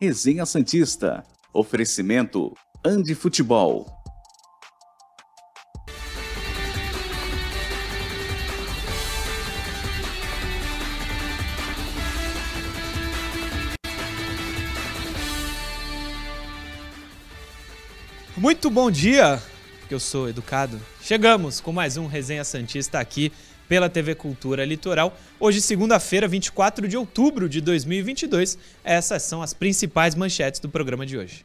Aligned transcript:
Resenha 0.00 0.46
Santista. 0.46 1.24
Oferecimento 1.52 2.54
Andi 2.84 3.16
Futebol. 3.16 3.84
Muito 18.36 18.70
bom 18.70 18.88
dia, 18.88 19.42
que 19.88 19.94
eu 19.94 19.98
sou 19.98 20.28
educado. 20.28 20.80
Chegamos 21.02 21.60
com 21.60 21.72
mais 21.72 21.96
um 21.96 22.06
Resenha 22.06 22.44
Santista 22.44 23.00
aqui 23.00 23.32
pela 23.68 23.88
TV 23.88 24.14
Cultura 24.14 24.64
Litoral. 24.64 25.16
Hoje, 25.38 25.60
segunda-feira, 25.60 26.26
24 26.26 26.88
de 26.88 26.96
outubro 26.96 27.48
de 27.48 27.60
2022. 27.60 28.58
Essas 28.82 29.22
são 29.22 29.42
as 29.42 29.52
principais 29.52 30.14
manchetes 30.14 30.60
do 30.60 30.68
programa 30.68 31.04
de 31.04 31.18
hoje. 31.18 31.44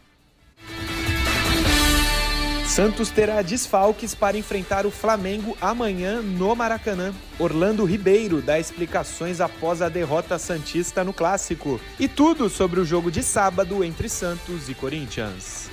Santos 2.74 3.12
terá 3.12 3.44
desfalques 3.44 4.16
para 4.16 4.36
enfrentar 4.36 4.86
o 4.88 4.90
Flamengo 4.90 5.56
amanhã 5.62 6.24
no 6.24 6.56
Maracanã. 6.56 7.14
Orlando 7.38 7.86
Ribeiro 7.86 8.42
dá 8.42 8.60
explicações 8.60 9.40
após 9.40 9.80
a 9.80 9.90
derrota 9.90 10.40
santista 10.40 11.04
no 11.04 11.14
clássico. 11.14 11.80
E 12.00 12.08
tudo 12.08 12.50
sobre 12.50 12.80
o 12.80 12.86
jogo 12.86 13.12
de 13.12 13.22
sábado 13.22 13.84
entre 13.84 14.10
Santos 14.10 14.70
e 14.70 14.74
Corinthians. 14.74 15.70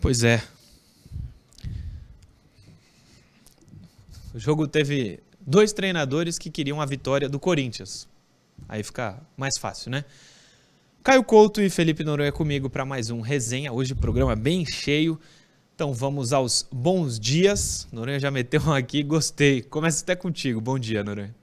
Pois 0.00 0.22
é, 0.22 0.40
O 4.34 4.38
jogo 4.38 4.68
teve 4.68 5.20
dois 5.40 5.72
treinadores 5.72 6.38
que 6.38 6.50
queriam 6.50 6.80
a 6.80 6.86
vitória 6.86 7.28
do 7.28 7.40
Corinthians. 7.40 8.06
Aí 8.68 8.82
fica 8.82 9.18
mais 9.36 9.56
fácil, 9.56 9.90
né? 9.90 10.04
Caio 11.02 11.24
Couto 11.24 11.62
e 11.62 11.70
Felipe 11.70 12.04
Noronha 12.04 12.30
comigo 12.30 12.68
para 12.68 12.84
mais 12.84 13.08
um 13.08 13.20
resenha. 13.20 13.72
Hoje 13.72 13.94
o 13.94 13.96
programa 13.96 14.36
bem 14.36 14.66
cheio. 14.66 15.18
Então 15.74 15.94
vamos 15.94 16.32
aos 16.32 16.66
bons 16.70 17.18
dias. 17.18 17.88
Noronha 17.90 18.18
já 18.18 18.30
meteu 18.30 18.60
um 18.60 18.72
aqui, 18.72 19.02
gostei. 19.02 19.62
Começa 19.62 20.02
até 20.02 20.14
contigo. 20.14 20.60
Bom 20.60 20.78
dia, 20.78 21.02
Noronha. 21.02 21.34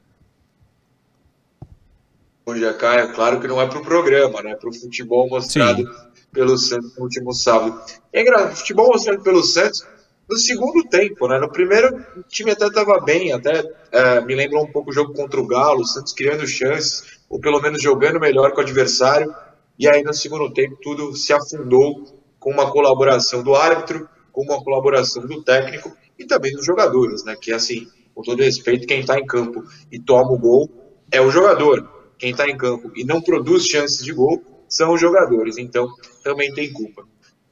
Bom 2.45 2.53
dia, 2.53 2.73
Caio. 2.73 3.11
Claro 3.13 3.41
que 3.41 3.47
não 3.47 3.59
é 3.59 3.65
para 3.65 3.79
o 3.79 3.83
programa, 3.83 4.43
né? 4.43 4.53
Para 4.53 4.69
o 4.69 4.73
futebol 4.73 5.27
mostrado 5.27 5.81
Sim. 5.81 5.99
pelo 6.31 6.55
Santos 6.57 6.95
no 6.95 7.03
último 7.03 7.33
sábado. 7.33 7.81
É 8.13 8.21
engraçado, 8.21 8.55
futebol 8.57 8.89
mostrado 8.89 9.23
pelo 9.23 9.41
Santos 9.41 9.83
no 10.29 10.37
segundo 10.37 10.83
tempo, 10.87 11.27
né? 11.27 11.39
No 11.39 11.51
primeiro, 11.51 12.03
o 12.17 12.23
time 12.23 12.51
até 12.51 12.67
estava 12.67 12.99
bem, 12.99 13.31
até 13.31 13.63
é, 13.91 14.21
me 14.21 14.35
lembrou 14.35 14.63
um 14.63 14.71
pouco 14.71 14.89
o 14.89 14.93
jogo 14.93 15.13
contra 15.13 15.39
o 15.39 15.47
Galo, 15.47 15.81
o 15.81 15.85
Santos 15.85 16.13
criando 16.13 16.47
chances, 16.47 17.19
ou 17.29 17.39
pelo 17.39 17.61
menos 17.61 17.81
jogando 17.81 18.19
melhor 18.19 18.51
com 18.51 18.57
o 18.57 18.63
adversário. 18.63 19.33
E 19.77 19.87
aí 19.87 20.03
no 20.03 20.13
segundo 20.13 20.51
tempo 20.51 20.77
tudo 20.81 21.15
se 21.15 21.31
afundou 21.31 22.03
com 22.39 22.51
uma 22.51 22.71
colaboração 22.71 23.43
do 23.43 23.55
árbitro, 23.55 24.09
com 24.31 24.43
uma 24.43 24.63
colaboração 24.63 25.25
do 25.25 25.43
técnico 25.43 25.95
e 26.17 26.25
também 26.25 26.53
dos 26.53 26.65
jogadores, 26.65 27.23
né? 27.23 27.35
Que 27.39 27.51
assim, 27.51 27.87
com 28.13 28.21
todo 28.21 28.41
respeito, 28.41 28.87
quem 28.87 29.01
está 29.01 29.19
em 29.19 29.25
campo 29.25 29.63
e 29.91 29.99
toma 29.99 30.31
o 30.31 30.37
gol 30.37 30.69
é 31.11 31.21
o 31.21 31.29
jogador. 31.29 31.93
Quem 32.17 32.31
está 32.31 32.49
em 32.49 32.57
campo 32.57 32.91
e 32.95 33.03
não 33.03 33.21
produz 33.21 33.65
chances 33.65 34.03
de 34.03 34.11
gol 34.13 34.41
são 34.67 34.93
os 34.93 35.01
jogadores. 35.01 35.57
Então 35.57 35.87
também 36.23 36.51
tem 36.53 36.71
culpa 36.71 37.05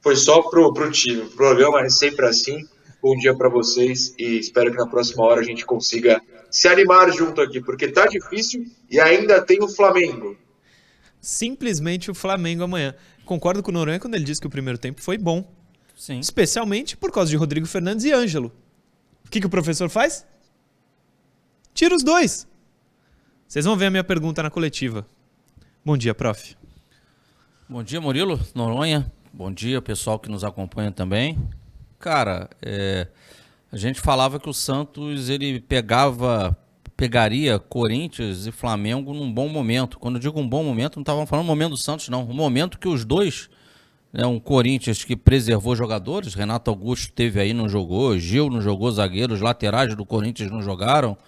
foi 0.04 0.16
só 0.16 0.42
pro, 0.42 0.70
pro 0.74 0.92
time. 0.92 1.22
O 1.22 1.30
programa 1.30 1.80
é 1.80 1.88
sempre 1.88 2.26
assim. 2.26 2.68
Bom 3.02 3.16
dia 3.16 3.34
para 3.34 3.48
vocês 3.48 4.14
e 4.18 4.38
espero 4.38 4.70
que 4.70 4.76
na 4.76 4.86
próxima 4.86 5.24
hora 5.24 5.40
a 5.40 5.44
gente 5.44 5.64
consiga 5.64 6.20
se 6.50 6.68
animar 6.68 7.10
junto 7.10 7.40
aqui, 7.40 7.58
porque 7.58 7.88
tá 7.88 8.06
difícil 8.06 8.66
e 8.90 9.00
ainda 9.00 9.40
tem 9.40 9.62
o 9.62 9.68
Flamengo. 9.68 10.36
Simplesmente 11.22 12.10
o 12.10 12.14
Flamengo 12.14 12.62
amanhã. 12.64 12.94
Concordo 13.24 13.62
com 13.62 13.70
o 13.70 13.74
Noronha 13.74 13.98
quando 13.98 14.14
ele 14.14 14.24
disse 14.24 14.42
que 14.42 14.46
o 14.46 14.50
primeiro 14.50 14.78
tempo 14.78 15.00
foi 15.00 15.16
bom. 15.16 15.50
Sim. 15.96 16.20
Especialmente 16.20 16.98
por 16.98 17.10
causa 17.10 17.30
de 17.30 17.36
Rodrigo 17.36 17.66
Fernandes 17.66 18.04
e 18.04 18.12
Ângelo. 18.12 18.52
O 19.26 19.30
que, 19.30 19.40
que 19.40 19.46
o 19.46 19.50
professor 19.50 19.88
faz? 19.88 20.26
Tira 21.72 21.96
os 21.96 22.02
dois. 22.02 22.46
Vocês 23.48 23.64
vão 23.64 23.74
ver 23.74 23.86
a 23.86 23.90
minha 23.90 24.04
pergunta 24.04 24.42
na 24.42 24.50
coletiva. 24.50 25.06
Bom 25.82 25.96
dia, 25.96 26.14
prof. 26.14 26.54
Bom 27.66 27.82
dia, 27.82 28.02
Murilo, 28.02 28.38
Noronha, 28.54 29.10
Bom 29.36 29.50
dia, 29.50 29.82
pessoal 29.82 30.16
que 30.16 30.30
nos 30.30 30.44
acompanha 30.44 30.92
também. 30.92 31.36
Cara, 31.98 32.48
é, 32.62 33.08
a 33.72 33.76
gente 33.76 34.00
falava 34.00 34.38
que 34.38 34.48
o 34.48 34.54
Santos 34.54 35.28
ele 35.28 35.58
pegava, 35.58 36.56
pegaria 36.96 37.58
Corinthians 37.58 38.46
e 38.46 38.52
Flamengo 38.52 39.12
num 39.12 39.32
bom 39.34 39.48
momento. 39.48 39.98
Quando 39.98 40.14
eu 40.14 40.20
digo 40.20 40.38
um 40.38 40.48
bom 40.48 40.62
momento, 40.62 40.94
não 40.94 41.02
estava 41.02 41.26
falando 41.26 41.46
momento 41.46 41.70
do 41.70 41.76
Santos, 41.76 42.08
não. 42.08 42.22
Um 42.22 42.32
momento 42.32 42.78
que 42.78 42.86
os 42.86 43.04
dois, 43.04 43.50
né, 44.12 44.24
um 44.24 44.38
Corinthians 44.38 45.02
que 45.02 45.16
preservou 45.16 45.74
jogadores, 45.74 46.34
Renato 46.34 46.70
Augusto 46.70 47.12
teve 47.12 47.40
aí, 47.40 47.52
não 47.52 47.68
jogou, 47.68 48.16
Gil 48.16 48.48
não 48.48 48.60
jogou, 48.60 48.88
zagueiros 48.92 49.40
laterais 49.40 49.96
do 49.96 50.06
Corinthians 50.06 50.48
não 50.48 50.62
jogaram. 50.62 51.18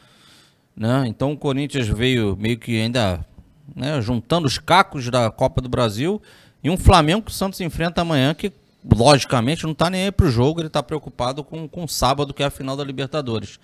Né? 0.77 1.07
Então 1.09 1.33
o 1.33 1.37
Corinthians 1.37 1.89
veio 1.89 2.37
meio 2.37 2.57
que 2.57 2.81
ainda 2.81 3.27
né, 3.75 4.01
juntando 4.01 4.47
os 4.47 4.59
cacos 4.59 5.11
da 5.11 5.29
Copa 5.29 5.61
do 5.61 5.69
Brasil 5.69 6.23
e 6.67 6.71
um 6.71 6.77
Flamengo 6.77 7.23
que 7.23 7.31
o 7.31 7.35
Santos 7.35 7.61
enfrenta 7.61 8.01
amanhã, 8.01 8.35
que 8.35 8.53
logicamente 8.93 9.63
não 9.63 9.71
está 9.71 9.89
nem 9.89 10.03
aí 10.03 10.11
para 10.11 10.27
o 10.27 10.31
jogo, 10.31 10.61
ele 10.61 10.67
está 10.67 10.83
preocupado 10.83 11.45
com, 11.45 11.69
com 11.69 11.87
sábado, 11.87 12.35
que 12.35 12.43
é 12.43 12.47
a 12.47 12.51
final 12.51 12.77
da 12.77 12.83
Libertadores. 12.83 13.61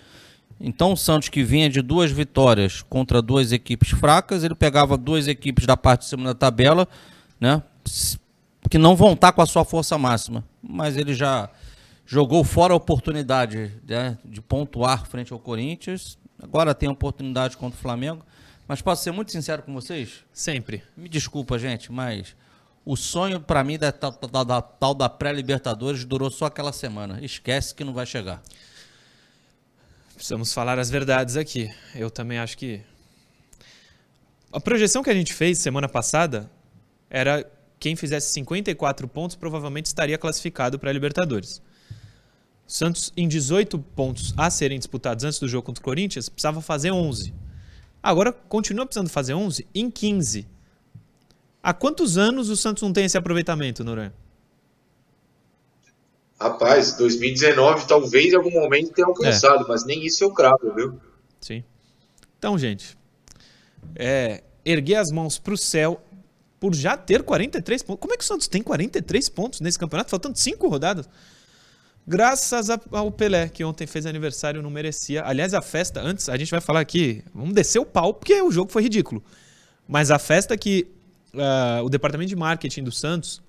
Então 0.57 0.93
o 0.93 0.95
Santos 0.95 1.27
que 1.27 1.43
vinha 1.43 1.69
de 1.69 1.81
duas 1.81 2.11
vitórias 2.11 2.81
contra 2.81 3.21
duas 3.21 3.51
equipes 3.51 3.89
fracas, 3.89 4.45
ele 4.45 4.55
pegava 4.55 4.95
duas 4.95 5.27
equipes 5.27 5.65
da 5.65 5.75
parte 5.75 6.03
de 6.03 6.05
cima 6.05 6.23
da 6.23 6.33
tabela, 6.33 6.87
né? 7.41 7.61
Que 8.69 8.77
não 8.77 8.95
vão 8.95 9.11
estar 9.11 9.27
tá 9.27 9.33
com 9.33 9.41
a 9.41 9.45
sua 9.45 9.65
força 9.65 9.97
máxima. 9.97 10.41
Mas 10.61 10.95
ele 10.95 11.13
já 11.13 11.49
jogou 12.05 12.41
fora 12.45 12.71
a 12.71 12.77
oportunidade 12.77 13.69
né, 13.85 14.17
de 14.23 14.39
pontuar 14.39 15.05
frente 15.07 15.33
ao 15.33 15.39
Corinthians. 15.39 16.17
Agora 16.41 16.73
tem 16.73 16.87
a 16.87 16.93
oportunidade 16.93 17.57
contra 17.57 17.77
o 17.77 17.81
Flamengo. 17.81 18.23
Mas 18.65 18.81
posso 18.81 19.03
ser 19.03 19.11
muito 19.11 19.33
sincero 19.33 19.61
com 19.61 19.73
vocês? 19.73 20.23
Sempre. 20.31 20.81
Me 20.95 21.09
desculpa, 21.09 21.59
gente, 21.59 21.91
mas 21.91 22.33
o 22.85 22.95
sonho 22.97 23.39
para 23.39 23.63
mim 23.63 23.77
da 23.77 23.91
tal 23.91 24.11
da, 24.11 24.43
da, 24.43 24.59
da, 24.61 24.93
da 24.93 25.09
pré-Libertadores 25.09 26.03
durou 26.03 26.29
só 26.29 26.45
aquela 26.45 26.73
semana. 26.73 27.19
Esquece 27.23 27.73
que 27.73 27.83
não 27.83 27.93
vai 27.93 28.05
chegar. 28.05 28.41
Precisamos 30.15 30.53
falar 30.53 30.77
as 30.79 30.89
verdades 30.89 31.37
aqui. 31.37 31.73
Eu 31.95 32.11
também 32.11 32.39
acho 32.39 32.57
que. 32.57 32.81
A 34.51 34.59
projeção 34.59 35.01
que 35.01 35.09
a 35.09 35.13
gente 35.13 35.33
fez 35.33 35.57
semana 35.57 35.89
passada 35.89 36.49
era 37.09 37.49
quem 37.79 37.95
fizesse 37.95 38.31
54 38.33 39.07
pontos 39.07 39.35
provavelmente 39.35 39.87
estaria 39.87 40.17
classificado 40.17 40.77
para 40.77 40.89
a 40.89 40.93
Libertadores. 40.93 41.61
Santos, 42.67 43.11
em 43.15 43.27
18 43.27 43.77
pontos 43.77 44.33
a 44.37 44.49
serem 44.49 44.77
disputados 44.77 45.23
antes 45.25 45.39
do 45.39 45.47
jogo 45.47 45.65
contra 45.65 45.81
o 45.81 45.83
Corinthians, 45.83 46.29
precisava 46.29 46.61
fazer 46.61 46.91
11. 46.91 47.33
Agora 48.01 48.31
continua 48.31 48.85
precisando 48.85 49.09
fazer 49.09 49.33
11 49.33 49.67
em 49.73 49.89
15. 49.89 50.47
Há 51.63 51.73
quantos 51.73 52.17
anos 52.17 52.49
o 52.49 52.57
Santos 52.57 52.83
não 52.83 52.91
tem 52.91 53.05
esse 53.05 53.17
aproveitamento, 53.17 53.85
Noronha? 53.85 54.13
Rapaz, 56.37 56.97
2019 56.97 57.87
talvez 57.87 58.33
em 58.33 58.35
algum 58.35 58.51
momento 58.51 58.91
tenha 58.91 59.07
alcançado, 59.07 59.63
é. 59.63 59.67
mas 59.69 59.85
nem 59.85 60.05
isso 60.05 60.21
eu 60.25 60.31
cravo, 60.31 60.73
viu? 60.75 60.99
Sim. 61.39 61.63
Então, 62.37 62.57
gente, 62.57 62.97
é, 63.95 64.43
erguer 64.65 64.95
as 64.95 65.09
mãos 65.09 65.39
para 65.39 65.53
o 65.53 65.57
céu 65.57 66.01
por 66.59 66.75
já 66.75 66.97
ter 66.97 67.23
43 67.23 67.83
pontos. 67.83 68.01
Como 68.01 68.13
é 68.13 68.17
que 68.17 68.23
o 68.25 68.27
Santos 68.27 68.49
tem 68.49 68.61
43 68.61 69.29
pontos 69.29 69.61
nesse 69.61 69.79
campeonato, 69.79 70.09
faltando 70.09 70.37
cinco 70.37 70.67
rodadas? 70.67 71.07
Graças 72.05 72.69
ao 72.69 73.09
Pelé, 73.09 73.47
que 73.47 73.63
ontem 73.63 73.87
fez 73.87 74.05
aniversário, 74.05 74.61
não 74.61 74.69
merecia. 74.69 75.23
Aliás, 75.23 75.53
a 75.53 75.61
festa, 75.61 76.01
antes, 76.01 76.27
a 76.27 76.35
gente 76.35 76.51
vai 76.51 76.59
falar 76.59 76.81
aqui, 76.81 77.23
vamos 77.33 77.53
descer 77.53 77.79
o 77.79 77.85
pau, 77.85 78.13
porque 78.13 78.41
o 78.41 78.51
jogo 78.51 78.69
foi 78.69 78.83
ridículo. 78.83 79.23
Mas 79.87 80.11
a 80.11 80.19
festa 80.19 80.57
que 80.57 80.87
uh, 81.33 81.83
o 81.83 81.89
departamento 81.89 82.29
de 82.29 82.35
marketing 82.35 82.83
do 82.83 82.91
Santos 82.91 83.41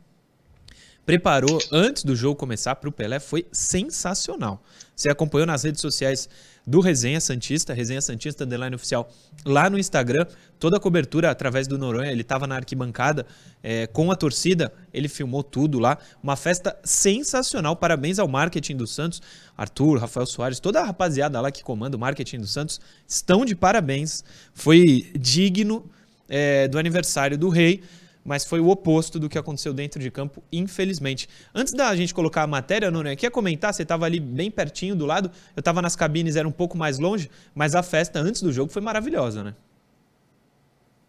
preparou 1.05 1.59
antes 1.71 2.03
do 2.03 2.17
jogo 2.17 2.37
começar 2.37 2.75
para 2.77 2.89
o 2.89 2.93
Pelé 2.93 3.21
foi 3.21 3.47
sensacional. 3.53 4.63
Você 4.97 5.11
acompanhou 5.11 5.47
nas 5.47 5.63
redes 5.63 5.81
sociais 5.81 6.29
do 6.67 6.81
Resenha 6.81 7.21
Santista, 7.21 7.75
Resenha 7.75 8.01
Santista 8.01 8.45
Underline 8.45 8.75
Oficial, 8.75 9.11
lá 9.45 9.69
no 9.69 9.79
Instagram, 9.79 10.27
toda 10.59 10.79
a 10.79 10.81
cobertura 10.81 11.31
através 11.31 11.67
do 11.67 11.77
Noronha, 11.77 12.11
ele 12.11 12.23
estava 12.23 12.47
na 12.47 12.57
arquibancada 12.57 13.27
é, 13.63 13.87
com 13.87 14.11
a 14.11 14.17
torcida, 14.17 14.73
ele 14.93 15.09
filmou 15.09 15.43
tudo 15.43 15.79
lá, 15.79 15.99
uma 16.23 16.37
festa 16.37 16.75
sensacional, 16.83 17.77
parabéns 17.77 18.19
ao 18.19 18.27
marketing 18.27 18.77
do 18.77 18.87
Santos, 18.87 19.21
Arthur, 19.59 19.99
Rafael 19.99 20.25
Soares, 20.25 20.59
toda 20.59 20.81
a 20.81 20.85
rapaziada 20.85 21.39
lá 21.39 21.51
que 21.51 21.63
comanda 21.63 21.99
o 21.99 22.01
marketing 22.01 22.39
do 22.39 22.47
Santos, 22.47 22.81
estão 23.07 23.45
de 23.45 23.55
parabéns, 23.55 24.25
foi 24.55 25.13
digno 25.19 25.85
é, 26.29 26.69
do 26.69 26.79
aniversário 26.79 27.37
do 27.37 27.49
rei, 27.49 27.83
mas 28.25 28.45
foi 28.45 28.59
o 28.59 28.69
oposto 28.69 29.19
do 29.19 29.29
que 29.29 29.39
aconteceu 29.39 29.73
dentro 29.75 30.01
de 30.01 30.11
campo, 30.11 30.43
infelizmente. 30.51 31.29
Antes 31.55 31.75
da 31.75 31.95
gente 31.95 32.15
colocar 32.15 32.43
a 32.43 32.47
matéria, 32.47 32.91
Nuno, 32.91 33.15
quer 33.17 33.31
comentar? 33.31 33.75
Você 33.75 33.83
estava 33.83 34.07
ali 34.07 34.19
bem 34.19 34.51
pertinho 34.51 34.97
do 34.97 35.05
lado, 35.05 35.31
eu 35.55 35.61
estava 35.61 35.83
nas 35.83 35.95
cabines, 35.95 36.37
era 36.37 36.49
um 36.49 36.53
pouco 36.53 36.77
mais 36.77 36.99
longe, 36.99 37.31
mas 37.55 37.75
a 37.75 37.83
festa 37.83 38.19
antes 38.19 38.41
do 38.41 38.53
jogo 38.53 38.73
foi 38.73 38.81
maravilhosa, 38.81 39.45
né? 39.45 39.55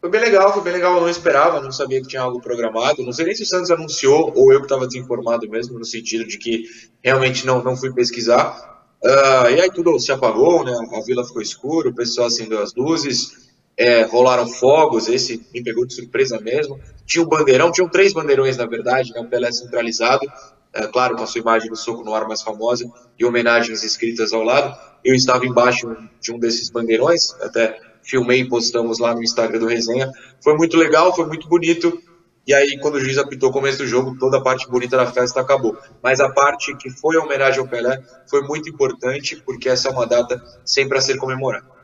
Foi 0.06 0.12
bem 0.12 0.22
legal, 0.22 0.54
foi 0.54 0.62
bem 0.62 0.74
legal. 0.74 0.98
Eu 0.98 1.02
não 1.02 1.10
esperava, 1.10 1.60
não 1.60 1.72
sabia 1.72 2.00
que 2.00 2.08
tinha 2.08 2.22
algo 2.22 2.40
programado. 2.40 3.02
Não 3.02 3.12
sei 3.12 3.26
nem 3.26 3.34
se 3.34 3.42
o 3.42 3.46
Santos 3.48 3.72
anunciou 3.72 4.32
ou 4.36 4.54
eu 4.54 4.60
que 4.60 4.66
estava 4.66 4.86
desinformado 4.86 5.50
mesmo, 5.50 5.80
no 5.80 5.86
sentido 5.86 6.28
de 6.28 6.38
que 6.38 6.66
realmente 7.02 7.44
não, 7.44 7.64
não 7.64 7.76
fui 7.76 7.92
pesquisar. 7.92 8.86
Uh, 9.04 9.50
e 9.50 9.62
aí 9.62 9.72
tudo 9.72 10.00
se 10.00 10.12
apagou, 10.12 10.64
né? 10.64 10.74
A 10.94 11.02
vila 11.02 11.26
ficou 11.26 11.42
escura, 11.42 11.90
o 11.90 11.96
pessoal 11.96 12.28
acendeu 12.28 12.62
as 12.62 12.72
luzes, 12.76 13.45
é, 13.78 14.04
rolaram 14.04 14.48
fogos. 14.48 15.08
Esse 15.08 15.46
me 15.54 15.64
pegou 15.64 15.86
de 15.86 15.94
surpresa 15.94 16.40
mesmo. 16.40 16.80
Tinha 17.06 17.24
um 17.24 17.28
bandeirão, 17.28 17.72
tinham 17.72 17.90
três 17.90 18.14
bandeirões 18.14 18.58
na 18.58 18.66
verdade, 18.66 19.12
né? 19.12 19.20
Um 19.20 19.28
Pelé 19.28 19.52
centralizado, 19.52 20.26
é, 20.74 20.88
claro, 20.88 21.16
com 21.16 21.24
a 21.24 21.28
sua 21.28 21.42
imagem 21.42 21.70
do 21.70 21.76
soco 21.76 22.04
no 22.04 22.14
ar 22.14 22.28
mais 22.28 22.42
famosa 22.42 22.86
e 23.18 23.26
homenagens 23.26 23.84
escritas 23.84 24.34
ao 24.34 24.44
lado. 24.44 24.76
Eu 25.04 25.14
estava 25.14 25.46
embaixo 25.46 25.96
de 26.20 26.32
um 26.32 26.40
desses 26.40 26.70
bandeirões, 26.70 27.34
até 27.42 27.80
filmei 28.02 28.42
e 28.42 28.50
postamos 28.50 29.00
lá 29.00 29.14
no 29.14 29.24
Instagram 29.24 29.60
do 29.60 29.68
Resenha. 29.68 30.12
Foi 30.44 30.56
muito 30.56 30.78
legal, 30.78 31.16
foi 31.16 31.26
muito 31.26 31.48
bonito. 31.48 32.02
E 32.48 32.54
aí, 32.54 32.78
quando 32.80 32.96
o 32.96 33.00
juiz 33.00 33.18
apitou 33.18 33.50
o 33.50 33.52
começo 33.52 33.80
do 33.80 33.88
jogo, 33.88 34.16
toda 34.20 34.38
a 34.38 34.42
parte 34.42 34.70
bonita 34.70 34.96
da 34.96 35.12
festa 35.12 35.42
acabou. 35.42 35.76
Mas 36.02 36.20
a 36.20 36.30
parte 36.30 36.76
que 36.78 36.92
foi 36.92 37.18
a 37.18 37.22
homenagem 37.22 37.60
ao 37.60 37.68
Pelé 37.68 38.04
foi 38.30 38.44
muito 38.44 38.70
importante, 38.70 39.36
porque 39.44 39.68
essa 39.68 39.90
é 39.90 39.92
uma 39.92 40.06
data 40.06 40.40
sempre 40.64 40.98
a 40.98 41.02
ser 41.02 41.18
comemorada. 41.18 41.75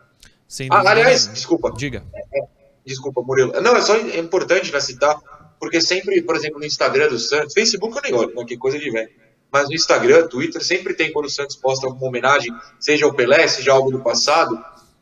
Ah, 0.70 0.90
aliás, 0.90 1.28
desculpa. 1.28 1.72
Diga. 1.72 2.04
É, 2.14 2.40
é, 2.40 2.48
desculpa, 2.86 3.22
Murilo. 3.22 3.54
Não, 3.62 3.76
é 3.76 3.82
só 3.82 3.98
importante 3.98 4.72
né, 4.72 4.80
citar, 4.80 5.18
porque 5.60 5.80
sempre, 5.80 6.22
por 6.22 6.36
exemplo, 6.36 6.60
no 6.60 6.66
Instagram 6.66 7.08
do 7.08 7.20
Santos, 7.20 7.54
Facebook 7.54 7.96
eu 7.96 8.02
nem 8.02 8.14
olho, 8.14 8.36
né, 8.36 8.44
que 8.46 8.58
coisa 8.58 8.78
de 8.78 8.90
velho. 8.90 9.10
Mas 9.52 9.68
no 9.68 9.76
Instagram, 9.76 10.28
Twitter, 10.28 10.64
sempre 10.64 10.94
tem 10.94 11.12
quando 11.12 11.26
o 11.26 11.30
Santos 11.30 11.56
posta 11.56 11.86
alguma 11.86 12.08
homenagem, 12.08 12.54
seja 12.80 13.06
ao 13.06 13.14
Pelé, 13.14 13.48
seja 13.48 13.72
algo 13.72 13.92
do 13.92 14.02
passado, 14.02 14.58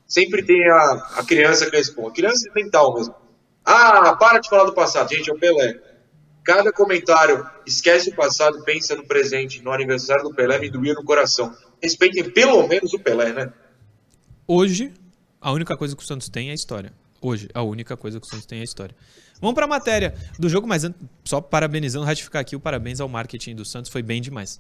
sempre 0.08 0.44
tem 0.44 0.70
a, 0.70 0.92
a 1.18 1.24
criança 1.24 1.70
que 1.70 1.76
responde. 1.76 2.16
Criança 2.16 2.50
mental 2.56 2.96
mesmo. 2.96 3.16
Ah, 3.64 4.16
para 4.16 4.40
de 4.40 4.50
falar 4.50 4.66
do 4.66 4.74
passado. 4.74 5.14
Gente, 5.14 5.30
é 5.30 5.34
o 5.34 5.40
Pelé. 5.40 5.80
Cada 6.44 6.72
comentário, 6.72 7.48
esquece 7.66 8.10
o 8.10 8.16
passado, 8.16 8.64
pensa 8.64 8.96
no 8.96 9.06
presente. 9.06 9.62
No 9.62 9.72
aniversário 9.72 10.24
do 10.24 10.34
Pelé, 10.34 10.58
me 10.58 10.70
doía 10.70 10.96
no 10.96 11.04
coração. 11.04 11.56
Respeitem 11.82 12.32
pelo 12.32 12.68
menos 12.68 12.92
o 12.94 13.00
Pelé, 13.00 13.32
né? 13.32 13.54
Hoje, 14.48 14.92
a 15.42 15.52
única 15.52 15.76
coisa 15.78 15.96
que 15.96 16.04
o 16.04 16.06
Santos 16.06 16.30
tem 16.30 16.50
é 16.50 16.52
a 16.52 16.56
história. 16.56 16.94
Hoje, 17.22 17.50
a 17.54 17.62
única 17.62 17.98
coisa 17.98 18.20
que 18.20 18.26
o 18.26 18.30
Santos 18.30 18.46
tem 18.46 18.60
é 18.60 18.62
a 18.62 18.66
história. 18.66 18.96
Vamos 19.42 19.56
para 19.56 19.66
a 19.66 19.68
matéria 19.68 20.16
do 20.38 20.50
jogo, 20.50 20.68
mas 20.68 20.84
só 21.24 21.40
parabenizando, 21.40 22.06
ratificar 22.06 22.42
aqui 22.42 22.56
o 22.56 22.60
parabéns 22.60 23.00
ao 23.00 23.08
marketing 23.08 23.56
do 23.56 23.66
Santos, 23.66 23.92
foi 23.92 24.02
bem 24.02 24.22
demais. 24.22 24.60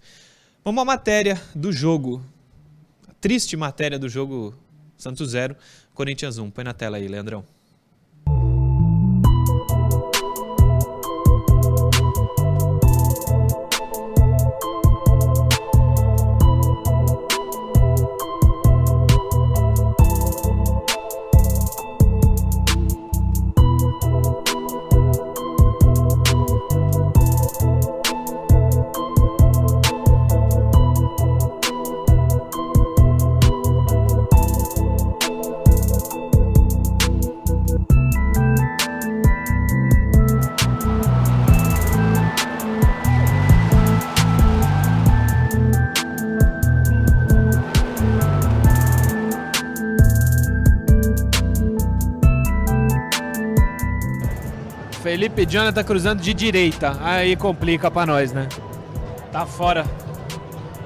Vamos 0.63 0.81
à 0.81 0.85
matéria 0.85 1.41
do 1.53 1.71
jogo. 1.71 2.23
triste 3.19 3.57
matéria 3.57 3.99
do 3.99 4.07
jogo 4.07 4.55
Santos 4.97 5.31
0, 5.31 5.55
Corinthians 5.93 6.37
1. 6.37 6.51
Põe 6.51 6.63
na 6.63 6.73
tela 6.73 6.97
aí, 6.97 7.07
Leandrão. 7.07 7.45
Felipe 55.19 55.45
Jonathan 55.45 55.83
cruzando 55.83 56.21
de 56.21 56.33
direita. 56.33 56.95
Aí 57.01 57.35
complica 57.35 57.91
pra 57.91 58.05
nós, 58.05 58.31
né? 58.31 58.47
Tá 59.33 59.45
fora. 59.45 59.83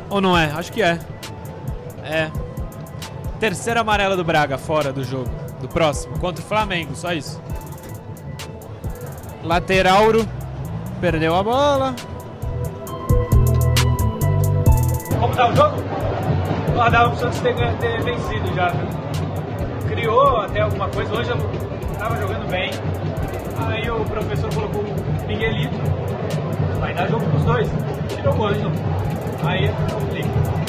Ou 0.09 0.19
não 0.19 0.35
é? 0.35 0.45
Acho 0.45 0.71
que 0.71 0.81
é. 0.81 0.97
É. 2.03 2.31
Terceira 3.39 3.81
amarela 3.81 4.17
do 4.17 4.23
Braga, 4.23 4.57
fora 4.57 4.91
do 4.91 5.03
jogo. 5.03 5.29
Do 5.61 5.67
próximo, 5.67 6.17
contra 6.17 6.43
o 6.43 6.47
Flamengo, 6.47 6.95
só 6.95 7.13
isso. 7.13 7.39
Laterauro. 9.43 10.27
Perdeu 10.99 11.35
a 11.35 11.43
bola. 11.43 11.95
Como 15.19 15.35
tá 15.35 15.47
o 15.47 15.55
jogo? 15.55 15.75
Ah, 16.81 16.89
dava 16.89 17.11
pro 17.11 17.19
Santos 17.19 17.39
ter, 17.39 17.53
ter 17.53 18.01
vencido 18.01 18.55
já, 18.55 18.69
viu? 18.69 18.87
Criou 19.89 20.37
até 20.37 20.61
alguma 20.61 20.89
coisa. 20.89 21.13
Hoje 21.13 21.29
eu 21.29 21.37
tava 21.99 22.19
jogando 22.19 22.49
bem. 22.49 22.71
O 24.01 24.05
professor 24.05 24.53
colocou 24.53 24.81
o 24.81 25.27
Miguelito. 25.27 25.75
Vai 26.79 26.93
dar 26.93 27.07
jogo 27.07 27.25
pros 27.25 27.43
dois. 27.43 27.69
Tirou 28.09 28.35
o 28.35 28.45
Ângelo. 28.47 28.71
Aí 29.43 29.69
complica. 29.93 30.62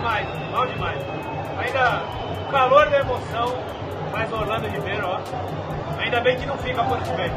demais, 0.00 0.26
mal 0.50 0.66
demais. 0.66 0.98
Ainda 1.58 2.02
o 2.48 2.50
calor 2.50 2.88
da 2.88 3.00
emoção 3.00 3.48
faz 4.10 4.32
Orlando 4.32 4.66
Ribeiro, 4.66 5.06
ó. 5.06 5.20
Ainda 5.98 6.20
bem 6.20 6.38
que 6.38 6.46
não 6.46 6.56
fica 6.56 6.82
por 6.84 6.98
que 7.02 7.12
vem. 7.12 7.30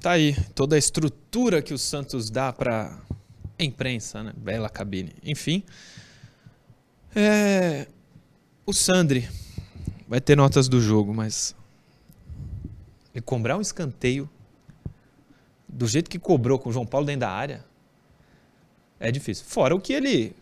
Tá 0.00 0.12
aí 0.12 0.34
toda 0.54 0.76
a 0.76 0.78
estrutura 0.78 1.60
que 1.60 1.74
o 1.74 1.78
Santos 1.78 2.30
dá 2.30 2.50
para 2.50 2.98
imprensa, 3.58 4.22
né? 4.22 4.32
Bela 4.34 4.70
cabine. 4.70 5.12
Enfim, 5.22 5.62
é, 7.14 7.86
o 8.70 8.72
Sandri 8.72 9.28
vai 10.08 10.20
ter 10.20 10.36
notas 10.36 10.68
do 10.68 10.80
jogo, 10.80 11.12
mas 11.12 11.54
ele 13.12 13.22
cobrar 13.22 13.56
um 13.56 13.60
escanteio 13.60 14.30
do 15.68 15.86
jeito 15.88 16.08
que 16.08 16.18
cobrou 16.18 16.58
com 16.58 16.70
o 16.70 16.72
João 16.72 16.86
Paulo 16.86 17.06
dentro 17.06 17.20
da 17.20 17.30
área 17.30 17.64
é 18.98 19.10
difícil. 19.10 19.44
Fora 19.46 19.74
o 19.74 19.80
que 19.80 19.92
ele 19.92 20.36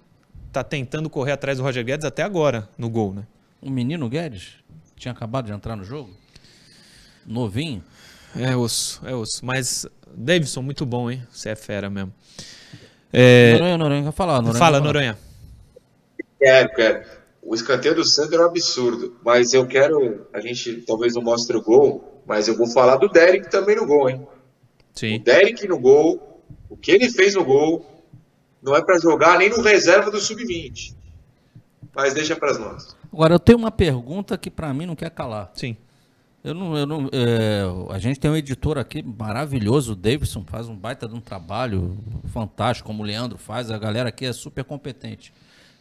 tá 0.53 0.63
tentando 0.63 1.09
correr 1.09 1.33
atrás 1.33 1.59
do 1.59 1.65
Roger 1.65 1.85
Guedes 1.85 2.05
até 2.05 2.23
agora 2.23 2.69
no 2.77 2.91
gol, 2.91 3.15
né? 3.15 3.25
O 3.63 3.71
menino 3.71 4.09
Guedes 4.09 4.57
tinha 4.97 5.13
acabado 5.13 5.47
de 5.47 5.53
entrar 5.53 5.75
no 5.75 5.85
jogo, 5.85 6.11
novinho. 7.27 7.83
É 8.37 8.55
osso, 8.55 9.01
é 9.07 9.15
osso. 9.15 9.45
Mas 9.45 9.87
Davidson, 10.15 10.61
muito 10.61 10.85
bom, 10.85 11.11
hein? 11.11 11.27
Você 11.31 11.51
é 11.51 11.57
fera 11.57 11.89
mesmo. 11.89 12.13
É... 13.11 13.53
Noronha, 13.53 13.79
Noronha, 13.79 14.05
quer 14.05 14.13
falar? 14.13 14.43
Noronha, 14.43 14.59
Fala, 14.59 14.81
Noronha. 14.81 15.19
Quero, 16.39 16.69
quero. 16.75 17.18
O 17.49 17.55
escanteio 17.55 17.95
do 17.95 18.05
Sandro 18.05 18.43
é 18.43 18.45
um 18.45 18.49
absurdo, 18.49 19.17
mas 19.25 19.55
eu 19.55 19.67
quero. 19.67 20.27
A 20.35 20.39
gente 20.39 20.83
talvez 20.83 21.15
não 21.15 21.23
mostre 21.23 21.57
o 21.57 21.63
gol, 21.63 22.23
mas 22.27 22.47
eu 22.47 22.55
vou 22.55 22.67
falar 22.67 22.97
do 22.97 23.09
Derek 23.09 23.51
também 23.51 23.75
no 23.75 23.87
gol, 23.87 24.11
hein? 24.11 24.17
O 24.95 24.99
Sim. 24.99 25.19
Derek 25.19 25.67
no 25.67 25.79
gol, 25.79 26.43
o 26.69 26.77
que 26.77 26.91
ele 26.91 27.09
fez 27.09 27.35
no 27.35 27.43
gol, 27.43 27.87
não 28.63 28.77
é 28.77 28.83
para 28.83 29.01
jogar 29.01 29.39
nem 29.39 29.49
no 29.49 29.63
reserva 29.63 30.11
do 30.11 30.21
sub-20. 30.21 30.95
Mas 31.97 32.13
deixa 32.13 32.37
para 32.37 32.51
as 32.51 32.59
notas. 32.59 32.95
Agora, 33.11 33.37
eu 33.37 33.39
tenho 33.39 33.57
uma 33.57 33.71
pergunta 33.71 34.37
que 34.37 34.51
pra 34.51 34.75
mim 34.75 34.85
não 34.85 34.95
quer 34.95 35.11
calar. 35.11 35.51
Sim. 35.55 35.75
Eu 36.45 36.53
não, 36.53 36.77
eu 36.77 36.87
não, 36.87 37.09
é, 37.11 37.63
a 37.89 37.99
gente 37.99 38.21
tem 38.21 38.31
um 38.31 38.37
editor 38.37 38.77
aqui 38.77 39.03
maravilhoso, 39.03 39.93
o 39.93 39.97
Davidson, 39.97 40.45
faz 40.47 40.69
um 40.69 40.77
baita 40.77 41.09
de 41.09 41.15
um 41.15 41.21
trabalho 41.21 41.97
fantástico, 42.27 42.87
como 42.87 43.03
o 43.03 43.07
Leandro 43.07 43.39
faz, 43.39 43.71
a 43.71 43.79
galera 43.79 44.11
aqui 44.11 44.27
é 44.27 44.35
super 44.35 44.65
competente. 44.65 45.33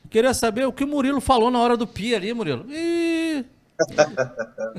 Queria 0.10 0.34
saber 0.34 0.66
o 0.66 0.74
que 0.74 0.84
o 0.84 0.88
Murilo 0.88 1.20
falou 1.22 1.52
na 1.52 1.60
hora 1.60 1.76
do 1.78 1.86
pi 1.88 2.16
ali, 2.16 2.34
Murilo. 2.34 2.66
Ih, 2.70 3.46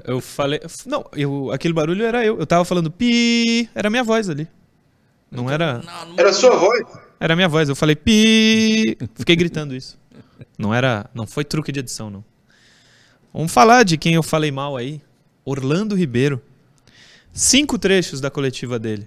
Eu 0.04 0.20
falei. 0.20 0.60
Não, 0.86 1.04
eu, 1.14 1.50
aquele 1.52 1.74
barulho 1.74 2.04
era 2.04 2.24
eu. 2.24 2.38
Eu 2.38 2.46
tava 2.46 2.64
falando 2.64 2.90
pi. 2.90 3.68
Era 3.74 3.90
minha 3.90 4.02
voz 4.04 4.28
ali. 4.28 4.48
Não 5.30 5.50
era. 5.50 5.82
não, 5.84 6.06
não- 6.06 6.14
Era 6.18 6.32
sua 6.32 6.56
voz? 6.56 6.84
Era 7.20 7.36
minha 7.36 7.48
voz. 7.48 7.68
Eu 7.68 7.76
falei 7.76 7.94
pi. 7.94 8.96
Fiquei 9.14 9.36
gritando 9.36 9.74
isso. 9.74 9.98
Não 10.56 10.72
era. 10.74 11.08
Não 11.14 11.26
foi 11.26 11.44
truque 11.44 11.70
de 11.72 11.80
edição, 11.80 12.10
não. 12.10 12.24
Vamos 13.32 13.52
falar 13.52 13.84
de 13.84 13.96
quem 13.98 14.14
eu 14.14 14.22
falei 14.22 14.50
mal 14.50 14.76
aí. 14.76 15.00
Orlando 15.44 15.94
Ribeiro. 15.94 16.42
Cinco 17.32 17.78
trechos 17.78 18.20
da 18.20 18.30
coletiva 18.30 18.78
dele. 18.78 19.06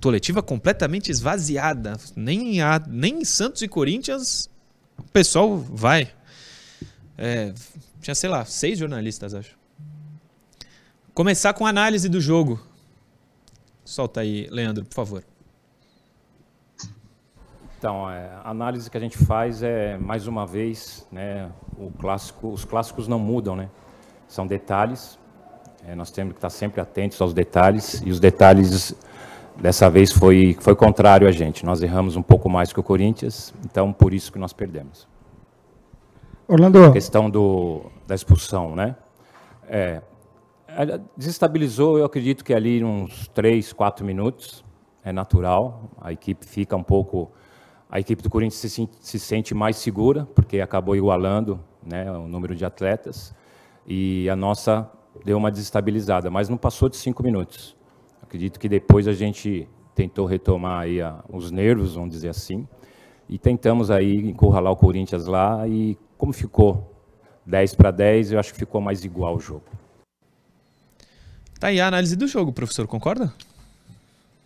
Coletiva 0.00 0.42
completamente 0.42 1.10
esvaziada. 1.10 1.98
Nem, 2.14 2.60
a, 2.60 2.80
nem 2.86 3.24
Santos 3.24 3.62
e 3.62 3.68
Corinthians 3.68 4.48
o 4.98 5.02
pessoal 5.12 5.56
vai. 5.56 6.10
É, 7.16 7.52
tinha, 8.00 8.14
sei 8.14 8.28
lá, 8.28 8.44
seis 8.44 8.78
jornalistas, 8.78 9.34
acho. 9.34 9.56
Começar 11.14 11.52
com 11.52 11.66
a 11.66 11.68
análise 11.68 12.08
do 12.08 12.20
jogo. 12.20 12.60
Solta 13.84 14.20
aí, 14.20 14.48
Leandro, 14.50 14.84
por 14.84 14.94
favor. 14.94 15.24
Então, 17.78 18.10
é, 18.10 18.28
a 18.42 18.50
análise 18.50 18.90
que 18.90 18.96
a 18.96 19.00
gente 19.00 19.16
faz 19.16 19.62
é, 19.62 19.96
mais 19.98 20.26
uma 20.26 20.44
vez, 20.44 21.06
né, 21.12 21.50
o 21.76 21.90
clássico, 21.90 22.48
os 22.48 22.64
clássicos 22.64 23.06
não 23.06 23.18
mudam, 23.20 23.54
né? 23.54 23.70
São 24.26 24.46
detalhes, 24.46 25.16
é, 25.86 25.94
nós 25.94 26.10
temos 26.10 26.32
que 26.32 26.38
estar 26.38 26.50
sempre 26.50 26.80
atentos 26.80 27.20
aos 27.20 27.32
detalhes, 27.32 28.02
e 28.04 28.10
os 28.10 28.18
detalhes 28.18 28.94
dessa 29.60 29.88
vez 29.90 30.12
foi, 30.12 30.56
foi 30.60 30.74
contrário 30.76 31.26
a 31.28 31.32
gente. 31.32 31.64
Nós 31.64 31.82
erramos 31.82 32.16
um 32.16 32.22
pouco 32.22 32.48
mais 32.48 32.72
que 32.72 32.80
o 32.80 32.82
Corinthians, 32.82 33.52
então 33.64 33.92
por 33.92 34.14
isso 34.14 34.32
que 34.32 34.38
nós 34.38 34.52
perdemos. 34.52 35.06
Orlando, 36.46 36.84
A 36.84 36.92
questão 36.92 37.28
do, 37.28 37.82
da 38.06 38.14
expulsão, 38.14 38.74
né? 38.74 38.96
É, 39.68 40.00
desestabilizou, 41.16 41.98
eu 41.98 42.04
acredito 42.04 42.44
que 42.44 42.54
ali 42.54 42.82
uns 42.82 43.28
3, 43.28 43.72
4 43.72 44.04
minutos, 44.04 44.64
é 45.04 45.12
natural, 45.12 45.90
a 46.00 46.12
equipe 46.12 46.46
fica 46.46 46.74
um 46.76 46.82
pouco, 46.82 47.30
a 47.90 48.00
equipe 48.00 48.22
do 48.22 48.30
Corinthians 48.30 48.60
se, 48.60 48.70
sen- 48.70 48.88
se 49.00 49.18
sente 49.18 49.54
mais 49.54 49.76
segura, 49.76 50.26
porque 50.34 50.60
acabou 50.60 50.96
igualando 50.96 51.60
né, 51.82 52.10
o 52.10 52.26
número 52.26 52.54
de 52.54 52.64
atletas, 52.64 53.34
e 53.86 54.28
a 54.30 54.36
nossa 54.36 54.90
deu 55.24 55.36
uma 55.36 55.50
desestabilizada, 55.50 56.30
mas 56.30 56.48
não 56.48 56.56
passou 56.56 56.88
de 56.88 56.96
5 56.96 57.22
minutos. 57.22 57.76
Acredito 58.28 58.60
que 58.60 58.68
depois 58.68 59.08
a 59.08 59.14
gente 59.14 59.66
tentou 59.94 60.26
retomar 60.26 60.80
aí 60.80 61.00
a- 61.00 61.24
os 61.30 61.50
nervos, 61.50 61.94
vamos 61.94 62.10
dizer 62.10 62.28
assim, 62.28 62.68
e 63.26 63.38
tentamos 63.38 63.90
aí 63.90 64.16
encurralar 64.16 64.70
o 64.70 64.76
Corinthians 64.76 65.26
lá 65.26 65.66
e 65.66 65.96
como 66.18 66.34
ficou 66.34 66.94
10 67.46 67.74
para 67.74 67.90
10, 67.90 68.32
eu 68.32 68.38
acho 68.38 68.52
que 68.52 68.58
ficou 68.58 68.82
mais 68.82 69.02
igual 69.02 69.34
o 69.36 69.40
jogo. 69.40 69.64
Tá 71.58 71.68
aí 71.68 71.80
a 71.80 71.88
análise 71.88 72.14
do 72.16 72.26
jogo, 72.26 72.52
professor, 72.52 72.86
concorda? 72.86 73.32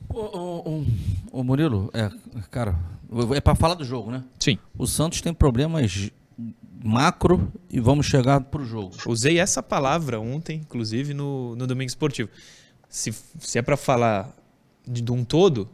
Ô, 0.08 0.20
ô, 0.20 0.70
ô, 0.70 0.84
ô, 1.40 1.42
Murilo, 1.42 1.90
é, 1.92 2.08
cara, 2.52 2.78
é 3.34 3.40
pra 3.40 3.56
falar 3.56 3.74
do 3.74 3.84
jogo, 3.84 4.12
né? 4.12 4.22
Sim. 4.38 4.58
O 4.78 4.86
Santos 4.86 5.20
tem 5.20 5.34
problemas 5.34 6.08
macro 6.84 7.50
e 7.68 7.80
vamos 7.80 8.06
chegar 8.06 8.40
pro 8.42 8.64
jogo. 8.64 8.94
Usei 9.08 9.40
essa 9.40 9.60
palavra 9.60 10.20
ontem, 10.20 10.60
inclusive, 10.60 11.12
no, 11.14 11.56
no 11.56 11.66
Domingo 11.66 11.88
Esportivo. 11.88 12.30
Se, 12.92 13.10
se 13.40 13.58
é 13.58 13.62
pra 13.62 13.76
falar 13.76 14.36
de, 14.86 15.00
de 15.00 15.10
um 15.10 15.24
todo, 15.24 15.66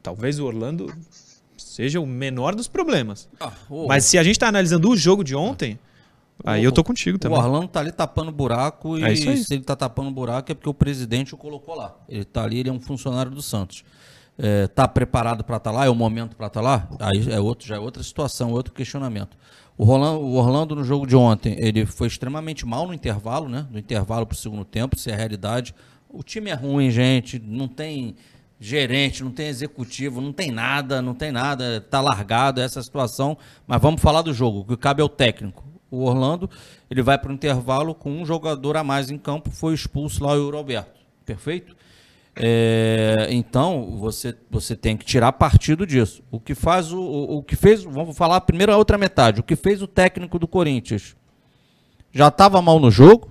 talvez 0.00 0.38
o 0.38 0.46
Orlando 0.46 0.94
seja 1.58 2.00
o 2.00 2.06
menor 2.06 2.54
dos 2.54 2.68
problemas. 2.68 3.28
Ah, 3.40 3.52
o- 3.68 3.88
Mas 3.88 4.04
se 4.04 4.16
a 4.16 4.22
gente 4.22 4.38
tá 4.38 4.46
analisando 4.46 4.88
o 4.88 4.96
jogo 4.96 5.24
de 5.24 5.34
ontem, 5.34 5.76
aí 6.44 6.62
eu 6.62 6.70
tô 6.70 6.84
contigo 6.84 7.16
O 7.16 7.18
também. 7.18 7.36
Orlando 7.38 7.66
tá 7.66 7.80
ali 7.80 7.90
tapando 7.90 8.30
buraco 8.30 8.96
e 8.96 9.02
É 9.04 9.16
se 9.16 9.52
ele 9.54 9.64
tá 9.64 9.74
tapando 9.74 10.10
buraco 10.12 10.52
é 10.52 10.54
porque 10.54 10.68
o 10.68 10.74
presidente 10.74 11.34
o 11.34 11.36
colocou 11.36 11.74
lá. 11.74 11.96
Ele 12.08 12.24
tá 12.24 12.44
ali, 12.44 12.58
ele 12.60 12.68
é 12.68 12.72
um 12.72 12.80
funcionário 12.80 13.32
do 13.32 13.42
Santos. 13.42 13.84
É, 14.38 14.66
tá 14.68 14.86
preparado 14.86 15.42
para 15.44 15.56
estar 15.56 15.70
lá? 15.72 15.84
É 15.84 15.90
o 15.90 15.94
momento 15.94 16.36
para 16.36 16.46
estar 16.46 16.60
lá? 16.60 16.88
Aí 17.00 17.30
é 17.30 17.40
outro, 17.40 17.66
já 17.66 17.74
é 17.76 17.78
outra 17.78 18.02
situação, 18.04 18.52
outro 18.52 18.72
questionamento. 18.72 19.36
O 19.76 19.84
Orlando, 19.90 20.20
o 20.20 20.34
Orlando 20.34 20.76
no 20.76 20.84
jogo 20.84 21.06
de 21.06 21.16
ontem, 21.16 21.56
ele 21.58 21.84
foi 21.86 22.06
extremamente 22.06 22.64
mal 22.64 22.86
no 22.86 22.94
intervalo, 22.94 23.48
né? 23.48 23.66
Do 23.70 23.78
intervalo 23.78 24.24
pro 24.26 24.36
segundo 24.36 24.64
tempo, 24.64 24.96
isso 24.96 25.10
é 25.10 25.12
a 25.12 25.16
realidade. 25.16 25.74
O 26.12 26.22
time 26.22 26.50
é 26.50 26.54
ruim, 26.54 26.90
gente, 26.90 27.38
não 27.38 27.66
tem 27.66 28.14
gerente, 28.60 29.24
não 29.24 29.30
tem 29.30 29.48
executivo, 29.48 30.20
não 30.20 30.32
tem 30.32 30.50
nada, 30.50 31.02
não 31.02 31.14
tem 31.14 31.32
nada, 31.32 31.80
tá 31.80 32.00
largado 32.00 32.60
essa 32.60 32.82
situação. 32.82 33.36
Mas 33.66 33.80
vamos 33.80 34.00
falar 34.00 34.22
do 34.22 34.32
jogo, 34.32 34.60
o 34.60 34.64
que 34.64 34.76
cabe 34.76 35.02
ao 35.02 35.08
técnico. 35.08 35.64
O 35.90 36.04
Orlando, 36.04 36.48
ele 36.90 37.02
vai 37.02 37.18
para 37.18 37.30
o 37.30 37.34
intervalo 37.34 37.94
com 37.94 38.10
um 38.10 38.24
jogador 38.24 38.76
a 38.76 38.84
mais 38.84 39.10
em 39.10 39.18
campo, 39.18 39.50
foi 39.50 39.74
expulso 39.74 40.24
lá 40.24 40.34
o 40.34 40.50
Roberto. 40.50 41.00
Perfeito? 41.24 41.76
É, 42.34 43.28
então, 43.30 43.96
você, 43.98 44.34
você 44.50 44.74
tem 44.74 44.96
que 44.96 45.04
tirar 45.04 45.32
partido 45.32 45.86
disso. 45.86 46.22
O 46.30 46.40
que 46.40 46.54
faz 46.54 46.92
o, 46.92 47.00
o, 47.00 47.38
o 47.38 47.42
que 47.42 47.56
fez, 47.56 47.84
vamos 47.84 48.16
falar 48.16 48.40
primeiro 48.42 48.72
a 48.72 48.76
outra 48.76 48.96
metade, 48.96 49.40
o 49.40 49.42
que 49.42 49.56
fez 49.56 49.82
o 49.82 49.86
técnico 49.86 50.38
do 50.38 50.48
Corinthians 50.48 51.14
já 52.12 52.28
estava 52.28 52.60
mal 52.60 52.78
no 52.78 52.90
jogo, 52.90 53.30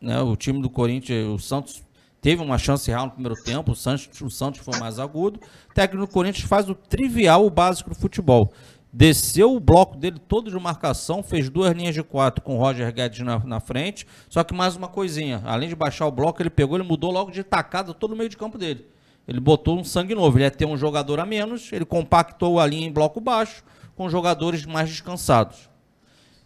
né? 0.00 0.20
O 0.22 0.34
time 0.34 0.62
do 0.62 0.70
Corinthians, 0.70 1.26
o 1.28 1.38
Santos 1.38 1.82
teve 2.20 2.42
uma 2.42 2.58
chance 2.58 2.90
real 2.90 3.06
no 3.06 3.12
primeiro 3.12 3.42
tempo, 3.42 3.72
o 3.72 3.76
Santos, 3.76 4.20
o 4.20 4.30
Santos 4.30 4.60
foi 4.60 4.78
mais 4.78 4.98
agudo. 4.98 5.40
O 5.70 5.74
técnico 5.74 6.06
do 6.06 6.12
Corinthians 6.12 6.46
faz 6.46 6.68
o 6.68 6.74
trivial, 6.74 7.44
o 7.44 7.50
básico 7.50 7.90
do 7.90 7.96
futebol. 7.96 8.52
Desceu 8.92 9.54
o 9.54 9.60
bloco 9.60 9.96
dele 9.96 10.18
todo 10.18 10.50
de 10.50 10.58
marcação, 10.58 11.22
fez 11.22 11.50
duas 11.50 11.76
linhas 11.76 11.94
de 11.94 12.02
quatro 12.02 12.42
com 12.42 12.56
o 12.56 12.58
Roger 12.58 12.92
Guedes 12.92 13.20
na, 13.20 13.38
na 13.40 13.60
frente. 13.60 14.06
Só 14.28 14.42
que 14.42 14.54
mais 14.54 14.76
uma 14.76 14.88
coisinha, 14.88 15.42
além 15.44 15.68
de 15.68 15.76
baixar 15.76 16.06
o 16.06 16.10
bloco, 16.10 16.40
ele 16.40 16.50
pegou, 16.50 16.76
ele 16.76 16.88
mudou 16.88 17.10
logo 17.10 17.30
de 17.30 17.42
tacada 17.42 17.92
todo 17.92 18.12
o 18.12 18.16
meio 18.16 18.30
de 18.30 18.36
campo 18.36 18.56
dele. 18.56 18.86
Ele 19.26 19.40
botou 19.40 19.78
um 19.78 19.84
sangue 19.84 20.14
novo, 20.14 20.38
ele 20.38 20.44
ia 20.44 20.50
ter 20.50 20.64
um 20.64 20.76
jogador 20.76 21.20
a 21.20 21.26
menos, 21.26 21.70
ele 21.70 21.84
compactou 21.84 22.58
a 22.58 22.66
linha 22.66 22.86
em 22.86 22.92
bloco 22.92 23.20
baixo 23.20 23.62
com 23.94 24.08
jogadores 24.08 24.64
mais 24.64 24.88
descansados. 24.88 25.68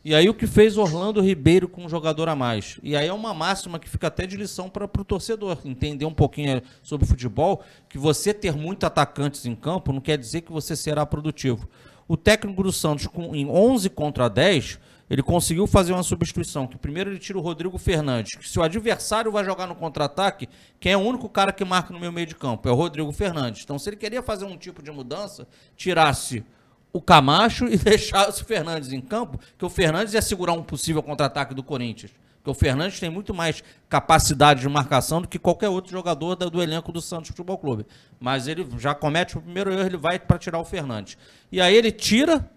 E 0.04 0.16
aí 0.16 0.28
o 0.28 0.35
que 0.35 0.49
fez 0.49 0.76
Orlando 0.76 1.21
Ribeiro 1.21 1.68
com 1.68 1.85
um 1.85 1.88
jogador 1.88 2.28
a 2.28 2.35
mais? 2.35 2.76
E 2.82 2.97
aí 2.97 3.06
é 3.06 3.12
uma 3.12 3.32
máxima 3.32 3.78
que 3.78 3.88
fica 3.88 4.09
até 4.09 4.26
de 4.26 4.37
lição 4.37 4.68
para 4.68 4.85
o 4.85 5.04
torcedor, 5.04 5.59
entender 5.64 6.04
um 6.04 6.12
pouquinho 6.12 6.61
sobre 6.82 7.06
futebol, 7.06 7.62
que 7.88 7.99
você 7.99 8.35
ter 8.35 8.56
muitos 8.56 8.85
atacantes 8.85 9.47
em 9.47 9.54
campo 9.54 9.92
não 9.92 10.00
quer 10.00 10.18
dizer 10.18 10.40
que 10.40 10.50
você 10.50 10.75
será 10.75 11.06
produtivo. 11.06 11.68
O 12.09 12.16
técnico 12.16 12.64
do 12.64 12.73
Santos, 12.73 13.06
com, 13.06 13.32
em 13.32 13.47
11 13.49 13.90
contra 13.90 14.28
10, 14.28 14.80
ele 15.09 15.23
conseguiu 15.23 15.68
fazer 15.68 15.92
uma 15.92 16.02
substituição, 16.02 16.66
que 16.66 16.76
primeiro 16.76 17.11
ele 17.11 17.21
tira 17.21 17.38
o 17.38 17.40
Rodrigo 17.40 17.78
Fernandes, 17.78 18.35
que 18.35 18.49
se 18.49 18.59
o 18.59 18.62
adversário 18.62 19.30
vai 19.30 19.44
jogar 19.44 19.68
no 19.68 19.75
contra-ataque, 19.76 20.49
quem 20.80 20.92
é 20.92 20.97
o 20.97 21.00
único 21.00 21.28
cara 21.28 21.52
que 21.52 21.64
marca 21.64 21.92
no 21.92 22.00
meu 22.00 22.11
meio 22.11 22.26
de 22.26 22.35
campo? 22.35 22.68
É 22.68 22.73
o 22.73 22.75
Rodrigo 22.75 23.12
Fernandes. 23.12 23.62
Então 23.62 23.78
se 23.78 23.88
ele 23.88 23.97
queria 23.97 24.23
fazer 24.23 24.47
um 24.47 24.56
tipo 24.56 24.82
de 24.82 24.90
mudança, 24.90 25.47
tirasse 25.76 26.44
o 26.92 27.00
Camacho 27.00 27.66
e 27.70 27.76
deixasse 27.76 28.42
o 28.42 28.44
Fernandes 28.44 28.92
em 28.92 29.00
campo, 29.00 29.38
que 29.56 29.64
o 29.64 29.70
Fernandes 29.70 30.14
ia 30.14 30.22
segurar 30.22 30.52
um 30.52 30.62
possível 30.62 31.02
contra-ataque 31.02 31.54
do 31.54 31.62
Corinthians. 31.62 32.12
Porque 32.42 32.50
o 32.50 32.54
Fernandes 32.54 32.99
tem 32.99 33.08
muito 33.08 33.32
mais 33.32 33.62
capacidade 33.88 34.62
de 34.62 34.68
marcação 34.68 35.22
do 35.22 35.28
que 35.28 35.38
qualquer 35.38 35.68
outro 35.68 35.92
jogador 35.92 36.34
do, 36.34 36.61
elenco 36.61 36.90
do 36.90 37.00
Santos 37.00 37.28
Futebol 37.28 37.56
Clube. 37.56 37.87
Mas 38.18 38.49
ele 38.49 38.66
já 38.78 38.96
comete 38.96 39.38
o 39.38 39.40
primeiro 39.40 39.72
erro, 39.72 39.87
ele 39.87 39.96
vai 39.96 40.18
para 40.18 40.38
tirar 40.38 40.58
o 40.58 40.64
Fernandes. 40.64 41.16
E 41.52 41.61
aí 41.61 41.75
ele 41.75 41.92
tira. 41.92 42.50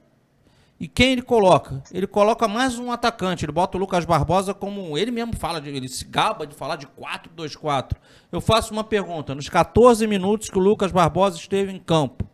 E 0.80 0.88
quem 0.88 1.12
ele 1.14 1.22
coloca? 1.22 1.84
Ele 1.94 2.08
coloca 2.08 2.48
mais 2.48 2.80
um 2.80 2.92
atacante. 2.92 3.46
Ele 3.46 3.52
bota 3.52 3.78
o 3.78 3.80
Lucas 3.80 4.06
Barbosa 4.06 4.56
como. 4.56 4.98
Ele 4.98 5.12
mesmo 5.12 5.36
fala, 5.36 5.60
ele 5.60 5.88
se 5.88 6.04
gaba 6.04 6.48
de 6.48 6.56
falar 6.56 6.78
de 6.78 6.88
4-2-4. 6.88 7.92
Eu 8.32 8.42
faço 8.42 8.74
uma 8.74 8.84
pergunta. 8.84 9.36
Nos 9.36 9.48
14 9.48 10.06
minutos 10.08 10.50
que 10.50 10.58
o 10.58 10.62
Lucas 10.62 10.92
Barbosa 10.92 11.38
esteve 11.38 11.72
em 11.72 11.80
campo, 11.80 12.28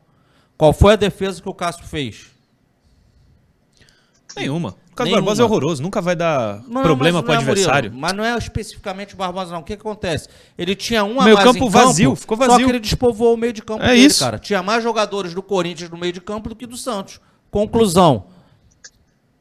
qual 0.61 0.73
foi 0.73 0.93
a 0.93 0.95
defesa 0.95 1.41
que 1.41 1.49
o 1.49 1.55
Cássio 1.55 1.83
fez? 1.87 2.27
Nenhuma. 4.35 4.69
O 4.69 4.89
Lucas 4.91 5.05
Nenhuma. 5.05 5.21
Barbosa 5.23 5.41
é 5.41 5.45
horroroso, 5.45 5.81
nunca 5.81 5.99
vai 5.99 6.15
dar 6.15 6.61
Não, 6.67 6.83
problema 6.83 7.23
pro 7.23 7.31
não 7.33 7.39
é, 7.39 7.43
adversário. 7.43 7.89
Murilo, 7.89 7.99
mas 7.99 8.13
não 8.13 8.23
é 8.23 8.37
especificamente 8.37 9.15
o 9.15 9.17
Barbosa, 9.17 9.53
não. 9.53 9.61
O 9.61 9.63
que, 9.63 9.75
que 9.75 9.81
acontece? 9.81 10.29
Ele 10.55 10.75
tinha 10.75 11.03
um 11.03 11.19
a 11.19 11.23
Meio 11.23 11.37
campo 11.37 11.67
vazio, 11.67 12.15
ficou 12.15 12.37
Só 12.37 12.45
vazio. 12.45 12.67
que 12.67 12.71
ele 12.73 12.79
despovoou 12.79 13.33
o 13.33 13.37
meio 13.37 13.51
de 13.53 13.63
campo 13.63 13.83
É 13.83 13.87
dele, 13.87 14.01
isso. 14.01 14.19
cara. 14.19 14.37
Tinha 14.37 14.61
mais 14.61 14.83
jogadores 14.83 15.33
do 15.33 15.41
Corinthians 15.41 15.89
no 15.89 15.97
meio 15.97 16.13
de 16.13 16.21
campo 16.21 16.47
do 16.49 16.55
que 16.55 16.67
do 16.67 16.77
Santos. 16.77 17.19
Conclusão. 17.49 18.25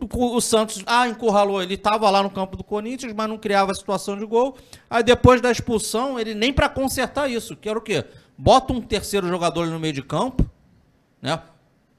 O, 0.00 0.36
o 0.36 0.40
Santos, 0.40 0.82
ah, 0.86 1.06
encurralou. 1.06 1.62
Ele 1.62 1.76
tava 1.76 2.08
lá 2.08 2.22
no 2.22 2.30
campo 2.30 2.56
do 2.56 2.64
Corinthians, 2.64 3.12
mas 3.12 3.28
não 3.28 3.36
criava 3.36 3.74
situação 3.74 4.16
de 4.16 4.24
gol. 4.24 4.56
Aí 4.88 5.02
depois 5.02 5.42
da 5.42 5.52
expulsão, 5.52 6.18
ele 6.18 6.32
nem 6.32 6.50
pra 6.50 6.66
consertar 6.70 7.30
isso. 7.30 7.54
Que 7.54 7.68
era 7.68 7.78
o 7.78 7.82
quê? 7.82 8.06
Bota 8.38 8.72
um 8.72 8.80
terceiro 8.80 9.28
jogador 9.28 9.66
no 9.66 9.78
meio 9.78 9.92
de 9.92 10.02
campo, 10.02 10.48
né? 11.20 11.40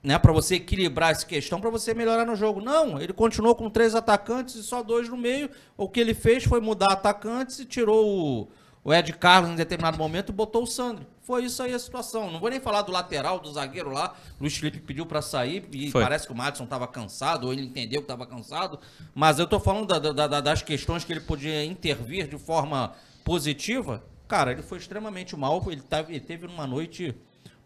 Né, 0.03 0.17
para 0.17 0.31
você 0.31 0.55
equilibrar 0.55 1.11
essa 1.11 1.23
questão, 1.27 1.61
para 1.61 1.69
você 1.69 1.93
melhorar 1.93 2.25
no 2.25 2.35
jogo. 2.35 2.59
Não, 2.59 2.99
ele 2.99 3.13
continuou 3.13 3.53
com 3.53 3.69
três 3.69 3.93
atacantes 3.93 4.55
e 4.55 4.63
só 4.63 4.81
dois 4.81 5.07
no 5.07 5.15
meio. 5.15 5.47
O 5.77 5.87
que 5.87 5.99
ele 5.99 6.15
fez 6.15 6.43
foi 6.43 6.59
mudar 6.59 6.87
atacantes 6.93 7.59
e 7.59 7.65
tirou 7.65 8.03
o, 8.07 8.47
o 8.83 8.91
Ed 8.91 9.13
Carlos 9.13 9.51
em 9.51 9.55
determinado 9.55 9.99
momento 9.99 10.29
e 10.29 10.33
botou 10.33 10.63
o 10.63 10.65
Sandro. 10.65 11.05
Foi 11.21 11.43
isso 11.45 11.61
aí 11.61 11.71
a 11.71 11.77
situação. 11.77 12.31
Não 12.31 12.39
vou 12.39 12.49
nem 12.49 12.59
falar 12.59 12.81
do 12.81 12.91
lateral, 12.91 13.39
do 13.39 13.53
zagueiro 13.53 13.91
lá. 13.91 14.15
Luiz 14.39 14.57
Felipe 14.57 14.79
pediu 14.79 15.05
para 15.05 15.21
sair 15.21 15.69
e 15.71 15.91
Foi. 15.91 16.01
parece 16.01 16.25
que 16.25 16.33
o 16.33 16.35
Madison 16.35 16.63
estava 16.63 16.87
cansado, 16.87 17.45
ou 17.45 17.53
ele 17.53 17.61
entendeu 17.61 18.01
que 18.01 18.05
estava 18.05 18.25
cansado. 18.25 18.79
Mas 19.13 19.37
eu 19.37 19.45
tô 19.45 19.59
falando 19.59 19.85
da- 19.85 19.99
da- 20.11 20.25
da- 20.27 20.41
das 20.41 20.63
questões 20.63 21.03
que 21.03 21.13
ele 21.13 21.21
podia 21.21 21.63
intervir 21.63 22.27
de 22.27 22.39
forma 22.39 22.91
positiva. 23.23 24.03
Cara, 24.27 24.51
ele 24.51 24.63
foi 24.63 24.79
extremamente 24.79 25.35
mal. 25.35 25.63
Ele, 25.67 25.81
tava, 25.81 26.09
ele 26.09 26.19
teve 26.19 26.47
uma 26.47 26.65
noite 26.65 27.15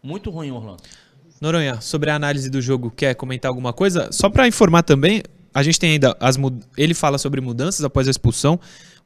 muito 0.02 0.30
ruim, 0.30 0.50
Orlando. 0.50 0.82
Noronha, 1.40 1.80
sobre 1.80 2.10
a 2.10 2.14
análise 2.14 2.48
do 2.48 2.60
jogo, 2.60 2.90
quer 2.90 3.14
comentar 3.14 3.48
alguma 3.48 3.72
coisa? 3.72 4.08
Só 4.10 4.30
pra 4.30 4.48
informar 4.48 4.82
também, 4.82 5.22
a 5.52 5.62
gente 5.62 5.78
tem 5.78 5.92
ainda 5.92 6.16
as 6.20 6.36
ele 6.76 6.94
fala 6.94 7.18
sobre 7.18 7.40
mudanças 7.40 7.84
após 7.84 8.08
a 8.08 8.10
expulsão, 8.10 8.58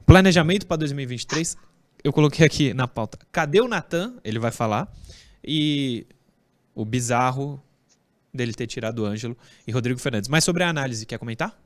planejamento 0.06 0.66
pra 0.66 0.76
2023. 0.76 1.56
Eu 2.02 2.12
coloquei 2.12 2.46
aqui 2.46 2.72
na 2.72 2.88
pauta. 2.88 3.18
Cadê 3.30 3.60
o 3.60 3.68
Natan? 3.68 4.14
Ele 4.24 4.38
vai 4.38 4.50
falar. 4.50 4.90
E 5.44 6.06
o 6.74 6.84
bizarro 6.84 7.62
dele 8.32 8.54
ter 8.54 8.66
tirado 8.66 9.00
o 9.00 9.06
Ângelo 9.06 9.36
e 9.66 9.72
Rodrigo 9.72 10.00
Fernandes. 10.00 10.28
Mas 10.28 10.44
sobre 10.44 10.62
a 10.62 10.68
análise, 10.68 11.04
quer 11.04 11.18
comentar? 11.18 11.56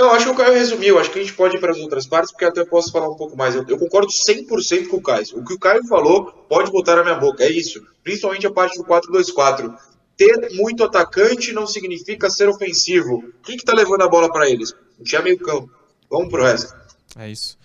Não, 0.00 0.12
acho 0.12 0.24
que 0.24 0.30
o 0.30 0.34
Caio 0.34 0.54
resumiu. 0.54 0.98
Acho 0.98 1.10
que 1.10 1.18
a 1.18 1.22
gente 1.22 1.34
pode 1.34 1.58
ir 1.58 1.60
para 1.60 1.72
as 1.72 1.78
outras 1.78 2.06
partes, 2.06 2.32
porque 2.32 2.46
até 2.46 2.64
posso 2.64 2.90
falar 2.90 3.10
um 3.10 3.16
pouco 3.16 3.36
mais. 3.36 3.54
Eu, 3.54 3.66
eu 3.68 3.78
concordo 3.78 4.08
100% 4.10 4.88
com 4.88 4.96
o 4.96 5.02
Caio. 5.02 5.26
O 5.34 5.44
que 5.44 5.52
o 5.52 5.58
Caio 5.58 5.86
falou, 5.86 6.32
pode 6.48 6.72
botar 6.72 6.96
na 6.96 7.02
minha 7.02 7.16
boca. 7.16 7.44
É 7.44 7.50
isso. 7.50 7.86
Principalmente 8.02 8.46
a 8.46 8.50
parte 8.50 8.78
do 8.78 8.84
4-2-4. 8.84 9.76
Ter 10.16 10.54
muito 10.54 10.82
atacante 10.84 11.52
não 11.52 11.66
significa 11.66 12.30
ser 12.30 12.48
ofensivo. 12.48 13.30
Quem 13.42 13.58
que 13.58 13.64
tá 13.64 13.74
levando 13.74 14.00
a 14.00 14.08
bola 14.08 14.32
para 14.32 14.48
eles? 14.48 14.74
Não 14.96 15.04
tinha 15.04 15.20
meio 15.20 15.38
campo. 15.38 15.70
Vamos 16.10 16.30
pro 16.30 16.44
resto. 16.44 16.74
É 17.18 17.28
isso. 17.28 17.58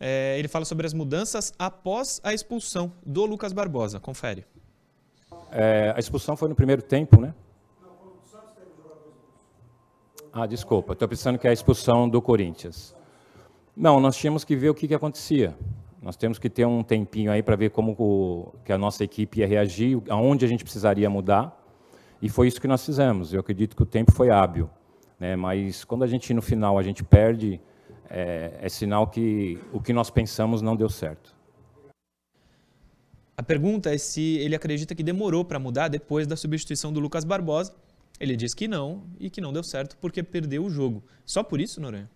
É, 0.00 0.38
ele 0.38 0.48
fala 0.48 0.64
sobre 0.64 0.86
as 0.86 0.94
mudanças 0.94 1.52
após 1.58 2.18
a 2.24 2.32
expulsão 2.32 2.94
do 3.04 3.26
Lucas 3.26 3.52
Barbosa. 3.52 4.00
Confere. 4.00 4.46
É, 5.52 5.92
a 5.94 6.00
expulsão 6.00 6.34
foi 6.34 6.48
no 6.48 6.54
primeiro 6.54 6.80
tempo, 6.80 7.20
né? 7.20 7.34
Ah, 10.36 10.46
desculpa, 10.46 10.94
estou 10.94 11.06
pensando 11.06 11.38
que 11.38 11.46
é 11.46 11.50
a 11.50 11.52
expulsão 11.52 12.08
do 12.08 12.20
Corinthians. 12.20 12.92
Não, 13.76 14.00
nós 14.00 14.16
tínhamos 14.16 14.42
que 14.42 14.56
ver 14.56 14.68
o 14.68 14.74
que, 14.74 14.88
que 14.88 14.94
acontecia. 14.94 15.56
Nós 16.02 16.16
temos 16.16 16.40
que 16.40 16.50
ter 16.50 16.66
um 16.66 16.82
tempinho 16.82 17.30
aí 17.30 17.40
para 17.40 17.54
ver 17.54 17.70
como 17.70 17.92
o- 17.92 18.52
que 18.64 18.72
a 18.72 18.76
nossa 18.78 19.04
equipe 19.04 19.38
ia 19.38 19.46
reagir, 19.46 20.02
aonde 20.08 20.44
a 20.44 20.48
gente 20.48 20.64
precisaria 20.64 21.08
mudar. 21.08 21.56
E 22.20 22.28
foi 22.28 22.48
isso 22.48 22.60
que 22.60 22.66
nós 22.66 22.84
fizemos. 22.84 23.32
Eu 23.32 23.38
acredito 23.38 23.76
que 23.76 23.82
o 23.84 23.86
tempo 23.86 24.10
foi 24.10 24.30
hábil. 24.30 24.68
Né? 25.20 25.36
Mas 25.36 25.84
quando 25.84 26.02
a 26.02 26.06
gente, 26.06 26.34
no 26.34 26.42
final, 26.42 26.78
a 26.78 26.82
gente 26.82 27.04
perde, 27.04 27.60
é, 28.10 28.58
é 28.60 28.68
sinal 28.68 29.06
que 29.06 29.56
o 29.72 29.80
que 29.80 29.92
nós 29.92 30.10
pensamos 30.10 30.60
não 30.60 30.74
deu 30.74 30.88
certo. 30.88 31.32
A 33.36 33.42
pergunta 33.42 33.94
é 33.94 33.98
se 33.98 34.38
ele 34.38 34.56
acredita 34.56 34.96
que 34.96 35.02
demorou 35.02 35.44
para 35.44 35.60
mudar 35.60 35.86
depois 35.88 36.26
da 36.26 36.36
substituição 36.36 36.92
do 36.92 36.98
Lucas 36.98 37.24
Barbosa. 37.24 37.72
Ele 38.18 38.36
diz 38.36 38.54
que 38.54 38.68
não 38.68 39.06
e 39.18 39.28
que 39.30 39.40
não 39.40 39.52
deu 39.52 39.62
certo 39.64 39.96
porque 40.00 40.22
perdeu 40.22 40.64
o 40.64 40.70
jogo. 40.70 41.02
Só 41.26 41.42
por 41.42 41.60
isso, 41.60 41.80
Noronha? 41.80 42.10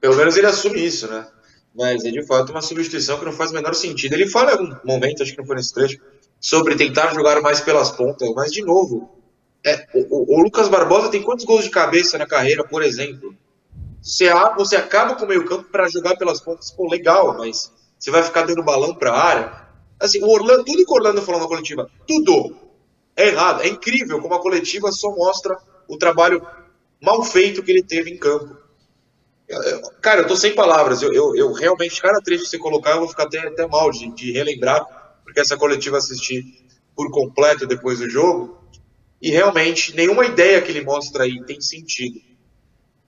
Pelo 0.00 0.16
menos 0.16 0.36
ele 0.36 0.46
assume 0.46 0.84
isso, 0.84 1.08
né? 1.08 1.26
Mas 1.74 2.04
é 2.04 2.10
de 2.10 2.24
fato 2.26 2.50
uma 2.50 2.62
substituição 2.62 3.18
que 3.18 3.24
não 3.24 3.32
faz 3.32 3.50
o 3.50 3.54
menor 3.54 3.74
sentido. 3.74 4.14
Ele 4.14 4.28
fala 4.28 4.52
em 4.52 4.54
algum 4.54 4.76
momento, 4.84 5.22
acho 5.22 5.32
que 5.32 5.38
não 5.38 5.46
foi 5.46 5.56
nesse 5.56 5.72
trecho, 5.74 5.98
sobre 6.40 6.76
tentar 6.76 7.12
jogar 7.14 7.40
mais 7.40 7.60
pelas 7.60 7.90
pontas, 7.90 8.28
mas 8.34 8.52
de 8.52 8.62
novo, 8.64 9.10
é, 9.64 9.86
o, 9.94 10.34
o- 10.38 10.42
Lucas 10.42 10.68
Barbosa 10.68 11.10
tem 11.10 11.22
quantos 11.22 11.44
gols 11.44 11.64
de 11.64 11.70
cabeça 11.70 12.16
na 12.16 12.26
carreira, 12.26 12.64
por 12.64 12.82
exemplo? 12.82 13.34
Você, 14.00 14.30
você 14.56 14.76
acaba 14.76 15.16
com 15.16 15.24
o 15.24 15.28
meio-campo 15.28 15.64
para 15.70 15.88
jogar 15.88 16.16
pelas 16.16 16.40
pontas, 16.40 16.70
pô, 16.70 16.88
legal, 16.88 17.36
mas 17.36 17.72
você 17.98 18.10
vai 18.10 18.22
ficar 18.22 18.42
dando 18.42 18.62
balão 18.64 18.94
para 18.94 19.12
a 19.12 19.20
área. 19.20 19.68
Assim, 20.00 20.22
o 20.22 20.28
Orlando, 20.28 20.64
tudo 20.64 20.84
que 20.84 20.90
o 20.92 20.94
Orlando 20.94 21.22
falou 21.22 21.40
na 21.40 21.48
coletiva, 21.48 21.90
tudo 22.06 22.56
é 23.18 23.28
errado. 23.28 23.62
É 23.62 23.68
incrível 23.68 24.20
como 24.20 24.34
a 24.34 24.40
coletiva 24.40 24.92
só 24.92 25.10
mostra 25.10 25.58
o 25.88 25.98
trabalho 25.98 26.40
mal 27.02 27.22
feito 27.24 27.62
que 27.62 27.72
ele 27.72 27.82
teve 27.82 28.10
em 28.10 28.16
campo. 28.16 28.56
Cara, 30.00 30.22
eu 30.22 30.26
tô 30.26 30.36
sem 30.36 30.54
palavras. 30.54 31.02
Eu, 31.02 31.12
eu, 31.12 31.34
eu 31.34 31.52
realmente, 31.52 32.00
cada 32.00 32.20
trecho 32.20 32.44
que 32.44 32.50
você 32.50 32.58
colocar, 32.58 32.92
eu 32.92 33.00
vou 33.00 33.08
ficar 33.08 33.24
até, 33.24 33.40
até 33.40 33.66
mal 33.66 33.90
de, 33.90 34.14
de 34.14 34.30
relembrar, 34.30 34.86
porque 35.24 35.40
essa 35.40 35.56
coletiva 35.56 35.96
assisti 35.98 36.64
por 36.94 37.10
completo 37.10 37.66
depois 37.66 37.98
do 37.98 38.08
jogo. 38.08 38.56
E 39.20 39.30
realmente, 39.30 39.96
nenhuma 39.96 40.24
ideia 40.24 40.62
que 40.62 40.70
ele 40.70 40.84
mostra 40.84 41.24
aí 41.24 41.42
tem 41.44 41.60
sentido. 41.60 42.20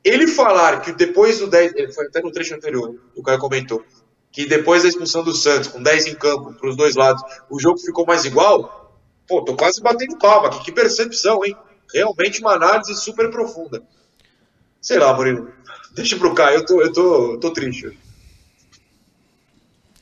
Ele 0.02 0.26
falar 0.26 0.80
que 0.80 0.92
depois 0.92 1.38
do 1.38 1.46
10. 1.46 1.74
Ele 1.76 1.92
foi 1.92 2.06
até 2.06 2.20
no 2.20 2.32
trecho 2.32 2.54
anterior, 2.54 2.96
o 3.14 3.22
cara 3.22 3.38
comentou. 3.38 3.84
Que 4.32 4.46
depois 4.46 4.82
da 4.82 4.88
expulsão 4.88 5.22
do 5.22 5.34
Santos, 5.34 5.68
com 5.68 5.82
10 5.82 6.06
em 6.06 6.14
campo, 6.14 6.54
para 6.54 6.70
os 6.70 6.76
dois 6.76 6.96
lados, 6.96 7.22
o 7.48 7.60
jogo 7.60 7.78
ficou 7.78 8.06
mais 8.06 8.24
igual. 8.24 8.79
Pô, 9.30 9.44
tô 9.44 9.54
quase 9.54 9.80
batendo 9.80 10.18
palma 10.18 10.48
aqui. 10.48 10.64
Que 10.64 10.72
percepção, 10.72 11.44
hein? 11.44 11.56
Realmente 11.94 12.40
uma 12.40 12.54
análise 12.54 12.96
super 12.96 13.30
profunda. 13.30 13.80
Sei 14.80 14.98
lá, 14.98 15.14
Murilo. 15.14 15.52
Deixa 15.92 16.16
pro 16.16 16.34
Caio, 16.34 16.58
eu 16.58 16.66
tô, 16.66 16.82
eu 16.82 16.92
tô, 16.92 17.32
eu 17.34 17.38
tô 17.38 17.52
triste. 17.52 17.96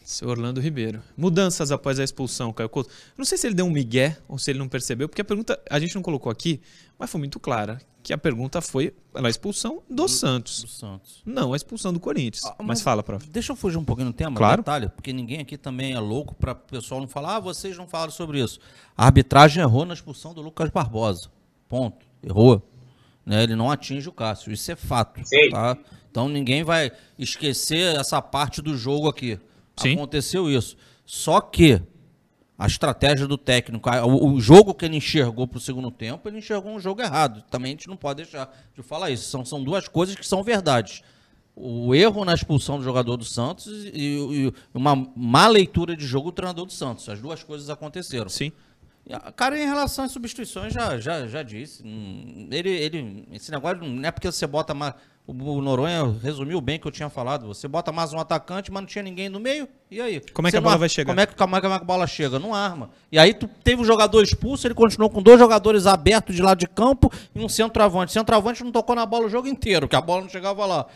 Seu 0.08 0.30
Orlando 0.30 0.58
Ribeiro. 0.58 1.02
Mudanças 1.14 1.70
após 1.70 2.00
a 2.00 2.02
expulsão, 2.04 2.50
Caio 2.50 2.70
Couto. 2.70 2.88
Não 3.14 3.26
sei 3.26 3.36
se 3.36 3.46
ele 3.46 3.54
deu 3.54 3.66
um 3.66 3.70
migué 3.70 4.16
ou 4.26 4.38
se 4.38 4.50
ele 4.50 4.58
não 4.58 4.66
percebeu, 4.66 5.06
porque 5.06 5.20
a 5.20 5.24
pergunta 5.24 5.60
a 5.68 5.78
gente 5.78 5.94
não 5.94 6.00
colocou 6.00 6.32
aqui, 6.32 6.62
mas 6.98 7.10
foi 7.10 7.18
muito 7.18 7.38
clara. 7.38 7.78
Que 8.02 8.14
a 8.14 8.16
pergunta 8.16 8.62
foi 8.62 8.94
pela 9.12 9.28
expulsão 9.28 9.82
do, 9.88 10.08
Santos. 10.08 10.62
Do 10.62 10.68
Santos. 10.68 11.20
Não 11.26 11.52
a 11.52 11.56
expulsão 11.56 11.92
do 11.92 12.00
Corinthians. 12.00 12.42
Ah, 12.46 12.54
mas, 12.60 12.66
mas- 12.68 12.80
fala, 12.80 13.02
prof. 13.02 13.28
Deixa 13.28 13.52
eu 13.52 13.56
fugir 13.56 13.76
um 13.76 13.84
pouquinho 13.84 14.06
no 14.06 14.14
tema, 14.14 14.34
Claro. 14.34 14.62
detalhe, 14.62 14.88
porque 14.88 15.12
ninguém 15.12 15.40
aqui 15.40 15.58
também 15.58 15.92
é 15.92 16.00
louco 16.00 16.34
para 16.34 16.52
o 16.52 16.54
pessoal 16.56 17.02
não 17.02 17.08
falar, 17.08 17.36
ah, 17.36 17.40
vocês 17.40 17.76
não 17.76 17.86
falaram 17.86 18.10
sobre 18.10 18.42
isso. 18.42 18.58
A 18.96 19.04
arbitragem 19.04 19.62
errou 19.62 19.84
na 19.84 19.92
expulsão 19.92 20.32
do 20.32 20.40
Lucas 20.40 20.70
Barbosa. 20.70 21.28
Ponto. 21.68 22.06
Errou. 22.22 22.66
Né? 23.26 23.42
Ele 23.42 23.54
não 23.54 23.70
atinge 23.70 24.08
o 24.08 24.12
Cássio. 24.12 24.50
Isso 24.52 24.72
é 24.72 24.76
fato. 24.76 25.20
Sim. 25.22 25.50
Tá? 25.50 25.76
Então 26.10 26.30
ninguém 26.30 26.64
vai 26.64 26.90
esquecer 27.18 27.94
essa 27.94 28.22
parte 28.22 28.62
do 28.62 28.74
jogo 28.74 29.06
aqui. 29.06 29.38
Sim. 29.80 29.94
Aconteceu 29.94 30.50
isso. 30.50 30.76
Só 31.04 31.40
que 31.40 31.80
a 32.58 32.66
estratégia 32.66 33.26
do 33.26 33.38
técnico, 33.38 33.88
o, 33.88 34.40
jogo 34.40 34.74
que 34.74 34.84
ele 34.84 34.96
enxergou 34.96 35.46
para 35.46 35.58
o 35.58 35.60
segundo 35.60 35.92
tempo, 35.92 36.28
ele 36.28 36.38
enxergou 36.38 36.72
um 36.72 36.80
jogo 36.80 37.00
errado. 37.00 37.42
Também 37.48 37.70
a 37.70 37.74
gente 37.74 37.86
não 37.86 37.96
pode 37.96 38.24
deixar 38.24 38.52
de 38.74 38.82
falar 38.82 39.10
isso. 39.10 39.30
São, 39.30 39.44
são 39.44 39.62
duas 39.62 39.86
coisas 39.86 40.16
que 40.16 40.26
são 40.26 40.42
verdades. 40.42 41.02
O 41.54 41.94
erro 41.94 42.24
na 42.24 42.34
expulsão 42.34 42.78
do 42.78 42.84
jogador 42.84 43.16
do 43.16 43.24
Santos 43.24 43.66
e, 43.92 44.18
e 44.18 44.52
uma 44.74 44.94
má 45.14 45.46
leitura 45.46 45.96
de 45.96 46.04
jogo 46.04 46.30
do 46.30 46.34
treinador 46.34 46.66
do 46.66 46.72
Santos. 46.72 47.08
As 47.08 47.20
duas 47.20 47.44
coisas 47.44 47.70
aconteceram. 47.70 48.28
Sim. 48.28 48.50
Cara, 49.36 49.58
em 49.58 49.64
relação 49.64 50.04
às 50.04 50.12
substituições, 50.12 50.72
já, 50.72 50.98
já, 50.98 51.26
já 51.26 51.42
disse. 51.42 51.82
hum, 51.82 52.48
Ele, 52.50 52.70
ele, 52.70 53.28
esse 53.32 53.50
negócio 53.50 53.82
não 53.82 54.06
é 54.06 54.10
porque 54.10 54.30
você 54.30 54.46
bota 54.46 54.74
mais 54.74 54.94
O 55.30 55.60
Noronha 55.60 56.16
resumiu 56.22 56.58
bem 56.58 56.78
o 56.78 56.80
que 56.80 56.88
eu 56.88 56.90
tinha 56.90 57.10
falado. 57.10 57.46
Você 57.48 57.68
bota 57.68 57.92
mais 57.92 58.14
um 58.14 58.18
atacante, 58.18 58.72
mas 58.72 58.80
não 58.80 58.86
tinha 58.86 59.02
ninguém 59.02 59.28
no 59.28 59.38
meio. 59.38 59.68
E 59.90 60.00
aí? 60.00 60.22
Como 60.32 60.48
é 60.48 60.50
que 60.50 60.56
a 60.56 60.60
bola 60.60 60.78
vai 60.78 60.88
chegar? 60.88 61.12
Como 61.12 61.20
é 61.20 61.26
que, 61.26 61.34
como 61.36 61.54
é 61.54 61.60
que 61.60 61.66
a 61.66 61.78
bola 61.80 62.06
chega? 62.06 62.38
Não 62.38 62.54
arma. 62.54 62.88
E 63.12 63.18
aí 63.18 63.34
tu 63.34 63.46
teve 63.62 63.82
um 63.82 63.84
jogador 63.84 64.22
expulso, 64.22 64.66
ele 64.66 64.72
continuou 64.72 65.10
com 65.10 65.22
dois 65.22 65.38
jogadores 65.38 65.86
abertos 65.86 66.34
de 66.34 66.40
lado 66.40 66.56
de 66.56 66.66
campo 66.66 67.12
e 67.34 67.44
um 67.44 67.48
centroavante. 67.48 68.08
O 68.08 68.14
centroavante 68.14 68.64
não 68.64 68.72
tocou 68.72 68.96
na 68.96 69.04
bola 69.04 69.26
o 69.26 69.28
jogo 69.28 69.46
inteiro, 69.46 69.86
que 69.86 69.94
a 69.94 70.00
bola 70.00 70.22
não 70.22 70.30
chegava 70.30 70.64
lá. 70.64 70.86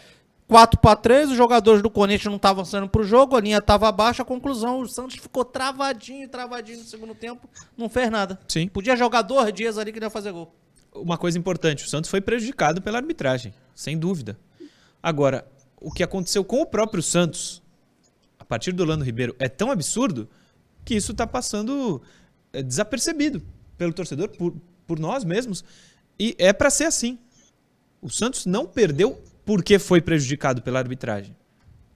4 0.49 0.81
para 0.81 0.97
3, 0.97 1.31
os 1.33 1.37
jogadores 1.37 1.83
do 1.83 1.91
Corinthians 1.91 2.31
não 2.31 2.37
estavam 2.37 2.65
saindo 2.65 2.89
pro 2.89 3.05
jogo, 3.05 3.37
a 3.37 3.41
linha 3.41 3.59
estava 3.59 3.93
baixa, 3.93 4.23
a 4.23 4.25
conclusão, 4.25 4.81
o 4.81 4.89
Santos 4.89 5.17
ficou 5.17 5.45
travadinho, 5.45 6.27
travadinho 6.27 6.79
no 6.79 6.85
segundo 6.85 7.15
tempo, 7.15 7.47
não 7.77 7.89
fez 7.89 8.11
nada. 8.11 8.39
Sim. 8.49 8.67
Podia 8.69 8.97
jogar 8.97 9.21
dois 9.21 9.53
dias 9.53 9.77
ali 9.77 9.93
que 9.93 9.99
ia 9.99 10.09
fazer 10.09 10.33
gol. 10.33 10.55
Uma 10.95 11.17
coisa 11.17 11.39
importante, 11.39 11.85
o 11.85 11.89
Santos 11.89 12.11
foi 12.11 12.21
prejudicado 12.21 12.83
pela 12.83 12.99
arbitragem, 12.99 13.55
sem 13.75 13.99
dúvida. 13.99 14.39
Agora, 15.03 15.47
o 15.81 15.91
que 15.91 16.03
aconteceu 16.03 16.45
com 16.45 16.61
o 16.61 16.67
próprio 16.67 17.03
Santos, 17.03 17.63
a 18.39 18.45
partir 18.45 18.73
do 18.73 18.83
Orlando 18.83 19.05
Ribeiro, 19.05 19.35
é 19.39 19.49
tão 19.49 19.71
absurdo 19.71 20.29
que 20.85 20.95
isso 20.95 21.13
está 21.13 21.27
passando 21.27 22.03
é, 22.53 22.63
desapercebido 22.63 23.43
pelo 23.77 23.93
torcedor, 23.93 24.29
por, 24.29 24.55
por 24.87 24.99
nós 24.99 25.25
mesmos. 25.25 25.65
E 26.19 26.37
é 26.39 26.53
para 26.53 26.71
ser 26.71 26.85
assim. 26.85 27.19
O 28.01 28.11
Santos 28.11 28.47
não 28.47 28.67
perdeu 28.67 29.23
porque 29.45 29.79
foi 29.79 30.01
prejudicado 30.01 30.63
pela 30.63 30.79
arbitragem. 30.79 31.35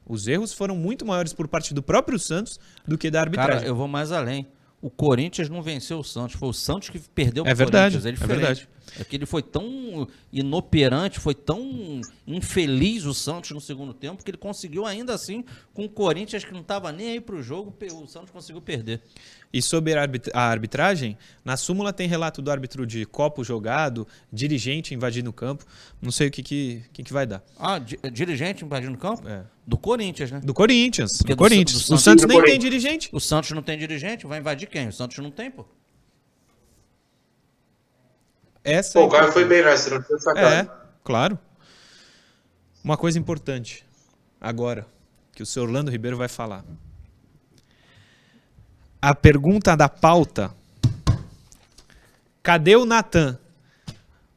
Os 0.09 0.29
erros 0.29 0.53
foram 0.53 0.77
muito 0.77 1.05
maiores 1.05 1.33
por 1.33 1.49
parte 1.49 1.75
do 1.75 1.83
próprio 1.83 2.19
Santos 2.19 2.61
do 2.87 2.97
que 2.97 3.11
da 3.11 3.21
arbitragem. 3.21 3.55
Cara, 3.55 3.67
eu 3.67 3.75
vou 3.75 3.89
mais 3.89 4.13
além. 4.13 4.47
O 4.81 4.89
Corinthians 4.89 5.49
não 5.49 5.63
venceu 5.63 5.99
o 5.99 6.05
Santos, 6.05 6.37
foi 6.37 6.49
o 6.49 6.53
Santos 6.53 6.91
que 6.91 6.99
perdeu 6.99 7.45
É 7.45 7.55
verdade, 7.55 7.99
Corinthians. 7.99 8.21
É, 8.21 8.25
é 8.25 8.27
verdade. 8.27 8.69
É 8.99 9.05
que 9.05 9.17
ele 9.17 9.27
foi 9.27 9.43
tão 9.43 10.07
inoperante, 10.33 11.19
foi 11.19 11.35
tão 11.35 12.01
infeliz 12.27 13.05
o 13.05 13.13
Santos 13.13 13.51
no 13.51 13.61
segundo 13.61 13.93
tempo, 13.93 14.23
que 14.25 14.31
ele 14.31 14.39
conseguiu 14.39 14.87
ainda 14.87 15.13
assim, 15.15 15.45
com 15.75 15.85
o 15.85 15.89
Corinthians 15.89 16.45
que 16.45 16.53
não 16.53 16.61
estava 16.61 16.93
nem 16.93 17.11
aí 17.11 17.21
pro 17.21 17.43
jogo, 17.43 17.73
pe- 17.73 17.93
o 17.93 18.07
Santos 18.07 18.31
conseguiu 18.31 18.63
perder. 18.63 19.01
E 19.53 19.61
sobre 19.63 19.95
a 19.95 20.01
arbit- 20.03 20.31
a 20.35 20.41
arbitragem, 20.43 21.17
na 21.45 21.57
súmula 21.57 21.93
tem 21.93 22.07
relato 22.09 22.41
do 22.43 22.51
árbitro 22.51 22.87
de 22.87 23.05
copo 23.07 23.43
jogado, 23.45 24.07
dirigente 24.33 24.95
invadindo 24.95 25.31
o 25.31 25.33
campo. 25.33 25.65
Não 26.01 26.11
sei 26.11 26.29
o 26.29 26.31
que, 26.31 26.43
que, 26.43 26.83
que, 26.93 27.03
que 27.03 27.13
vai 27.13 27.27
dar. 27.27 27.43
Ah, 27.59 27.79
di- 27.79 27.99
dirigente 28.13 28.65
invadindo 28.65 28.95
o 28.95 28.99
campo? 28.99 29.27
É. 29.29 29.45
Do 29.67 29.77
Corinthians, 29.77 30.31
né? 30.31 30.41
Do 30.45 30.55
Corinthians. 30.55 31.19
Do 31.19 31.25
do 31.29 31.37
Corinthians. 31.37 31.73
Do 31.89 31.95
o 31.95 31.99
Santos- 31.99 32.03
Santos 32.05 32.23
do 32.25 32.29
nem 32.29 32.43
tem 32.45 32.59
dirigente. 32.59 33.09
O 33.13 33.19
Santos 33.21 33.51
não 33.51 33.63
tem 33.63 33.77
dirigente, 33.79 34.27
vai 34.27 34.39
invadir 34.39 34.69
quem? 34.69 34.89
O 34.89 34.93
Santos 34.93 35.19
não 35.19 35.31
tem, 35.31 35.51
pô. 35.51 35.65
Essa 38.67 38.95
Pô, 38.95 39.03
é 39.03 39.05
o 39.05 39.09
cara 39.09 39.31
foi 39.31 39.45
bem 39.45 39.63
nessa, 39.63 39.91
não 39.91 40.03
foi 40.03 40.19
sacado. 40.19 40.45
É, 40.45 40.69
claro. 41.05 41.39
Uma 42.83 42.97
coisa 42.97 43.17
importante, 43.17 43.87
agora, 44.41 44.85
que 45.33 45.41
o 45.41 45.47
seu 45.47 45.63
Orlando 45.63 45.89
Ribeiro 45.89 46.17
vai 46.17 46.27
falar. 46.27 46.65
A 49.01 49.15
pergunta 49.15 49.77
da 49.77 49.89
pauta. 49.89 50.53
Cadê 52.43 52.75
o 52.75 52.85
Natan? 52.85 53.39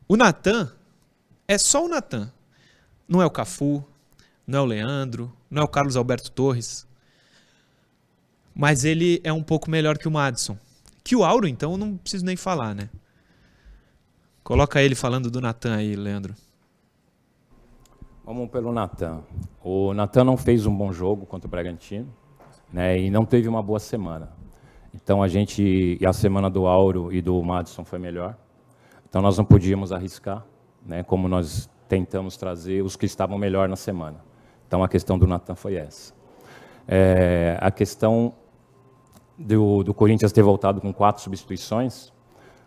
O 0.07 0.15
Natan 0.15 0.71
é 1.47 1.57
só 1.57 1.83
o 1.83 1.89
Natan. 1.89 2.31
Não 3.07 3.23
é 3.23 3.25
o 3.25 3.31
Cafu, 3.31 3.83
não 4.45 4.59
é 4.59 4.61
o 4.61 4.65
Leandro, 4.65 5.35
não 5.49 5.63
é 5.63 5.65
o 5.65 5.67
Carlos 5.67 5.95
Alberto 5.95 6.29
Torres. 6.29 6.85
Mas 8.53 8.83
ele 8.83 9.19
é 9.23 9.33
um 9.33 9.41
pouco 9.41 9.71
melhor 9.71 9.97
que 9.97 10.07
o 10.07 10.11
Madison. 10.11 10.55
Que 11.03 11.15
o 11.15 11.23
Auro, 11.23 11.47
então, 11.47 11.71
eu 11.71 11.77
não 11.79 11.97
preciso 11.97 12.25
nem 12.25 12.35
falar, 12.35 12.75
né? 12.75 12.89
Coloca 14.49 14.81
ele 14.81 14.95
falando 14.95 15.29
do 15.29 15.39
Natan 15.39 15.75
aí, 15.75 15.95
Leandro. 15.95 16.33
Vamos 18.25 18.49
pelo 18.49 18.73
Natan. 18.73 19.21
O 19.63 19.93
Natan 19.93 20.23
não 20.23 20.35
fez 20.37 20.65
um 20.65 20.75
bom 20.75 20.91
jogo 20.91 21.27
contra 21.27 21.47
o 21.47 21.51
Bragantino 21.51 22.11
né, 22.73 22.99
e 22.99 23.11
não 23.11 23.25
teve 23.25 23.47
uma 23.47 23.61
boa 23.61 23.77
semana. 23.79 24.31
Então 24.91 25.21
a 25.21 25.27
gente. 25.27 25.99
E 26.01 26.03
a 26.03 26.11
semana 26.11 26.49
do 26.49 26.65
Auro 26.65 27.13
e 27.13 27.21
do 27.21 27.39
Madison 27.43 27.85
foi 27.85 27.99
melhor. 27.99 28.35
Então 29.07 29.21
nós 29.21 29.37
não 29.37 29.45
podíamos 29.45 29.91
arriscar, 29.91 30.43
né, 30.83 31.03
como 31.03 31.27
nós 31.27 31.69
tentamos 31.87 32.35
trazer 32.35 32.83
os 32.83 32.95
que 32.95 33.05
estavam 33.05 33.37
melhor 33.37 33.69
na 33.69 33.75
semana. 33.75 34.17
Então 34.67 34.83
a 34.83 34.89
questão 34.89 35.19
do 35.19 35.27
Natan 35.27 35.53
foi 35.53 35.75
essa. 35.75 36.11
É, 36.87 37.55
a 37.61 37.69
questão 37.69 38.33
do, 39.37 39.83
do 39.83 39.93
Corinthians 39.93 40.31
ter 40.31 40.41
voltado 40.41 40.81
com 40.81 40.91
quatro 40.91 41.21
substituições, 41.21 42.11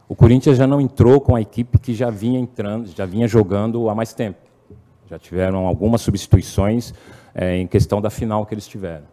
o 0.08 0.14
Corinthians 0.14 0.56
já 0.56 0.66
não 0.66 0.80
entrou 0.80 1.20
com 1.20 1.34
a 1.34 1.40
equipe 1.40 1.78
que 1.78 1.94
já 1.94 2.10
vinha 2.10 2.38
entrando, 2.38 2.86
já 2.86 3.06
vinha 3.06 3.26
jogando 3.26 3.88
há 3.88 3.94
mais 3.94 4.12
tempo. 4.12 4.38
Já 5.08 5.18
tiveram 5.18 5.66
algumas 5.66 6.00
substituições 6.00 6.94
é, 7.34 7.56
em 7.56 7.66
questão 7.66 8.00
da 8.00 8.10
final 8.10 8.44
que 8.46 8.54
eles 8.54 8.66
tiveram. 8.66 9.04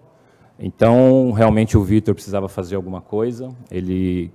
Então, 0.58 1.32
realmente 1.32 1.78
o 1.78 1.84
Vitor 1.84 2.14
precisava 2.14 2.50
fazer 2.50 2.76
alguma 2.76 3.00
coisa. 3.00 3.50
Ele, 3.72 4.32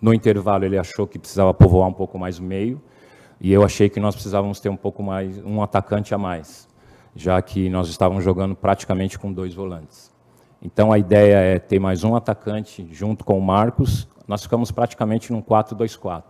no 0.00 0.14
intervalo, 0.14 0.64
ele 0.64 0.78
achou 0.78 1.06
que 1.06 1.18
precisava 1.18 1.52
povoar 1.52 1.88
um 1.88 1.92
pouco 1.92 2.18
mais 2.18 2.38
o 2.38 2.42
meio. 2.42 2.80
E 3.40 3.52
eu 3.52 3.64
achei 3.64 3.88
que 3.88 4.00
nós 4.00 4.14
precisávamos 4.14 4.60
ter 4.60 4.68
um 4.68 4.76
pouco 4.76 5.02
mais, 5.02 5.38
um 5.44 5.60
atacante 5.60 6.14
a 6.14 6.18
mais, 6.18 6.68
já 7.14 7.40
que 7.42 7.68
nós 7.68 7.88
estávamos 7.88 8.24
jogando 8.24 8.54
praticamente 8.54 9.18
com 9.18 9.32
dois 9.32 9.54
volantes. 9.54 10.10
Então 10.62 10.90
a 10.90 10.98
ideia 10.98 11.36
é 11.36 11.58
ter 11.58 11.78
mais 11.78 12.02
um 12.02 12.16
atacante 12.16 12.88
junto 12.90 13.24
com 13.24 13.38
o 13.38 13.42
Marcos. 13.42 14.08
Nós 14.26 14.42
ficamos 14.42 14.70
praticamente 14.70 15.32
num 15.32 15.42
4-2-4. 15.42 16.24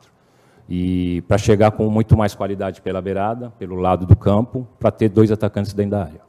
E 0.68 1.22
para 1.22 1.38
chegar 1.38 1.70
com 1.70 1.88
muito 1.88 2.16
mais 2.16 2.35
qualidade 2.35 2.82
pela 2.82 3.00
beirada, 3.00 3.50
pelo 3.59 3.76
lado 3.76 4.04
do 4.04 4.16
campo, 4.16 4.66
para 4.78 4.90
ter 4.90 5.09
dois 5.09 5.30
atacantes 5.30 5.72
dentro 5.72 5.92
da 5.92 6.02
área. 6.04 6.20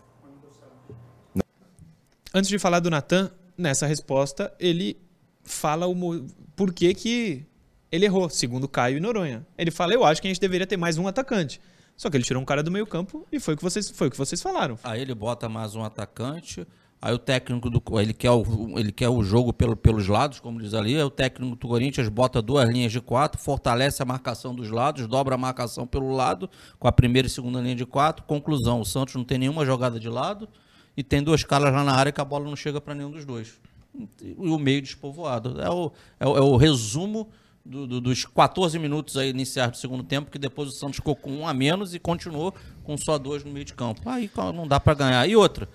Antes 2.34 2.50
de 2.50 2.60
falar 2.60 2.80
do 2.80 2.90
Natan, 2.90 3.32
nessa 3.58 3.88
resposta, 3.88 4.54
ele 4.60 4.98
fala 5.44 5.88
o 5.88 6.26
por 6.56 6.72
que 6.72 6.94
que 6.94 7.46
ele 7.92 8.06
errou, 8.06 8.30
segundo 8.30 8.68
Caio 8.68 8.98
e 8.98 9.00
Noronha. 9.00 9.46
Ele 9.58 9.72
fala, 9.72 9.94
eu 9.94 10.04
acho 10.04 10.22
que 10.22 10.28
a 10.28 10.32
gente 10.32 10.42
deveria 10.42 10.68
ter 10.68 10.78
mais 10.78 10.98
um 10.98 11.08
atacante. 11.08 11.60
Só 11.96 12.12
que 12.12 12.18
ele 12.18 12.24
tirou 12.24 12.42
um 12.42 12.46
cara 12.46 12.62
do 12.62 12.70
meio 12.70 12.86
campo 12.86 13.26
e 13.32 13.40
foi 13.40 13.56
o 13.56 13.58
que 13.58 13.64
vocês, 13.64 13.90
foi 13.90 14.08
o 14.08 14.12
que 14.12 14.18
vocês 14.18 14.40
falaram. 14.40 14.78
Aí 14.84 15.02
ele 15.02 15.16
bota 15.16 15.50
mais 15.50 15.76
um 15.76 15.84
atacante. 15.84 16.68
Aí 17.00 17.14
o 17.14 17.20
técnico 17.20 17.70
do 17.70 17.82
ele 18.00 18.12
quer 18.14 18.32
o, 18.32 18.44
ele 18.80 18.92
quer 18.92 19.08
o 19.08 19.22
jogo 19.24 19.54
pelo, 19.54 19.76
pelos 19.76 20.08
lados, 20.08 20.40
como 20.40 20.60
diz 20.60 20.74
ali. 20.74 20.96
Aí 20.96 21.04
o 21.04 21.12
técnico 21.12 21.56
do 21.56 21.68
Corinthians 21.68 22.10
bota 22.10 22.42
duas 22.42 22.68
linhas 22.70 22.92
de 22.92 23.00
quatro, 23.00 23.40
fortalece 23.40 24.02
a 24.02 24.06
marcação 24.06 24.56
dos 24.56 24.72
lados, 24.72 25.06
dobra 25.08 25.36
a 25.36 25.38
marcação 25.38 25.86
pelo 25.86 26.12
lado, 26.12 26.50
com 26.80 26.88
a 26.88 26.92
primeira 26.92 27.28
e 27.28 27.30
segunda 27.32 27.62
linha 27.62 27.76
de 27.76 27.86
quatro. 27.86 28.26
Conclusão: 28.26 28.82
o 28.82 28.86
Santos 28.86 29.14
não 29.14 29.24
tem 29.24 29.38
nenhuma 29.38 29.64
jogada 29.64 30.00
de 30.00 30.10
lado 30.10 30.50
e 30.96 31.04
tem 31.04 31.22
duas 31.22 31.44
caras 31.44 31.72
lá 31.72 31.84
na 31.84 31.94
área 31.94 32.12
que 32.12 32.20
a 32.20 32.26
bola 32.26 32.46
não 32.46 32.56
chega 32.56 32.82
para 32.82 32.96
nenhum 32.96 33.12
dos 33.12 33.26
dois. 33.26 33.60
E 34.22 34.36
o 34.38 34.58
meio 34.58 34.82
despovoado. 34.82 35.62
É 35.62 35.70
o, 35.70 35.92
é 36.20 36.28
o, 36.28 36.38
é 36.38 36.42
o 36.42 36.56
resumo 36.58 37.30
do- 37.64 37.86
do- 37.86 38.02
dos 38.02 38.26
14 38.26 38.80
minutos 38.80 39.18
aí 39.18 39.30
iniciais 39.30 39.70
do 39.72 39.78
segundo 39.78 40.04
tempo, 40.04 40.32
que 40.32 40.40
depois 40.40 40.70
o 40.70 40.72
Santos 40.72 40.96
ficou 40.96 41.16
com 41.16 41.32
um 41.32 41.48
a 41.48 41.54
menos 41.54 41.94
e 41.94 42.00
continuou 42.00 42.54
com 42.84 42.98
só 42.98 43.18
dois 43.20 43.44
no 43.44 43.52
meio 43.52 43.66
de 43.66 43.74
campo. 43.76 44.02
Aí 44.10 44.30
não 44.56 44.68
dá 44.68 44.80
para 44.80 44.94
ganhar. 44.94 45.28
E 45.30 45.36
outra, 45.36 45.68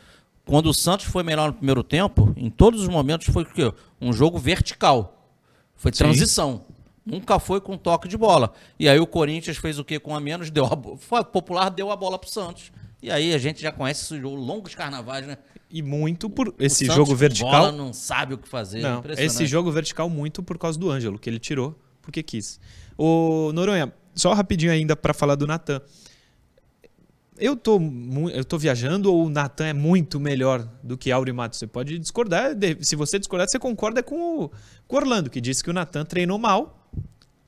quando 0.45 0.67
o 0.67 0.75
Santos 0.75 1.07
foi 1.07 1.23
melhor 1.23 1.49
no 1.49 1.55
primeiro 1.55 1.83
tempo, 1.83 2.33
em 2.37 2.51
todos 2.51 2.83
os 2.83 2.89
momentos 2.89 3.29
foi 3.29 3.45
o 3.45 3.47
quê? 3.47 3.73
Um 4.01 4.13
jogo 4.13 4.39
vertical. 4.39 5.33
Foi 5.75 5.91
transição. 5.91 6.65
Nunca 7.05 7.39
foi 7.39 7.61
com 7.61 7.77
toque 7.77 8.07
de 8.09 8.17
bola. 8.17 8.53
E 8.79 8.89
aí 8.89 8.99
o 8.99 9.07
Corinthians 9.07 9.57
fez 9.57 9.79
o 9.79 9.85
quê 9.85 9.99
com 9.99 10.15
a 10.15 10.21
menos? 10.21 10.51
Deu 10.51 10.67
a, 10.67 11.25
popular, 11.25 11.69
deu 11.69 11.91
a 11.91 11.97
bola 11.97 12.19
pro 12.19 12.31
Santos. 12.31 12.71
E 13.03 13.11
aí 13.11 13.35
a 13.35 13.39
gente 13.39 13.61
já 13.61 13.73
conhece 13.73 14.05
esse 14.05 14.21
jogo, 14.21 14.37
longos 14.37 14.75
carnavais, 14.75 15.27
né? 15.27 15.37
E 15.69 15.83
muito 15.83 16.31
por 16.31 16.55
esse 16.59 16.85
jogo 16.87 17.15
vertical. 17.17 17.51
bola 17.51 17.73
não 17.73 17.93
sabe 17.93 18.35
o 18.35 18.39
que 18.39 18.49
fazer. 18.49 18.81
Não, 18.81 18.99
Impressionante. 18.99 19.35
esse 19.35 19.47
jogo 19.47 19.73
vertical 19.73 20.09
muito 20.09 20.43
por 20.43 20.59
causa 20.59 20.79
do 20.79 20.91
Ângelo, 20.91 21.19
que 21.19 21.29
ele 21.29 21.39
tirou 21.39 21.77
porque 22.03 22.23
quis. 22.23 22.61
O 22.99 23.53
Noronha, 23.55 23.93
só 24.15 24.35
rapidinho 24.35 24.73
ainda 24.73 24.95
para 24.95 25.15
falar 25.15 25.37
do 25.37 25.47
Natan. 25.47 25.81
Eu 27.39 27.57
tô, 27.57 27.81
eu 28.33 28.45
tô 28.45 28.59
viajando 28.59 29.13
ou 29.13 29.27
o 29.27 29.31
Natan 29.31 29.67
é 29.67 29.73
muito 29.73 30.21
melhor 30.21 30.69
do 30.83 30.99
que 30.99 31.11
Auri 31.11 31.33
Matos? 31.33 31.59
Você 31.59 31.67
pode 31.67 31.99
discordar. 31.99 32.53
Se 32.81 32.95
você 32.95 33.19
discordar, 33.19 33.49
você 33.49 33.59
concorda 33.59 34.03
com 34.03 34.45
o, 34.45 34.51
com 34.87 34.97
Orlando, 34.97 35.31
que 35.31 35.41
disse 35.41 35.65
que 35.65 35.71
o 35.71 35.73
Natan 35.73 36.05
treinou 36.05 36.39
mal. 36.39 36.79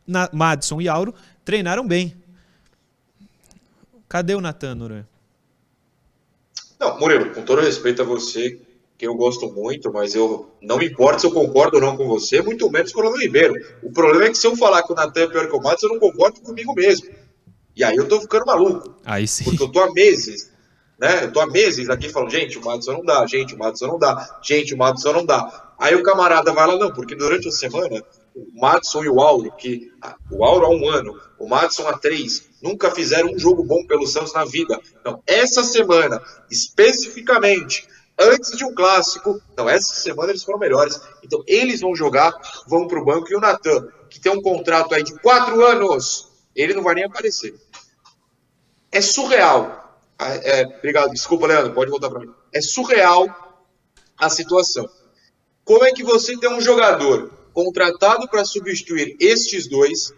Na, 0.07 0.29
Madison 0.33 0.81
e 0.81 0.89
Auro 0.89 1.15
treinaram 1.45 1.87
bem. 1.87 2.15
Cadê 4.09 4.35
o 4.35 4.41
Natan, 4.41 4.75
Noronha? 4.75 5.09
Não, 6.79 6.99
Murilo, 6.99 7.33
com 7.33 7.43
todo 7.43 7.63
respeito 7.63 8.03
a 8.03 8.05
você, 8.05 8.61
que 8.99 9.07
eu 9.07 9.15
gosto 9.15 9.51
muito, 9.51 9.93
mas 9.93 10.15
eu 10.15 10.51
não 10.61 10.79
me 10.79 10.87
importa 10.87 11.21
se 11.21 11.27
eu 11.27 11.33
concordo 11.33 11.77
ou 11.77 11.83
não 11.83 11.97
com 11.97 12.07
você, 12.07 12.43
muito 12.43 12.71
menos 12.71 12.93
com 12.93 13.01
o 13.01 13.05
Orlando 13.05 13.23
Ribeiro. 13.23 13.55
O 13.83 13.91
problema 13.91 14.27
é 14.27 14.31
que 14.31 14.39
se 14.39 14.47
eu 14.47 14.57
falar 14.57 14.83
que 14.83 14.93
o 14.93 14.97
Natan 14.97 15.23
é 15.23 15.27
pior 15.27 15.49
que 15.49 15.57
o 15.57 15.61
Matos, 15.61 15.83
eu 15.83 15.91
não 15.91 15.99
concordo 15.99 16.41
comigo 16.41 16.75
mesmo. 16.75 17.09
E 17.77 17.83
aí 17.83 17.97
eu 17.97 18.07
tô 18.09 18.21
ficando 18.21 18.47
maluco, 18.47 18.95
Aí 19.05 19.27
sim. 19.27 19.45
porque 19.45 19.63
eu 19.63 19.71
tô 19.71 19.81
há 19.81 19.93
meses, 19.93 20.51
né? 20.99 21.25
Eu 21.25 21.33
tô 21.33 21.41
há 21.41 21.47
meses 21.47 21.91
aqui 21.91 22.09
falando, 22.09 22.31
gente, 22.31 22.59
o 22.59 22.65
Madison 22.65 22.93
não 22.93 23.05
dá, 23.05 23.27
gente, 23.27 23.55
o 23.55 23.59
Madison 23.59 23.87
não 23.89 23.99
dá, 23.99 24.39
gente, 24.43 24.75
o 24.75 24.79
Madison 24.79 25.13
não 25.13 25.27
dá. 25.27 25.75
Aí 25.79 25.95
o 25.95 26.03
camarada 26.03 26.53
vai 26.53 26.67
lá, 26.67 26.77
não, 26.77 26.93
porque 26.93 27.15
durante 27.15 27.49
a 27.49 27.53
semana 27.53 28.03
o 28.35 28.61
Madison 28.61 29.05
e 29.05 29.09
o 29.09 29.21
Auro, 29.21 29.51
que 29.53 29.93
o 30.31 30.45
Auro 30.45 30.67
há 30.67 30.71
um 30.71 30.89
ano, 30.89 31.21
o 31.39 31.49
Madison 31.49 31.87
há 31.89 31.99
três, 31.99 32.49
nunca 32.63 32.91
fizeram 32.91 33.33
um 33.33 33.39
jogo 33.39 33.63
bom 33.65 33.85
pelo 33.87 34.07
Santos 34.07 34.33
na 34.33 34.45
vida. 34.45 34.81
Então, 35.01 35.23
essa 35.27 35.63
semana, 35.63 36.21
especificamente, 36.51 37.87
antes 38.19 38.57
de 38.57 38.65
um 38.65 38.75
clássico, 38.75 39.41
não, 39.57 39.69
essa 39.69 39.95
semana 39.95 40.31
eles 40.31 40.43
foram 40.43 40.59
melhores. 40.59 41.01
Então, 41.23 41.43
eles 41.47 41.81
vão 41.81 41.95
jogar, 41.95 42.33
vão 42.67 42.87
para 42.87 43.01
o 43.01 43.05
banco, 43.05 43.31
e 43.31 43.37
o 43.37 43.41
Natan, 43.41 43.89
que 44.09 44.21
tem 44.21 44.33
um 44.33 44.43
contrato 44.43 44.95
aí 44.95 45.03
de 45.03 45.15
quatro 45.21 45.65
anos, 45.65 46.29
ele 46.55 46.75
não 46.75 46.83
vai 46.83 46.95
nem 46.95 47.05
aparecer. 47.05 47.55
É 48.91 49.01
surreal. 49.01 50.01
É, 50.19 50.61
é, 50.61 50.67
obrigado, 50.67 51.11
desculpa, 51.11 51.47
Leandro, 51.47 51.75
pode 51.75 51.91
voltar 51.91 52.11
para 52.11 52.21
mim. 52.21 52.33
É 52.53 52.61
surreal 52.61 53.27
a 54.17 54.31
situação. 54.31 54.89
Como 55.65 55.85
é 55.85 55.93
que 55.93 56.05
você 56.05 56.37
tem 56.39 56.51
um 56.51 56.61
jogador 56.61 57.33
contratado 57.53 58.29
para 58.29 58.45
substituir 58.45 59.17
estes 59.21 59.69
dois, 59.69 60.13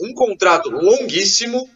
um 0.00 0.12
contrato 0.14 0.70
longuíssimo 0.70 1.68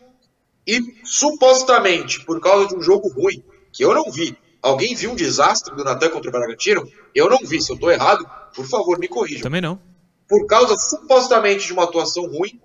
e 0.66 0.80
supostamente 1.04 2.24
por 2.24 2.40
causa 2.40 2.68
de 2.68 2.74
um 2.74 2.82
jogo 2.82 3.08
ruim, 3.08 3.44
que 3.72 3.84
eu 3.84 3.94
não 3.94 4.10
vi. 4.10 4.36
Alguém 4.62 4.94
viu 4.94 5.12
um 5.12 5.14
desastre 5.14 5.76
do 5.76 5.84
Natan 5.84 6.08
contra 6.08 6.30
o 6.30 6.32
Bragantino? 6.32 6.90
Eu 7.14 7.28
não 7.28 7.38
vi. 7.38 7.60
Se 7.60 7.70
eu 7.70 7.74
estou 7.74 7.90
errado, 7.90 8.26
por 8.54 8.66
favor, 8.66 8.98
me 8.98 9.06
corrija. 9.06 9.42
Também 9.42 9.60
não. 9.60 9.78
Por 10.26 10.46
causa 10.46 10.74
supostamente 10.76 11.66
de 11.66 11.72
uma 11.74 11.84
atuação 11.84 12.24
ruim, 12.26 12.58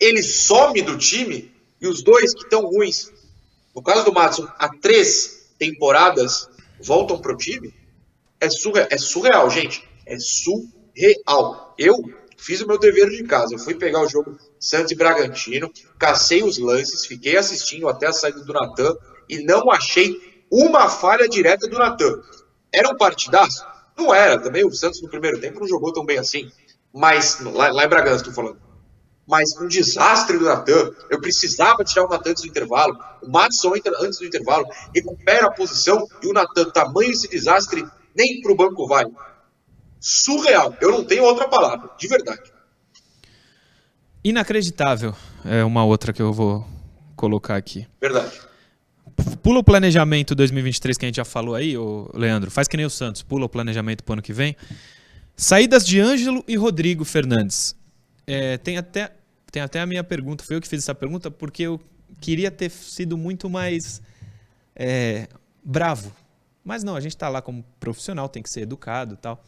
ele 0.00 0.22
some 0.22 0.80
do 0.82 0.96
time 0.96 1.52
e 1.80 1.86
os 1.86 2.02
dois 2.02 2.34
que 2.34 2.42
estão 2.42 2.62
ruins, 2.62 3.10
no 3.74 3.82
caso 3.82 4.04
do 4.04 4.12
Matson, 4.12 4.48
há 4.58 4.68
três 4.68 5.50
temporadas, 5.58 6.48
voltam 6.80 7.20
para 7.20 7.32
o 7.32 7.36
time. 7.36 7.74
É 8.40 8.48
surreal, 8.48 8.88
é 8.90 8.98
surreal, 8.98 9.50
gente. 9.50 9.86
É 10.06 10.16
surreal. 10.18 11.74
Eu 11.78 12.02
fiz 12.36 12.60
o 12.60 12.66
meu 12.66 12.78
dever 12.78 13.10
de 13.10 13.24
casa. 13.24 13.54
Eu 13.54 13.58
fui 13.58 13.74
pegar 13.74 14.02
o 14.02 14.08
jogo 14.08 14.38
Santos 14.58 14.92
e 14.92 14.94
Bragantino, 14.94 15.70
cacei 15.98 16.42
os 16.42 16.58
lances, 16.58 17.06
fiquei 17.06 17.36
assistindo 17.36 17.88
até 17.88 18.06
a 18.06 18.12
saída 18.12 18.40
do 18.40 18.52
Natan 18.52 18.96
e 19.28 19.38
não 19.38 19.70
achei 19.70 20.44
uma 20.50 20.88
falha 20.88 21.28
direta 21.28 21.66
do 21.68 21.78
Natan. 21.78 22.22
Era 22.72 22.88
um 22.88 22.96
partidaço? 22.96 23.64
Não 23.96 24.14
era. 24.14 24.38
Também 24.38 24.64
o 24.64 24.72
Santos 24.72 25.02
no 25.02 25.08
primeiro 25.08 25.40
tempo 25.40 25.60
não 25.60 25.68
jogou 25.68 25.92
tão 25.92 26.04
bem 26.04 26.18
assim. 26.18 26.50
Mas, 26.92 27.40
lá, 27.40 27.70
lá 27.70 27.84
em 27.84 27.88
Bragança, 27.88 28.18
estou 28.18 28.32
falando. 28.32 28.65
Mas 29.26 29.56
um 29.60 29.66
desastre 29.66 30.38
do 30.38 30.44
Natan. 30.44 30.92
Eu 31.10 31.20
precisava 31.20 31.82
tirar 31.84 32.06
o 32.06 32.08
Natan 32.08 32.30
antes 32.30 32.42
do 32.42 32.48
intervalo. 32.48 32.96
O 33.22 33.28
Matson 33.28 33.74
entra 33.76 33.92
antes 34.00 34.18
do 34.18 34.24
intervalo, 34.24 34.66
recupera 34.94 35.46
a 35.46 35.50
posição 35.50 36.06
e 36.22 36.28
o 36.28 36.32
Natan, 36.32 36.70
tamanho 36.70 37.10
esse 37.10 37.28
desastre, 37.28 37.84
nem 38.14 38.40
para 38.40 38.52
o 38.52 38.56
banco 38.56 38.86
vai. 38.86 39.04
Surreal. 39.98 40.76
Eu 40.80 40.92
não 40.92 41.04
tenho 41.04 41.24
outra 41.24 41.48
palavra, 41.48 41.90
de 41.98 42.06
verdade. 42.06 42.52
Inacreditável 44.22 45.14
é 45.44 45.64
uma 45.64 45.84
outra 45.84 46.12
que 46.12 46.20
eu 46.20 46.32
vou 46.32 46.66
colocar 47.16 47.56
aqui. 47.56 47.86
Verdade. 48.00 48.40
Pula 49.42 49.60
o 49.60 49.64
planejamento 49.64 50.34
2023 50.34 50.98
que 50.98 51.04
a 51.04 51.08
gente 51.08 51.16
já 51.16 51.24
falou 51.24 51.54
aí, 51.54 51.76
ô 51.76 52.10
Leandro. 52.14 52.50
Faz 52.50 52.68
que 52.68 52.76
nem 52.76 52.84
o 52.84 52.90
Santos, 52.90 53.22
pula 53.22 53.46
o 53.46 53.48
planejamento 53.48 54.04
para 54.04 54.12
o 54.12 54.14
ano 54.14 54.22
que 54.22 54.32
vem. 54.32 54.56
Saídas 55.36 55.86
de 55.86 56.00
Ângelo 56.00 56.44
e 56.46 56.56
Rodrigo 56.56 57.04
Fernandes. 57.04 57.74
É, 58.26 58.58
tem, 58.58 58.76
até, 58.76 59.12
tem 59.52 59.62
até 59.62 59.80
a 59.80 59.86
minha 59.86 60.02
pergunta, 60.02 60.44
foi 60.44 60.56
eu 60.56 60.60
que 60.60 60.68
fiz 60.68 60.82
essa 60.82 60.94
pergunta, 60.94 61.30
porque 61.30 61.62
eu 61.62 61.80
queria 62.20 62.50
ter 62.50 62.70
sido 62.70 63.16
muito 63.16 63.48
mais 63.48 64.02
é, 64.74 65.28
bravo. 65.62 66.12
Mas 66.64 66.82
não, 66.82 66.96
a 66.96 67.00
gente 67.00 67.14
está 67.14 67.28
lá 67.28 67.40
como 67.40 67.64
profissional, 67.78 68.28
tem 68.28 68.42
que 68.42 68.50
ser 68.50 68.62
educado 68.62 69.14
e 69.14 69.16
tal. 69.16 69.44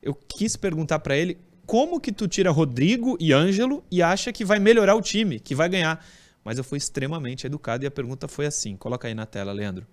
Eu 0.00 0.14
quis 0.14 0.56
perguntar 0.56 1.00
para 1.00 1.16
ele 1.16 1.38
como 1.66 2.00
que 2.00 2.12
tu 2.12 2.28
tira 2.28 2.50
Rodrigo 2.50 3.16
e 3.18 3.32
Ângelo 3.32 3.82
e 3.90 4.00
acha 4.00 4.32
que 4.32 4.44
vai 4.44 4.60
melhorar 4.60 4.94
o 4.94 5.02
time, 5.02 5.40
que 5.40 5.54
vai 5.54 5.68
ganhar. 5.68 6.04
Mas 6.44 6.58
eu 6.58 6.62
fui 6.64 6.78
extremamente 6.78 7.44
educado 7.44 7.84
e 7.84 7.88
a 7.88 7.90
pergunta 7.90 8.28
foi 8.28 8.46
assim. 8.46 8.76
Coloca 8.76 9.08
aí 9.08 9.14
na 9.14 9.26
tela, 9.26 9.52
Leandro. 9.52 9.84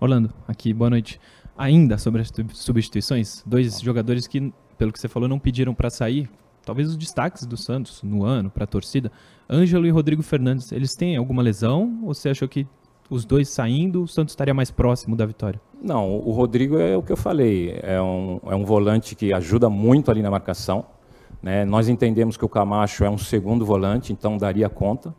Orlando, 0.00 0.32
aqui, 0.48 0.72
boa 0.72 0.88
noite. 0.88 1.20
Ainda 1.56 1.98
sobre 1.98 2.22
as 2.22 2.32
substituições, 2.54 3.42
dois 3.44 3.78
jogadores 3.78 4.26
que, 4.26 4.50
pelo 4.78 4.90
que 4.90 4.98
você 4.98 5.08
falou, 5.08 5.28
não 5.28 5.38
pediram 5.38 5.74
para 5.74 5.90
sair. 5.90 6.30
Talvez 6.64 6.88
os 6.88 6.96
destaques 6.96 7.44
do 7.44 7.56
Santos 7.56 8.02
no 8.02 8.24
ano 8.24 8.50
para 8.50 8.64
a 8.64 8.66
torcida. 8.66 9.10
Ângelo 9.50 9.86
e 9.86 9.90
Rodrigo 9.90 10.22
Fernandes, 10.22 10.70
eles 10.72 10.94
têm 10.94 11.16
alguma 11.16 11.42
lesão? 11.42 11.98
Ou 12.02 12.14
você 12.14 12.30
achou 12.30 12.48
que 12.48 12.66
os 13.10 13.24
dois 13.24 13.48
saindo, 13.48 14.02
o 14.04 14.08
Santos 14.08 14.32
estaria 14.32 14.54
mais 14.54 14.70
próximo 14.70 15.16
da 15.16 15.26
vitória? 15.26 15.60
Não, 15.82 16.16
o 16.16 16.30
Rodrigo 16.30 16.78
é 16.78 16.96
o 16.96 17.02
que 17.02 17.12
eu 17.12 17.16
falei. 17.16 17.78
É 17.82 18.00
um, 18.00 18.40
é 18.46 18.54
um 18.54 18.64
volante 18.64 19.14
que 19.14 19.32
ajuda 19.32 19.68
muito 19.68 20.10
ali 20.10 20.22
na 20.22 20.30
marcação. 20.30 20.86
Né? 21.42 21.64
Nós 21.64 21.88
entendemos 21.88 22.36
que 22.36 22.44
o 22.44 22.48
Camacho 22.48 23.04
é 23.04 23.10
um 23.10 23.18
segundo 23.18 23.66
volante, 23.66 24.12
então 24.12 24.38
daria 24.38 24.68
conta 24.68 25.14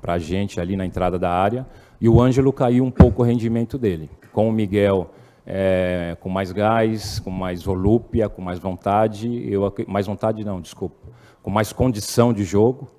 para 0.00 0.14
a 0.14 0.18
gente 0.18 0.60
ali 0.60 0.76
na 0.76 0.86
entrada 0.86 1.18
da 1.18 1.30
área. 1.30 1.66
E 2.00 2.08
o 2.08 2.20
Ângelo 2.20 2.52
caiu 2.52 2.84
um 2.84 2.90
pouco 2.90 3.22
o 3.22 3.24
rendimento 3.24 3.76
dele. 3.76 4.08
Com 4.32 4.48
o 4.48 4.52
Miguel 4.52 5.10
é, 5.46 6.16
com 6.20 6.28
mais 6.28 6.50
gás, 6.50 7.20
com 7.20 7.30
mais 7.30 7.62
volúpia, 7.62 8.28
com 8.28 8.42
mais 8.42 8.58
vontade, 8.58 9.28
eu 9.48 9.72
mais 9.86 10.06
vontade 10.06 10.44
não, 10.44 10.60
desculpa, 10.60 11.08
com 11.40 11.50
mais 11.50 11.72
condição 11.72 12.32
de 12.32 12.42
jogo, 12.42 12.90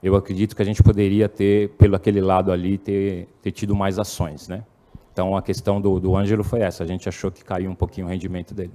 eu 0.00 0.14
acredito 0.14 0.54
que 0.54 0.62
a 0.62 0.64
gente 0.64 0.82
poderia 0.82 1.28
ter, 1.28 1.70
pelo 1.70 1.96
aquele 1.96 2.20
lado 2.20 2.52
ali, 2.52 2.78
ter, 2.78 3.28
ter 3.42 3.50
tido 3.50 3.74
mais 3.74 3.98
ações, 3.98 4.46
né? 4.46 4.64
Então 5.12 5.36
a 5.36 5.42
questão 5.42 5.80
do, 5.80 5.98
do 5.98 6.16
Ângelo 6.16 6.44
foi 6.44 6.60
essa, 6.60 6.84
a 6.84 6.86
gente 6.86 7.08
achou 7.08 7.30
que 7.30 7.44
caiu 7.44 7.70
um 7.70 7.74
pouquinho 7.74 8.06
o 8.06 8.10
rendimento 8.10 8.54
dele. 8.54 8.72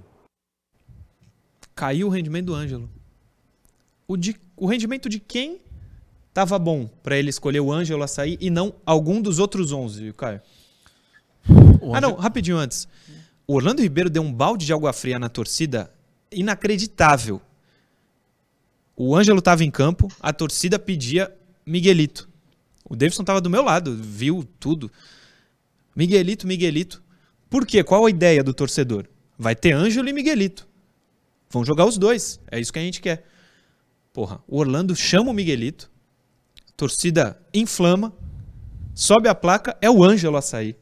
Caiu 1.74 2.08
o 2.08 2.10
rendimento 2.10 2.48
do 2.48 2.54
Ângelo. 2.54 2.90
O, 4.08 4.18
de, 4.18 4.36
o 4.58 4.66
rendimento 4.66 5.08
de 5.08 5.20
quem 5.20 5.62
estava 6.28 6.60
bom 6.60 6.90
para 7.02 7.18
ele 7.18 7.30
escolher 7.30 7.62
o 7.62 7.72
Ângelo 7.72 8.04
a 8.04 8.08
sair 8.08 8.38
e 8.42 8.50
não 8.50 8.74
algum 8.86 9.22
dos 9.22 9.40
outros 9.40 9.72
11, 9.72 10.12
Caio? 10.14 10.42
Ah, 11.94 12.02
não, 12.02 12.16
rapidinho 12.16 12.58
antes. 12.58 12.88
O 13.52 13.56
Orlando 13.56 13.82
Ribeiro 13.82 14.10
deu 14.10 14.22
um 14.22 14.32
balde 14.32 14.66
de 14.66 14.72
água 14.72 14.94
fria 14.94 15.20
na 15.20 15.28
torcida 15.28 15.94
inacreditável. 16.32 17.42
O 18.96 19.14
Ângelo 19.14 19.40
estava 19.40 19.62
em 19.62 19.70
campo, 19.70 20.08
a 20.22 20.32
torcida 20.32 20.80
pedia 20.80 21.30
Miguelito. 21.66 22.30
O 22.90 22.96
Davidson 22.96 23.24
estava 23.24 23.42
do 23.42 23.50
meu 23.50 23.62
lado, 23.62 23.94
viu 23.94 24.48
tudo. 24.58 24.90
Miguelito, 25.94 26.48
Miguelito. 26.48 27.04
Por 27.50 27.66
quê? 27.66 27.84
Qual 27.84 28.06
a 28.06 28.10
ideia 28.10 28.42
do 28.42 28.54
torcedor? 28.54 29.06
Vai 29.38 29.54
ter 29.54 29.74
Ângelo 29.74 30.08
e 30.08 30.14
Miguelito. 30.14 30.66
Vão 31.50 31.66
jogar 31.66 31.86
os 31.86 31.98
dois. 31.98 32.40
É 32.50 32.58
isso 32.58 32.72
que 32.72 32.80
a 32.80 32.84
gente 32.84 33.02
quer. 33.02 33.28
Porra, 34.14 34.42
o 34.48 34.60
Orlando 34.60 34.96
chama 34.96 35.30
o 35.30 35.34
Miguelito, 35.34 35.92
torcida 36.78 37.38
inflama, 37.54 38.14
sobe 38.96 39.28
a 39.28 39.36
placa, 39.36 39.78
é 39.82 39.92
o 39.92 40.02
Ângelo 40.02 40.38
a 40.38 40.42
sair. 40.42 40.78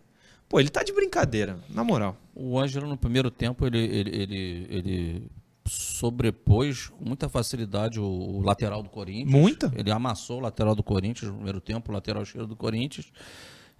Pô, 0.47 0.59
ele 0.59 0.69
tá 0.69 0.83
de 0.83 0.93
brincadeira, 0.93 1.59
na 1.67 1.83
moral. 1.83 2.15
O 2.41 2.57
Ângelo, 2.57 2.87
no 2.87 2.95
primeiro 2.95 3.29
tempo, 3.29 3.67
ele, 3.67 3.77
ele, 3.77 4.15
ele, 4.15 4.67
ele 4.69 5.31
sobrepôs 5.65 6.87
com 6.87 7.03
muita 7.03 7.27
facilidade 7.27 7.99
o, 7.99 8.05
o, 8.05 8.41
lateral 8.41 8.81
do 8.81 8.89
Corinthians. 8.89 9.29
Muita? 9.29 9.71
Ele 9.75 9.91
amassou 9.91 10.37
o 10.37 10.41
lateral 10.41 10.73
do 10.73 10.81
Corinthians 10.81 11.29
no 11.29 11.35
primeiro 11.35 11.59
tempo, 11.59 11.91
o 11.91 11.93
lateral 11.93 12.23
esquerdo 12.23 12.47
do 12.47 12.55
Corinthians. 12.55 13.11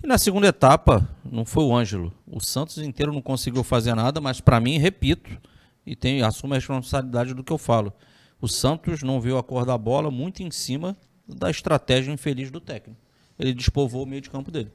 E 0.04 0.06
na 0.06 0.18
segunda 0.18 0.48
etapa, 0.48 1.08
não 1.24 1.46
foi 1.46 1.64
o 1.64 1.74
Ângelo. 1.74 2.14
O 2.28 2.42
Santos 2.42 2.78
inteiro 2.80 3.14
não 3.14 3.22
conseguiu 3.22 3.64
fazer 3.64 3.96
nada, 3.96 4.20
mas 4.20 4.42
para 4.42 4.60
mim, 4.60 4.78
repito, 4.78 5.38
e 5.86 5.96
tem, 5.96 6.22
assumo 6.22 6.54
a 6.54 6.58
responsabilidade 6.58 7.34
do 7.34 7.44
que 7.44 7.54
eu 7.54 7.58
falo. 7.58 7.94
O 8.42 8.48
Santos 8.48 9.04
não 9.04 9.22
viu 9.22 9.38
a 9.38 9.44
cor 9.44 9.66
da 9.66 9.78
bola 9.78 10.12
muito 10.12 10.44
em 10.44 10.52
cima 10.52 10.98
da 11.26 11.50
estratégia 11.50 12.12
infeliz 12.12 12.52
do 12.52 12.60
técnico. 12.60 13.00
Ele 13.38 13.54
despovou 13.54 14.04
o 14.04 14.06
meio 14.06 14.22
de 14.22 14.30
campo 14.30 14.52
dele. 14.52 14.70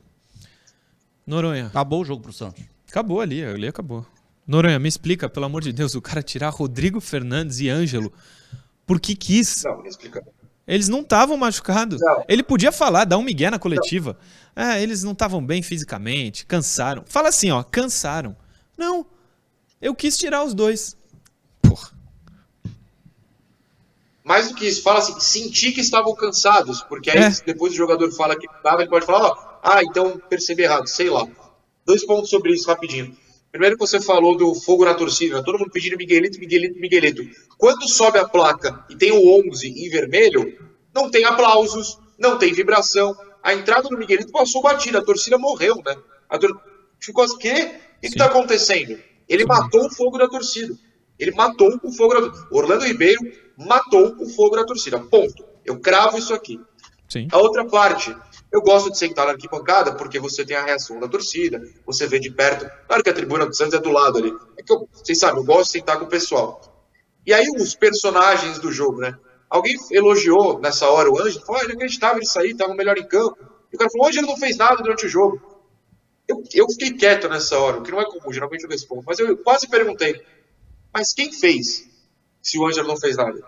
Noronha. 1.26 1.66
Acabou 1.66 2.00
o 2.00 2.04
jogo 2.04 2.22
pro 2.22 2.32
Santos. 2.32 2.73
Acabou 2.94 3.20
ali, 3.20 3.44
ali 3.44 3.66
acabou. 3.66 4.06
Noronha, 4.46 4.78
me 4.78 4.88
explica, 4.88 5.28
pelo 5.28 5.46
amor 5.46 5.62
de 5.62 5.72
Deus, 5.72 5.96
o 5.96 6.00
cara 6.00 6.22
tirar 6.22 6.50
Rodrigo 6.50 7.00
Fernandes 7.00 7.58
e 7.58 7.68
Ângelo 7.68 8.12
porque 8.86 9.16
quis. 9.16 9.64
Não, 9.64 9.82
me 9.82 9.88
explica. 9.88 10.24
Eles 10.64 10.86
não 10.86 11.00
estavam 11.00 11.36
machucados. 11.36 12.00
Não. 12.00 12.24
Ele 12.28 12.44
podia 12.44 12.70
falar, 12.70 13.04
dar 13.04 13.18
um 13.18 13.22
migué 13.24 13.50
na 13.50 13.58
coletiva. 13.58 14.16
Ah, 14.54 14.78
eles 14.78 15.02
não 15.02 15.10
estavam 15.10 15.44
bem 15.44 15.60
fisicamente, 15.60 16.46
cansaram. 16.46 17.02
Fala 17.04 17.30
assim, 17.30 17.50
ó, 17.50 17.64
cansaram. 17.64 18.36
Não, 18.78 19.04
eu 19.82 19.92
quis 19.92 20.16
tirar 20.16 20.44
os 20.44 20.54
dois. 20.54 20.96
Porra. 21.62 21.90
Mais 24.22 24.50
do 24.50 24.54
que 24.54 24.68
isso, 24.68 24.84
fala 24.84 25.00
assim, 25.00 25.18
senti 25.18 25.72
que 25.72 25.80
estavam 25.80 26.14
cansados, 26.14 26.80
porque 26.82 27.10
aí 27.10 27.18
É. 27.24 27.30
depois 27.44 27.72
o 27.72 27.76
jogador 27.76 28.08
fala 28.12 28.38
que 28.38 28.46
estava, 28.46 28.82
ele 28.82 28.90
pode 28.90 29.04
falar, 29.04 29.26
ó, 29.30 29.58
ah, 29.64 29.82
então 29.82 30.16
percebi 30.30 30.62
errado, 30.62 30.86
sei 30.86 31.10
lá. 31.10 31.26
Dois 31.86 32.04
pontos 32.04 32.30
sobre 32.30 32.52
isso, 32.52 32.68
rapidinho. 32.68 33.16
Primeiro 33.50 33.76
que 33.76 33.86
você 33.86 34.00
falou 34.00 34.36
do 34.36 34.54
fogo 34.54 34.84
na 34.84 34.94
torcida, 34.94 35.36
né? 35.36 35.42
todo 35.44 35.58
mundo 35.58 35.70
pedindo 35.70 35.96
Miguelito, 35.96 36.40
Miguelito, 36.40 36.80
Miguelito. 36.80 37.22
Quando 37.56 37.88
sobe 37.88 38.18
a 38.18 38.26
placa 38.26 38.84
e 38.90 38.96
tem 38.96 39.12
o 39.12 39.48
11 39.48 39.68
em 39.68 39.88
vermelho, 39.88 40.58
não 40.92 41.08
tem 41.08 41.24
aplausos, 41.24 41.98
não 42.18 42.36
tem 42.36 42.52
vibração. 42.52 43.16
A 43.42 43.54
entrada 43.54 43.88
do 43.88 43.96
Miguelito 43.96 44.32
passou 44.32 44.60
batida, 44.60 44.98
a 44.98 45.04
torcida 45.04 45.38
morreu, 45.38 45.76
né? 45.86 45.96
A 46.28 46.36
tor... 46.36 46.60
Ficou 46.98 47.22
assim, 47.22 47.38
quê? 47.38 47.70
O 47.98 48.00
que 48.00 48.06
está 48.08 48.24
acontecendo? 48.26 48.98
Ele 49.28 49.44
matou 49.44 49.86
o 49.86 49.90
fogo 49.90 50.18
da 50.18 50.26
torcida. 50.26 50.74
Ele 51.18 51.30
matou 51.30 51.78
o 51.82 51.92
fogo 51.92 52.14
da 52.14 52.20
torcida. 52.22 52.48
Orlando 52.50 52.84
Ribeiro 52.84 53.20
matou 53.56 54.16
o 54.18 54.28
fogo 54.30 54.56
da 54.56 54.64
torcida. 54.64 54.98
Ponto. 54.98 55.44
Eu 55.64 55.78
cravo 55.78 56.18
isso 56.18 56.34
aqui. 56.34 56.60
Sim. 57.08 57.28
A 57.30 57.38
outra 57.38 57.64
parte, 57.64 58.14
eu 58.54 58.62
gosto 58.62 58.88
de 58.88 58.96
sentar 58.96 59.26
na 59.26 59.32
arquibancada 59.32 59.96
porque 59.96 60.20
você 60.20 60.44
tem 60.44 60.56
a 60.56 60.64
reação 60.64 61.00
da 61.00 61.08
torcida, 61.08 61.60
você 61.84 62.06
vê 62.06 62.20
de 62.20 62.30
perto. 62.30 62.70
Claro 62.86 63.02
que 63.02 63.10
a 63.10 63.12
tribuna 63.12 63.44
do 63.46 63.52
Santos 63.52 63.74
é 63.74 63.80
do 63.80 63.90
lado 63.90 64.16
ali. 64.16 64.32
É 64.56 64.62
que 64.62 64.72
eu, 64.72 64.88
vocês 64.92 65.18
sabem, 65.18 65.40
eu 65.40 65.44
gosto 65.44 65.72
de 65.72 65.80
sentar 65.80 65.98
com 65.98 66.04
o 66.04 66.08
pessoal. 66.08 66.60
E 67.26 67.34
aí 67.34 67.48
os 67.56 67.74
personagens 67.74 68.60
do 68.60 68.70
jogo, 68.70 69.00
né? 69.00 69.18
Alguém 69.50 69.74
elogiou 69.90 70.60
nessa 70.60 70.88
hora 70.88 71.10
o 71.10 71.20
Ângelo, 71.20 71.44
falou, 71.44 71.62
ah, 71.62 71.64
inacreditável 71.64 72.22
isso 72.22 72.38
aí, 72.38 72.52
estava 72.52 72.72
melhor 72.76 72.96
em 72.96 73.08
campo. 73.08 73.36
E 73.72 73.74
o 73.74 73.78
cara 73.78 73.90
falou, 73.90 74.06
o 74.06 74.08
Ângelo 74.08 74.28
não 74.28 74.36
fez 74.36 74.56
nada 74.56 74.76
durante 74.76 75.04
o 75.04 75.08
jogo. 75.08 75.42
Eu, 76.28 76.40
eu 76.54 76.68
fiquei 76.70 76.92
quieto 76.92 77.28
nessa 77.28 77.58
hora, 77.58 77.78
o 77.78 77.82
que 77.82 77.90
não 77.90 78.00
é 78.00 78.04
comum, 78.04 78.32
geralmente 78.32 78.62
eu 78.62 78.70
respondo. 78.70 79.02
Mas 79.04 79.18
eu 79.18 79.36
quase 79.38 79.68
perguntei, 79.68 80.24
mas 80.92 81.12
quem 81.12 81.32
fez 81.32 81.90
se 82.40 82.56
o 82.56 82.64
Ângelo 82.64 82.86
não 82.86 82.96
fez 82.96 83.16
nada? 83.16 83.42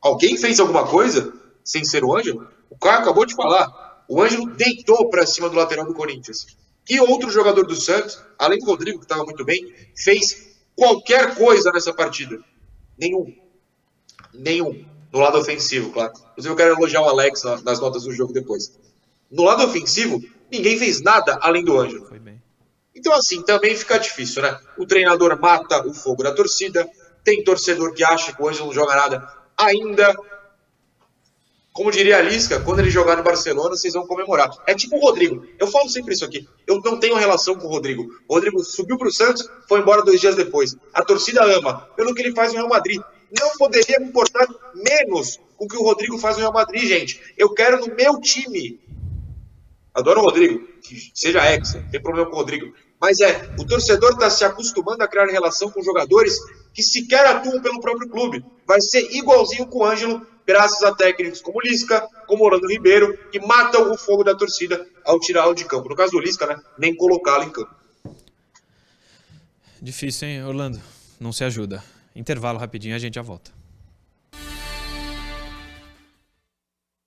Alguém 0.00 0.38
fez 0.38 0.58
alguma 0.58 0.86
coisa 0.86 1.34
sem 1.62 1.84
ser 1.84 2.02
o 2.02 2.16
Ângelo? 2.16 2.48
O 2.70 2.78
cara 2.78 3.00
acabou 3.00 3.26
de 3.26 3.34
falar. 3.34 3.89
O 4.10 4.20
Ângelo 4.20 4.50
deitou 4.56 5.08
para 5.08 5.24
cima 5.24 5.48
do 5.48 5.54
lateral 5.54 5.86
do 5.86 5.94
Corinthians. 5.94 6.44
Que 6.84 7.00
outro 7.00 7.30
jogador 7.30 7.64
do 7.64 7.76
Santos, 7.76 8.20
além 8.36 8.58
do 8.58 8.66
Rodrigo, 8.66 8.98
que 8.98 9.04
estava 9.04 9.24
muito 9.24 9.44
bem, 9.44 9.72
fez 9.96 10.58
qualquer 10.74 11.36
coisa 11.36 11.70
nessa 11.70 11.94
partida? 11.94 12.40
Nenhum. 12.98 13.32
Nenhum. 14.34 14.84
No 15.12 15.20
lado 15.20 15.38
ofensivo, 15.38 15.92
claro. 15.92 16.12
Inclusive, 16.32 16.52
eu 16.52 16.56
quero 16.56 16.74
elogiar 16.74 17.02
o 17.02 17.08
Alex 17.08 17.44
nas 17.64 17.78
notas 17.78 18.02
do 18.02 18.10
jogo 18.10 18.32
depois. 18.32 18.76
No 19.30 19.44
lado 19.44 19.62
ofensivo, 19.62 20.20
ninguém 20.50 20.76
fez 20.76 21.00
nada 21.00 21.38
além 21.40 21.64
do 21.64 21.78
Ângelo. 21.78 22.10
Então, 22.92 23.12
assim, 23.14 23.42
também 23.42 23.76
fica 23.76 23.96
difícil, 23.96 24.42
né? 24.42 24.58
O 24.76 24.84
treinador 24.84 25.40
mata 25.40 25.86
o 25.86 25.94
fogo 25.94 26.24
da 26.24 26.34
torcida, 26.34 26.90
tem 27.22 27.44
torcedor 27.44 27.94
que 27.94 28.02
acha 28.02 28.32
que 28.32 28.42
o 28.42 28.48
Ângelo 28.48 28.66
não 28.66 28.74
joga 28.74 28.96
nada. 28.96 29.32
Ainda, 29.56 30.12
como 31.80 31.90
diria 31.90 32.18
a 32.18 32.20
Lisca, 32.20 32.60
quando 32.60 32.80
ele 32.80 32.90
jogar 32.90 33.16
no 33.16 33.22
Barcelona, 33.22 33.70
vocês 33.70 33.94
vão 33.94 34.06
comemorar. 34.06 34.50
É 34.66 34.74
tipo 34.74 34.96
o 34.96 35.00
Rodrigo. 35.00 35.46
Eu 35.58 35.66
falo 35.66 35.88
sempre 35.88 36.12
isso 36.12 36.26
aqui. 36.26 36.46
Eu 36.66 36.78
não 36.84 37.00
tenho 37.00 37.16
relação 37.16 37.54
com 37.54 37.66
o 37.66 37.70
Rodrigo. 37.70 38.06
O 38.28 38.34
Rodrigo 38.34 38.62
subiu 38.62 38.98
para 38.98 39.08
o 39.08 39.10
Santos, 39.10 39.48
foi 39.66 39.80
embora 39.80 40.02
dois 40.02 40.20
dias 40.20 40.36
depois. 40.36 40.76
A 40.92 41.02
torcida 41.02 41.42
ama, 41.42 41.88
pelo 41.96 42.14
que 42.14 42.20
ele 42.20 42.34
faz 42.34 42.52
no 42.52 42.58
Real 42.58 42.68
Madrid. 42.68 43.00
Não 43.34 43.56
poderia 43.56 43.98
me 43.98 44.08
importar 44.08 44.46
menos 44.74 45.40
com 45.56 45.64
o 45.64 45.68
que 45.68 45.78
o 45.78 45.82
Rodrigo 45.82 46.18
faz 46.18 46.36
no 46.36 46.42
Real 46.42 46.52
Madrid, 46.52 46.86
gente. 46.86 47.18
Eu 47.38 47.48
quero 47.54 47.80
no 47.80 47.94
meu 47.94 48.20
time 48.20 48.78
Adoro 49.92 50.20
o 50.20 50.24
Rodrigo, 50.24 50.66
seja 51.14 51.52
ex, 51.52 51.74
não 51.74 51.90
tem 51.90 52.00
problema 52.00 52.28
com 52.28 52.36
o 52.36 52.38
Rodrigo. 52.38 52.72
Mas 53.00 53.18
é, 53.20 53.50
o 53.58 53.66
torcedor 53.66 54.12
está 54.12 54.30
se 54.30 54.44
acostumando 54.44 55.02
a 55.02 55.08
criar 55.08 55.26
relação 55.26 55.70
com 55.70 55.82
jogadores 55.82 56.38
que 56.72 56.82
sequer 56.82 57.26
atuam 57.26 57.60
pelo 57.60 57.80
próprio 57.80 58.08
clube. 58.08 58.44
Vai 58.66 58.80
ser 58.80 59.10
igualzinho 59.12 59.66
com 59.66 59.78
o 59.78 59.84
Ângelo, 59.84 60.24
graças 60.50 60.82
a 60.82 60.92
técnicos 60.92 61.40
como 61.40 61.60
Lisca, 61.60 62.08
como 62.26 62.44
Orlando 62.44 62.66
Ribeiro, 62.66 63.16
que 63.30 63.38
matam 63.38 63.92
o 63.92 63.96
fogo 63.96 64.24
da 64.24 64.34
torcida 64.34 64.84
ao 65.04 65.20
tirá-lo 65.20 65.54
de 65.54 65.64
campo. 65.64 65.88
No 65.88 65.94
caso 65.94 66.10
do 66.10 66.18
Lisca, 66.18 66.44
né, 66.44 66.60
nem 66.76 66.92
colocá-lo 66.92 67.44
em 67.44 67.50
campo. 67.50 67.72
Difícil, 69.80 70.26
hein, 70.26 70.44
Orlando? 70.44 70.80
Não 71.20 71.32
se 71.32 71.44
ajuda. 71.44 71.84
Intervalo 72.16 72.58
rapidinho, 72.58 72.96
a 72.96 72.98
gente 72.98 73.14
já 73.14 73.22
volta. 73.22 73.52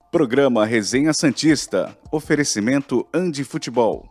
Programa 0.10 0.66
Resenha 0.66 1.14
Santista. 1.14 1.98
Oferecimento 2.12 3.06
Andi 3.14 3.44
Futebol. 3.44 4.08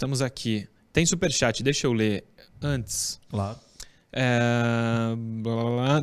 Estamos 0.00 0.22
aqui. 0.22 0.66
Tem 0.94 1.04
superchat, 1.04 1.62
deixa 1.62 1.86
eu 1.86 1.92
ler 1.92 2.24
antes. 2.62 3.20
Claro. 3.28 3.58
É... 4.10 5.14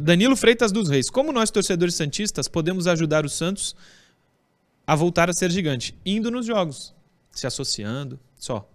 Danilo 0.01 0.35
Freitas 0.35 0.71
dos 0.71 0.87
Reis. 0.87 1.09
Como 1.09 1.31
nós, 1.31 1.49
torcedores 1.49 1.95
santistas, 1.95 2.47
podemos 2.47 2.85
ajudar 2.85 3.25
o 3.25 3.29
Santos 3.29 3.75
a 4.85 4.93
voltar 4.93 5.31
a 5.31 5.33
ser 5.33 5.49
gigante, 5.49 5.97
indo 6.05 6.29
nos 6.29 6.45
jogos, 6.45 6.93
se 7.31 7.47
associando, 7.47 8.19
só. 8.37 8.69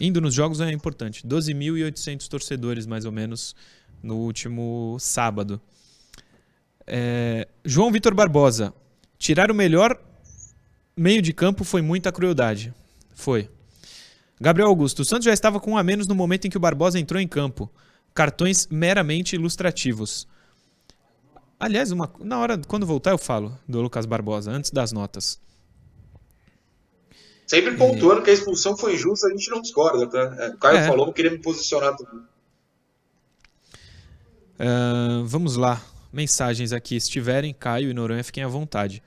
Indo 0.00 0.18
nos 0.18 0.32
jogos 0.32 0.58
é 0.62 0.72
importante. 0.72 1.22
12.800 1.26 2.28
torcedores, 2.28 2.86
mais 2.86 3.04
ou 3.04 3.12
menos, 3.12 3.54
no 4.02 4.16
último 4.16 4.96
sábado. 4.98 5.60
É, 6.86 7.46
João 7.66 7.92
Vitor 7.92 8.14
Barbosa. 8.14 8.72
Tirar 9.18 9.50
o 9.50 9.54
melhor 9.54 10.02
meio 10.96 11.20
de 11.20 11.34
campo 11.34 11.64
foi 11.64 11.82
muita 11.82 12.10
crueldade. 12.10 12.72
Foi. 13.14 13.48
Gabriel 14.40 14.68
Augusto. 14.68 15.00
O 15.00 15.04
Santos 15.04 15.24
já 15.24 15.32
estava 15.32 15.60
com 15.60 15.72
um 15.72 15.78
a 15.78 15.82
menos 15.82 16.06
no 16.06 16.14
momento 16.14 16.46
em 16.46 16.50
que 16.50 16.56
o 16.56 16.60
Barbosa 16.60 16.98
entrou 16.98 17.20
em 17.20 17.28
campo. 17.28 17.70
Cartões 18.14 18.66
meramente 18.70 19.36
ilustrativos. 19.36 20.26
Aliás, 21.58 21.92
uma, 21.92 22.12
na 22.18 22.40
hora, 22.40 22.60
quando 22.66 22.84
voltar, 22.84 23.12
eu 23.12 23.18
falo 23.18 23.56
do 23.68 23.80
Lucas 23.80 24.04
Barbosa, 24.04 24.50
antes 24.50 24.72
das 24.72 24.90
notas. 24.90 25.40
Sempre 27.46 27.76
pontuando 27.76 28.20
e... 28.20 28.24
que 28.24 28.30
a 28.30 28.32
expulsão 28.32 28.76
foi 28.76 28.94
injusta, 28.94 29.28
a 29.28 29.30
gente 29.30 29.48
não 29.48 29.60
discorda, 29.60 30.06
tá? 30.08 30.36
É, 30.42 30.48
o 30.48 30.58
Caio 30.58 30.78
é. 30.78 30.86
falou, 30.88 31.06
eu 31.06 31.12
queria 31.12 31.30
me 31.30 31.38
posicionar 31.38 31.94
também. 31.96 32.24
Uh, 34.58 35.24
vamos 35.24 35.56
lá. 35.56 35.80
Mensagens 36.12 36.72
aqui. 36.72 37.00
Se 37.00 37.08
tiverem, 37.08 37.54
Caio 37.54 37.90
e 37.90 37.94
Noronha, 37.94 38.24
fiquem 38.24 38.42
à 38.42 38.48
vontade. 38.48 39.02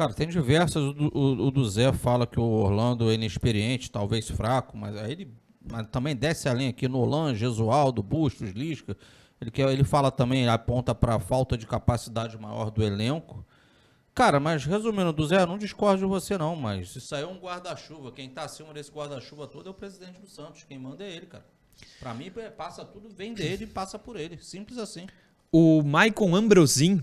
Cara, 0.00 0.14
tem 0.14 0.28
diversas. 0.28 0.82
O, 0.82 1.10
o, 1.12 1.46
o 1.48 1.50
do 1.50 1.62
Zé 1.68 1.92
fala 1.92 2.26
que 2.26 2.40
o 2.40 2.42
Orlando 2.42 3.10
é 3.10 3.14
inexperiente, 3.16 3.90
talvez 3.90 4.30
fraco, 4.30 4.74
mas 4.74 4.96
aí 4.96 5.12
ele 5.12 5.34
mas 5.70 5.86
também 5.88 6.16
desce 6.16 6.48
a 6.48 6.54
linha 6.54 6.70
aqui 6.70 6.88
no 6.88 7.00
Orlando, 7.00 7.36
Gesualdo, 7.36 8.02
Bustos, 8.02 8.48
Lisca. 8.52 8.96
Ele, 9.38 9.50
quer, 9.50 9.70
ele 9.70 9.84
fala 9.84 10.10
também, 10.10 10.48
aponta 10.48 10.94
para 10.94 11.16
a 11.16 11.20
falta 11.20 11.54
de 11.54 11.66
capacidade 11.66 12.38
maior 12.38 12.70
do 12.70 12.82
elenco. 12.82 13.44
Cara, 14.14 14.40
mas 14.40 14.64
resumindo, 14.64 15.12
do 15.12 15.26
Zé, 15.26 15.44
não 15.44 15.58
discordo 15.58 15.98
de 15.98 16.06
você 16.06 16.38
não, 16.38 16.56
mas 16.56 16.96
isso 16.96 17.14
aí 17.14 17.22
é 17.22 17.26
um 17.26 17.36
guarda-chuva. 17.36 18.10
Quem 18.10 18.26
está 18.26 18.44
acima 18.44 18.72
desse 18.72 18.90
guarda-chuva 18.90 19.46
todo 19.46 19.66
é 19.66 19.70
o 19.70 19.74
presidente 19.74 20.18
do 20.18 20.26
Santos. 20.26 20.64
Quem 20.64 20.78
manda 20.78 21.04
é 21.04 21.14
ele, 21.14 21.26
cara. 21.26 21.44
Para 22.00 22.14
mim, 22.14 22.32
é, 22.38 22.48
passa 22.48 22.86
tudo, 22.86 23.10
vem 23.10 23.34
dele 23.34 23.64
e 23.64 23.66
passa 23.66 23.98
por 23.98 24.16
ele. 24.18 24.38
Simples 24.38 24.78
assim. 24.78 25.06
O 25.52 25.82
Maicon 25.82 26.34
Ambrosin, 26.34 27.02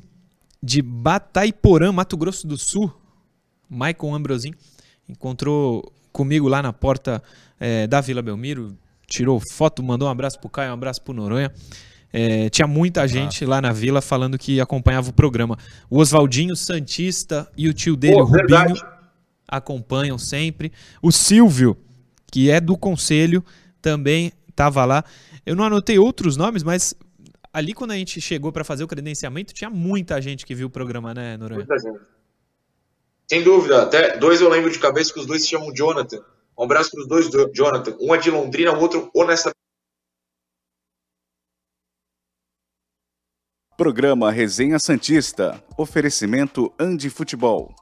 de 0.62 0.82
Bataiporã, 0.82 1.91
Mato 1.91 2.17
Grosso 2.17 2.48
do 2.48 2.58
Sul. 2.58 2.91
Maicon 3.70 4.15
Ambrosin, 4.15 4.54
encontrou 5.10 5.91
comigo 6.12 6.48
lá 6.48 6.62
na 6.62 6.72
porta 6.72 7.22
é, 7.60 7.86
da 7.86 8.02
Vila 8.02 8.22
Belmiro, 8.22 8.78
tirou 9.06 9.41
foto, 9.52 9.84
mandou 9.84 10.08
um 10.08 10.12
abraço 10.12 10.39
pro 10.39 10.50
Caio, 10.50 10.72
um 10.72 10.74
abraço 10.74 11.02
pro 11.02 11.13
Noronha. 11.13 11.52
É, 12.12 12.50
tinha 12.50 12.67
muita 12.67 13.06
gente 13.08 13.46
lá 13.46 13.62
na 13.62 13.74
vila 13.74 14.02
falando 14.02 14.38
que 14.38 14.62
acompanhava 14.62 15.10
o 15.10 15.13
programa. 15.13 15.58
O 15.89 16.00
Oswaldinho 16.00 16.56
Santista 16.56 17.48
e 17.58 17.67
o 17.67 17.74
tio 17.74 17.96
dele, 17.96 18.15
Pô, 18.15 18.22
o 18.22 18.26
Rubinho, 18.26 18.48
verdade. 18.48 18.82
acompanham 19.48 20.17
sempre. 20.17 20.72
O 21.02 21.12
Silvio, 21.12 21.78
que 22.32 22.50
é 22.50 22.62
do 22.62 22.78
conselho, 22.78 23.43
também 23.82 24.32
estava 24.50 24.86
lá. 24.86 25.04
Eu 25.46 25.56
não 25.56 25.65
anotei 25.65 26.00
outros 26.00 26.38
nomes, 26.38 26.63
mas 26.63 26.96
ali 27.58 27.74
quando 27.74 27.89
a 27.89 27.96
gente 27.96 28.22
chegou 28.22 28.52
para 28.52 28.63
fazer 28.63 28.84
o 28.84 28.88
credenciamento, 28.88 29.52
tinha 29.52 29.70
muita 29.70 30.22
gente 30.22 30.46
que 30.46 30.54
viu 30.54 30.67
o 30.67 30.70
programa, 30.70 31.12
né, 31.12 31.36
Noronha? 31.38 31.65
Muita 31.65 31.80
gente. 31.80 32.00
Sem 33.28 33.43
dúvida. 33.43 33.82
Até 33.82 34.15
dois 34.15 34.39
eu 34.39 34.48
lembro 34.48 34.72
de 34.72 34.78
cabeça 34.78 35.12
que 35.12 35.20
os 35.20 35.26
dois 35.26 35.41
se 35.41 35.50
chamam 35.50 35.74
Jonathan. 35.74 36.24
Um 36.56 36.63
abraço 36.63 36.91
para 36.91 37.02
os 37.02 37.08
dois, 37.08 37.28
Jonathan. 37.54 37.98
Um 38.00 38.13
é 38.13 38.17
de 38.20 38.30
Londrina, 38.30 38.74
o 38.74 38.80
outro, 38.80 39.10
honestamente, 39.13 39.58
Programa 43.76 44.32
Resenha 44.32 44.80
Santista. 44.80 45.63
Oferecimento 45.78 46.72
Andi 46.80 47.10
Futebol. 47.10 47.76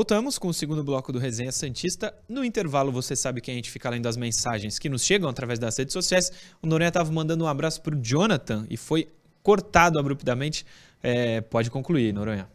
Voltamos 0.00 0.38
com 0.38 0.48
o 0.48 0.54
segundo 0.54 0.82
bloco 0.82 1.12
do 1.12 1.18
Resenha 1.18 1.52
Santista. 1.52 2.14
No 2.26 2.42
intervalo, 2.42 2.90
você 2.90 3.14
sabe 3.14 3.42
que 3.42 3.50
a 3.50 3.54
gente 3.54 3.70
fica 3.70 3.90
lendo 3.90 4.08
as 4.08 4.16
mensagens 4.16 4.78
que 4.78 4.88
nos 4.88 5.04
chegam 5.04 5.28
através 5.28 5.58
das 5.58 5.76
redes 5.76 5.92
sociais. 5.92 6.32
O 6.62 6.66
Noronha 6.66 6.88
estava 6.88 7.12
mandando 7.12 7.44
um 7.44 7.46
abraço 7.46 7.82
para 7.82 7.94
o 7.94 7.98
Jonathan 8.02 8.66
e 8.70 8.78
foi 8.78 9.08
cortado 9.42 9.98
abruptamente. 9.98 10.64
É, 11.02 11.42
pode 11.42 11.70
concluir, 11.70 12.14
Noronha. 12.14 12.48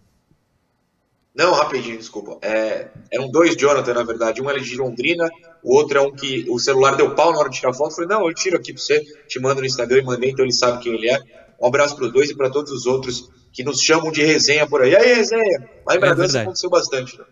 Não, 1.36 1.54
rapidinho, 1.54 2.00
desculpa. 2.00 2.40
É, 2.42 2.88
eram 3.12 3.30
dois 3.30 3.56
Jonathan, 3.56 3.94
na 3.94 4.04
verdade. 4.04 4.42
Um 4.42 4.50
é 4.50 4.58
de 4.58 4.76
Londrina, 4.76 5.30
o 5.62 5.76
outro 5.76 6.00
é 6.00 6.02
um 6.02 6.12
que 6.12 6.50
o 6.50 6.58
celular 6.58 6.96
deu 6.98 7.14
pau 7.14 7.32
na 7.32 7.38
hora 7.38 7.50
de 7.52 7.60
tirar 7.60 7.76
foto. 7.76 7.94
Falei, 7.94 8.10
não, 8.10 8.28
eu 8.28 8.34
tiro 8.34 8.58
aqui 8.58 8.74
pra 8.74 8.82
você, 8.82 9.02
te 9.28 9.40
mando 9.40 9.62
no 9.62 9.68
Instagram 9.68 10.00
e 10.00 10.04
mandei, 10.04 10.32
então 10.32 10.44
ele 10.44 10.52
sabe 10.52 10.82
quem 10.82 10.96
ele 10.96 11.12
é. 11.12 11.22
Um 11.62 11.68
abraço 11.68 11.96
para 11.96 12.06
os 12.06 12.12
dois 12.12 12.32
e 12.32 12.36
para 12.36 12.50
todos 12.50 12.72
os 12.72 12.88
outros 12.88 13.30
que 13.56 13.64
nos 13.64 13.82
chamam 13.82 14.12
de 14.12 14.22
resenha 14.22 14.68
por 14.68 14.82
aí. 14.82 14.92
E 14.92 14.96
aí, 14.98 15.16
resenha? 15.16 15.70
Lá 15.88 15.96
em 15.96 16.00
Bragança 16.00 16.40
é 16.40 16.42
aconteceu 16.42 16.70
bastante. 16.70 17.18
Né? 17.18 17.24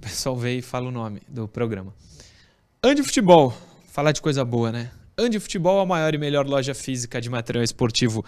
pessoal 0.00 0.36
vê 0.36 0.56
e 0.56 0.62
fala 0.62 0.88
o 0.88 0.90
nome 0.90 1.22
do 1.28 1.46
programa. 1.46 1.94
Andi 2.82 3.04
Futebol, 3.04 3.56
falar 3.92 4.10
de 4.10 4.20
coisa 4.20 4.44
boa, 4.44 4.72
né? 4.72 4.90
Andi 5.16 5.38
Futebol, 5.38 5.78
a 5.78 5.86
maior 5.86 6.12
e 6.12 6.18
melhor 6.18 6.44
loja 6.48 6.74
física 6.74 7.20
de 7.20 7.30
material 7.30 7.62
esportivo 7.62 8.24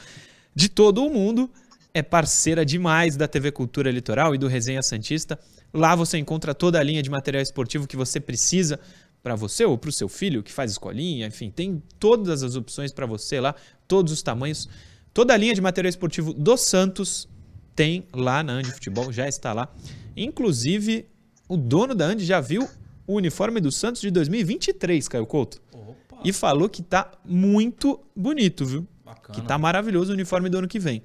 de 0.54 0.68
todo 0.68 1.04
o 1.04 1.10
mundo, 1.10 1.50
é 1.92 2.00
parceira 2.00 2.64
demais 2.64 3.16
da 3.16 3.26
TV 3.26 3.50
Cultura 3.50 3.90
Litoral 3.90 4.32
e 4.32 4.38
do 4.38 4.46
Resenha 4.46 4.80
Santista. 4.80 5.36
Lá 5.72 5.96
você 5.96 6.18
encontra 6.18 6.54
toda 6.54 6.78
a 6.78 6.82
linha 6.84 7.02
de 7.02 7.10
material 7.10 7.42
esportivo 7.42 7.88
que 7.88 7.96
você 7.96 8.20
precisa 8.20 8.78
para 9.24 9.34
você 9.34 9.64
ou 9.64 9.76
para 9.76 9.90
o 9.90 9.92
seu 9.92 10.08
filho 10.08 10.40
que 10.40 10.52
faz 10.52 10.70
escolinha, 10.70 11.26
enfim, 11.26 11.50
tem 11.50 11.82
todas 11.98 12.44
as 12.44 12.54
opções 12.54 12.92
para 12.92 13.06
você 13.06 13.40
lá, 13.40 13.56
todos 13.88 14.12
os 14.12 14.22
tamanhos. 14.22 14.68
Toda 15.14 15.32
a 15.32 15.36
linha 15.36 15.54
de 15.54 15.60
material 15.60 15.88
esportivo 15.88 16.34
do 16.34 16.56
Santos 16.56 17.28
tem 17.76 18.04
lá 18.12 18.42
na 18.42 18.54
Andi 18.54 18.72
Futebol, 18.72 19.12
já 19.12 19.28
está 19.28 19.52
lá. 19.52 19.72
Inclusive, 20.16 21.06
o 21.48 21.56
dono 21.56 21.94
da 21.94 22.06
Andi 22.06 22.24
já 22.24 22.40
viu 22.40 22.68
o 23.06 23.14
uniforme 23.14 23.60
do 23.60 23.70
Santos 23.70 24.02
de 24.02 24.10
2023, 24.10 25.06
Caio 25.06 25.24
Couto. 25.24 25.62
Opa. 25.72 26.20
E 26.24 26.32
falou 26.32 26.68
que 26.68 26.82
tá 26.82 27.12
muito 27.24 28.00
bonito, 28.14 28.66
viu? 28.66 28.86
Bacana. 29.04 29.38
Que 29.38 29.46
tá 29.46 29.56
maravilhoso 29.56 30.10
o 30.10 30.14
uniforme 30.14 30.48
do 30.48 30.58
ano 30.58 30.66
que 30.66 30.80
vem. 30.80 31.00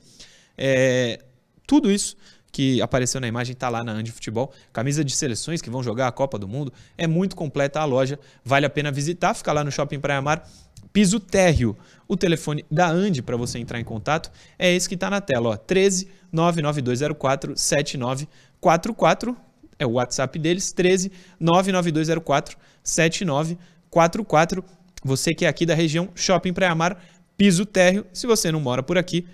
É, 0.57 1.23
tudo 1.67 1.91
isso 1.91 2.17
que 2.51 2.81
apareceu 2.81 3.21
na 3.21 3.27
imagem 3.27 3.53
está 3.53 3.69
lá 3.69 3.83
na 3.83 3.91
Andi 3.91 4.11
Futebol. 4.11 4.51
Camisa 4.73 5.03
de 5.03 5.15
seleções 5.15 5.61
que 5.61 5.69
vão 5.69 5.83
jogar 5.83 6.07
a 6.07 6.11
Copa 6.11 6.39
do 6.39 6.47
Mundo. 6.47 6.73
É 6.97 7.05
muito 7.05 7.35
completa 7.35 7.79
a 7.79 7.85
loja. 7.85 8.19
Vale 8.43 8.65
a 8.65 8.69
pena 8.69 8.91
visitar. 8.91 9.33
Fica 9.33 9.53
lá 9.53 9.63
no 9.63 9.71
Shopping 9.71 9.99
Praia 9.99 10.21
Mar, 10.21 10.47
piso 10.91 11.19
térreo. 11.19 11.77
O 12.07 12.17
telefone 12.17 12.65
da 12.69 12.89
Andi 12.89 13.21
para 13.21 13.37
você 13.37 13.59
entrar 13.59 13.79
em 13.79 13.83
contato 13.83 14.31
é 14.57 14.73
esse 14.73 14.89
que 14.89 14.95
está 14.95 15.09
na 15.09 15.21
tela, 15.21 15.49
ó, 15.49 15.57
13 15.57 16.07
99204 16.31 17.55
7944. 17.55 19.37
É 19.77 19.85
o 19.85 19.91
WhatsApp 19.91 20.37
deles, 20.39 20.71
13 20.71 21.11
99204 21.39 22.57
7944. 22.83 24.63
Você 25.03 25.33
que 25.33 25.45
é 25.45 25.47
aqui 25.47 25.65
da 25.65 25.75
região 25.75 26.09
Shopping 26.15 26.51
Praia 26.51 26.75
Mar, 26.75 27.01
piso 27.37 27.65
térreo. 27.65 28.05
Se 28.11 28.27
você 28.27 28.51
não 28.51 28.59
mora 28.59 28.83
por 28.83 28.97
aqui, 28.97 29.25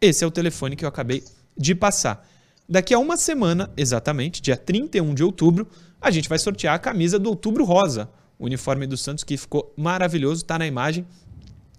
esse 0.00 0.24
é 0.24 0.26
o 0.26 0.30
telefone 0.30 0.74
que 0.74 0.84
eu 0.84 0.88
acabei 0.88 1.22
de 1.56 1.74
passar. 1.74 2.26
Daqui 2.68 2.94
a 2.94 2.98
uma 2.98 3.16
semana, 3.16 3.70
exatamente, 3.76 4.40
dia 4.40 4.56
31 4.56 5.14
de 5.14 5.22
outubro, 5.22 5.68
a 6.00 6.10
gente 6.10 6.28
vai 6.28 6.38
sortear 6.38 6.74
a 6.74 6.78
camisa 6.78 7.18
do 7.18 7.28
Outubro 7.28 7.64
Rosa, 7.64 8.08
o 8.42 8.46
uniforme 8.46 8.88
do 8.88 8.96
Santos 8.96 9.22
que 9.22 9.36
ficou 9.36 9.72
maravilhoso, 9.76 10.42
está 10.42 10.58
na 10.58 10.66
imagem. 10.66 11.06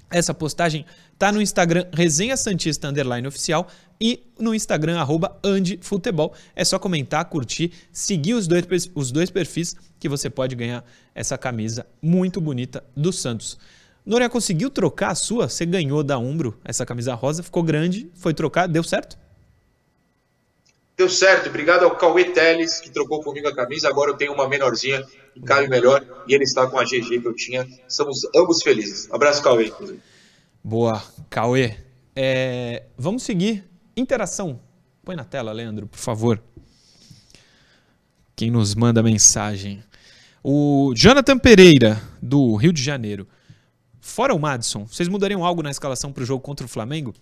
Essa 0.09 0.33
postagem 0.33 0.85
tá 1.19 1.29
no 1.29 1.41
Instagram 1.41 1.85
Resenha 1.91 2.37
Santista 2.37 2.87
Underline 2.87 3.27
Oficial 3.27 3.67
e 3.99 4.23
no 4.39 4.55
Instagram 4.55 4.97
arroba 4.97 5.37
Andifutebol. 5.43 6.33
É 6.55 6.63
só 6.63 6.79
comentar, 6.79 7.25
curtir, 7.25 7.73
seguir 7.91 8.35
os 8.35 8.47
dois, 8.47 8.65
os 8.95 9.11
dois 9.11 9.29
perfis 9.29 9.75
que 9.99 10.07
você 10.07 10.29
pode 10.29 10.55
ganhar 10.55 10.85
essa 11.13 11.37
camisa 11.37 11.85
muito 12.01 12.39
bonita 12.39 12.81
do 12.95 13.11
Santos. 13.11 13.57
Noria 14.05 14.29
conseguiu 14.29 14.69
trocar 14.69 15.09
a 15.09 15.15
sua? 15.15 15.49
Você 15.49 15.65
ganhou 15.65 16.01
da 16.01 16.17
Umbro 16.17 16.57
essa 16.63 16.85
camisa 16.85 17.13
rosa, 17.13 17.43
ficou 17.43 17.63
grande, 17.63 18.09
foi 18.15 18.33
trocar, 18.33 18.67
deu 18.67 18.83
certo? 18.83 19.17
Deu 20.95 21.09
certo, 21.09 21.49
obrigado 21.49 21.83
ao 21.83 21.97
Cauê 21.97 22.25
Teles, 22.25 22.79
que 22.79 22.89
trocou 22.89 23.21
comigo 23.21 23.47
a 23.47 23.55
camisa. 23.55 23.89
Agora 23.89 24.11
eu 24.11 24.15
tenho 24.15 24.31
uma 24.31 24.47
menorzinha 24.47 25.03
cabe 25.41 25.67
melhor 25.67 26.05
e 26.27 26.33
ele 26.33 26.43
está 26.43 26.67
com 26.67 26.77
a 26.77 26.83
GG 26.83 27.21
que 27.21 27.27
eu 27.27 27.35
tinha. 27.35 27.67
Estamos 27.87 28.21
ambos 28.35 28.61
felizes. 28.61 29.11
Abraço, 29.11 29.41
Cauê. 29.41 29.71
Boa, 30.63 31.03
Cauê. 31.29 31.77
É, 32.15 32.83
vamos 32.97 33.23
seguir. 33.23 33.63
Interação. 33.95 34.59
Põe 35.03 35.15
na 35.15 35.23
tela, 35.23 35.51
Leandro, 35.51 35.87
por 35.87 35.99
favor. 35.99 36.41
Quem 38.35 38.49
nos 38.49 38.73
manda 38.73 39.03
mensagem? 39.03 39.83
O 40.43 40.93
Jonathan 40.95 41.37
Pereira, 41.37 42.01
do 42.21 42.55
Rio 42.55 42.73
de 42.73 42.81
Janeiro. 42.81 43.27
Fora 44.01 44.33
o 44.33 44.39
Madison, 44.39 44.85
vocês 44.85 45.07
mudariam 45.07 45.45
algo 45.45 45.63
na 45.63 45.71
escalação 45.71 46.11
para 46.11 46.23
o 46.23 46.25
jogo 46.25 46.41
contra 46.41 46.65
o 46.65 46.69
Flamengo? 46.69 47.13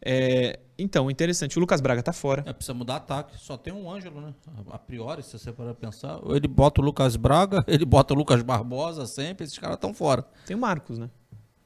É, 0.00 0.58
então, 0.78 1.10
interessante. 1.10 1.56
O 1.56 1.60
Lucas 1.60 1.80
Braga 1.80 2.02
tá 2.02 2.12
fora. 2.12 2.44
É, 2.46 2.52
precisa 2.52 2.74
mudar 2.74 2.96
ataque. 2.96 3.36
Só 3.38 3.56
tem 3.56 3.72
um 3.72 3.90
Ângelo, 3.90 4.20
né? 4.20 4.34
A 4.70 4.78
priori, 4.78 5.22
se 5.22 5.38
você 5.38 5.52
for 5.52 5.74
pensar. 5.74 6.20
Ele 6.28 6.46
bota 6.46 6.80
o 6.80 6.84
Lucas 6.84 7.16
Braga, 7.16 7.64
ele 7.68 7.84
bota 7.84 8.14
o 8.14 8.16
Lucas 8.16 8.42
Barbosa 8.42 9.06
sempre. 9.06 9.44
Esses 9.44 9.58
caras 9.58 9.76
estão 9.76 9.94
fora. 9.94 10.24
Tem 10.44 10.56
o 10.56 10.60
Marcos, 10.60 10.98
né? 10.98 11.08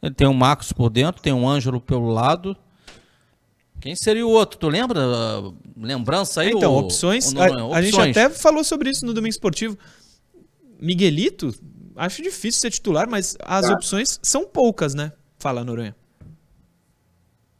Ele 0.02 0.14
tem 0.14 0.26
o 0.26 0.34
Marcos 0.34 0.72
por 0.72 0.88
dentro, 0.88 1.20
tem 1.20 1.32
o 1.32 1.46
Ângelo 1.46 1.80
pelo 1.80 2.08
lado. 2.08 2.56
Quem 3.80 3.96
seria 3.96 4.26
o 4.26 4.30
outro? 4.30 4.58
Tu 4.58 4.68
lembra? 4.68 5.00
Lembrança 5.76 6.42
aí? 6.42 6.50
Então, 6.50 6.76
opções, 6.76 7.34
a, 7.34 7.46
opções. 7.46 7.72
A 7.72 7.82
gente 7.82 8.00
até 8.00 8.30
falou 8.30 8.62
sobre 8.62 8.90
isso 8.90 9.04
no 9.04 9.12
Domingo 9.12 9.30
Esportivo. 9.30 9.76
Miguelito, 10.80 11.54
acho 11.96 12.22
difícil 12.22 12.60
ser 12.60 12.70
titular, 12.70 13.08
mas 13.08 13.36
as 13.42 13.66
tá. 13.66 13.72
opções 13.72 14.18
são 14.22 14.46
poucas, 14.46 14.94
né? 14.94 15.12
Fala, 15.38 15.64
Noronha. 15.64 15.94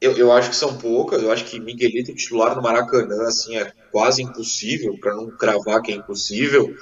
Eu, 0.00 0.16
eu 0.16 0.32
acho 0.32 0.50
que 0.50 0.56
são 0.56 0.78
poucas. 0.78 1.22
Eu 1.22 1.30
acho 1.30 1.44
que 1.44 1.60
Miguelito 1.60 2.14
titular 2.14 2.56
no 2.56 2.62
Maracanã 2.62 3.28
assim, 3.28 3.56
é 3.56 3.72
quase 3.92 4.22
impossível, 4.22 4.98
para 4.98 5.14
não 5.14 5.30
cravar 5.30 5.82
que 5.82 5.92
é 5.92 5.96
impossível. 5.96 6.74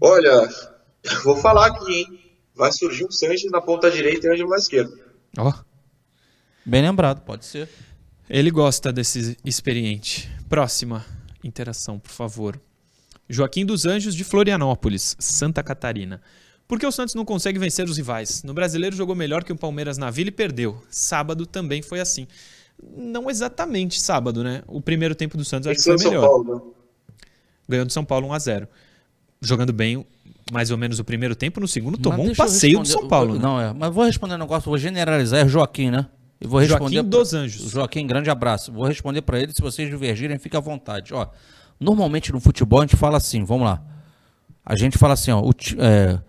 Olha, 0.00 0.48
vou 1.22 1.36
falar 1.36 1.66
aqui, 1.66 2.00
hein? 2.00 2.20
Vai 2.54 2.72
surgir 2.72 3.04
um 3.04 3.10
Sanches 3.10 3.50
na 3.50 3.60
ponta 3.60 3.90
direita 3.90 4.26
e 4.26 4.30
Ângelo 4.30 4.50
na 4.50 4.56
esquerda. 4.56 4.92
Ó. 5.38 5.50
Oh. 5.50 5.64
Bem 6.64 6.82
lembrado, 6.82 7.20
pode 7.20 7.44
ser. 7.44 7.68
Ele 8.28 8.50
gosta 8.50 8.92
desse 8.92 9.36
experiente. 9.44 10.28
Próxima 10.48 11.04
interação, 11.44 11.98
por 11.98 12.10
favor. 12.10 12.60
Joaquim 13.28 13.64
dos 13.64 13.86
Anjos 13.86 14.14
de 14.14 14.24
Florianópolis, 14.24 15.16
Santa 15.18 15.62
Catarina. 15.62 16.20
Por 16.68 16.80
que 16.80 16.86
o 16.86 16.92
Santos 16.92 17.14
não 17.14 17.24
consegue 17.24 17.58
vencer 17.58 17.84
os 17.84 17.96
rivais? 17.96 18.42
No 18.42 18.52
brasileiro 18.52 18.96
jogou 18.96 19.14
melhor 19.14 19.44
que 19.44 19.52
o 19.52 19.56
Palmeiras 19.56 19.98
na 19.98 20.10
Vila 20.10 20.28
e 20.28 20.32
perdeu. 20.32 20.82
Sábado 20.90 21.46
também 21.46 21.82
foi 21.82 22.00
assim. 22.00 22.26
Não 22.96 23.30
exatamente 23.30 24.00
sábado, 24.00 24.42
né? 24.42 24.62
O 24.66 24.80
primeiro 24.80 25.14
tempo 25.14 25.36
do 25.36 25.44
Santos 25.44 25.68
acho 25.68 25.78
que 25.78 25.84
foi 25.84 25.96
melhor. 25.96 26.26
Paulo, 26.26 26.54
né? 26.54 26.60
Ganhou 27.68 27.86
do 27.86 27.92
São 27.92 28.04
Paulo 28.04 28.28
1 28.28 28.32
a 28.32 28.38
0 28.38 28.68
Jogando 29.40 29.72
bem 29.72 30.04
mais 30.50 30.70
ou 30.70 30.78
menos 30.78 30.98
o 30.98 31.04
primeiro 31.04 31.34
tempo, 31.34 31.58
no 31.60 31.66
segundo 31.66 31.98
tomou 31.98 32.24
um 32.24 32.34
passeio 32.34 32.78
do 32.78 32.86
São 32.86 33.08
Paulo. 33.08 33.34
Né? 33.34 33.40
Não, 33.40 33.60
é. 33.60 33.72
Mas 33.72 33.92
vou 33.92 34.04
responder 34.04 34.34
um 34.34 34.38
negócio, 34.38 34.68
vou 34.68 34.78
generalizar, 34.78 35.40
é 35.40 35.48
Joaquim, 35.48 35.90
né? 35.90 36.06
Eu 36.40 36.48
vou 36.48 36.60
responder 36.60 36.94
Joaquim 36.94 37.08
dos 37.08 37.34
Anjos. 37.34 37.70
Joaquim, 37.70 38.06
grande 38.06 38.30
abraço. 38.30 38.72
Vou 38.72 38.84
responder 38.84 39.22
para 39.22 39.40
ele, 39.40 39.52
se 39.52 39.60
vocês 39.60 39.88
divergirem, 39.88 40.38
fica 40.38 40.58
à 40.58 40.60
vontade. 40.60 41.12
Ó, 41.12 41.26
normalmente 41.80 42.32
no 42.32 42.38
futebol 42.38 42.80
a 42.80 42.82
gente 42.82 42.96
fala 42.96 43.16
assim, 43.16 43.42
vamos 43.44 43.64
lá. 43.64 43.82
A 44.64 44.76
gente 44.76 44.98
fala 44.98 45.14
assim, 45.14 45.32
ó, 45.32 45.40
o, 45.40 45.50
é, 45.78 46.20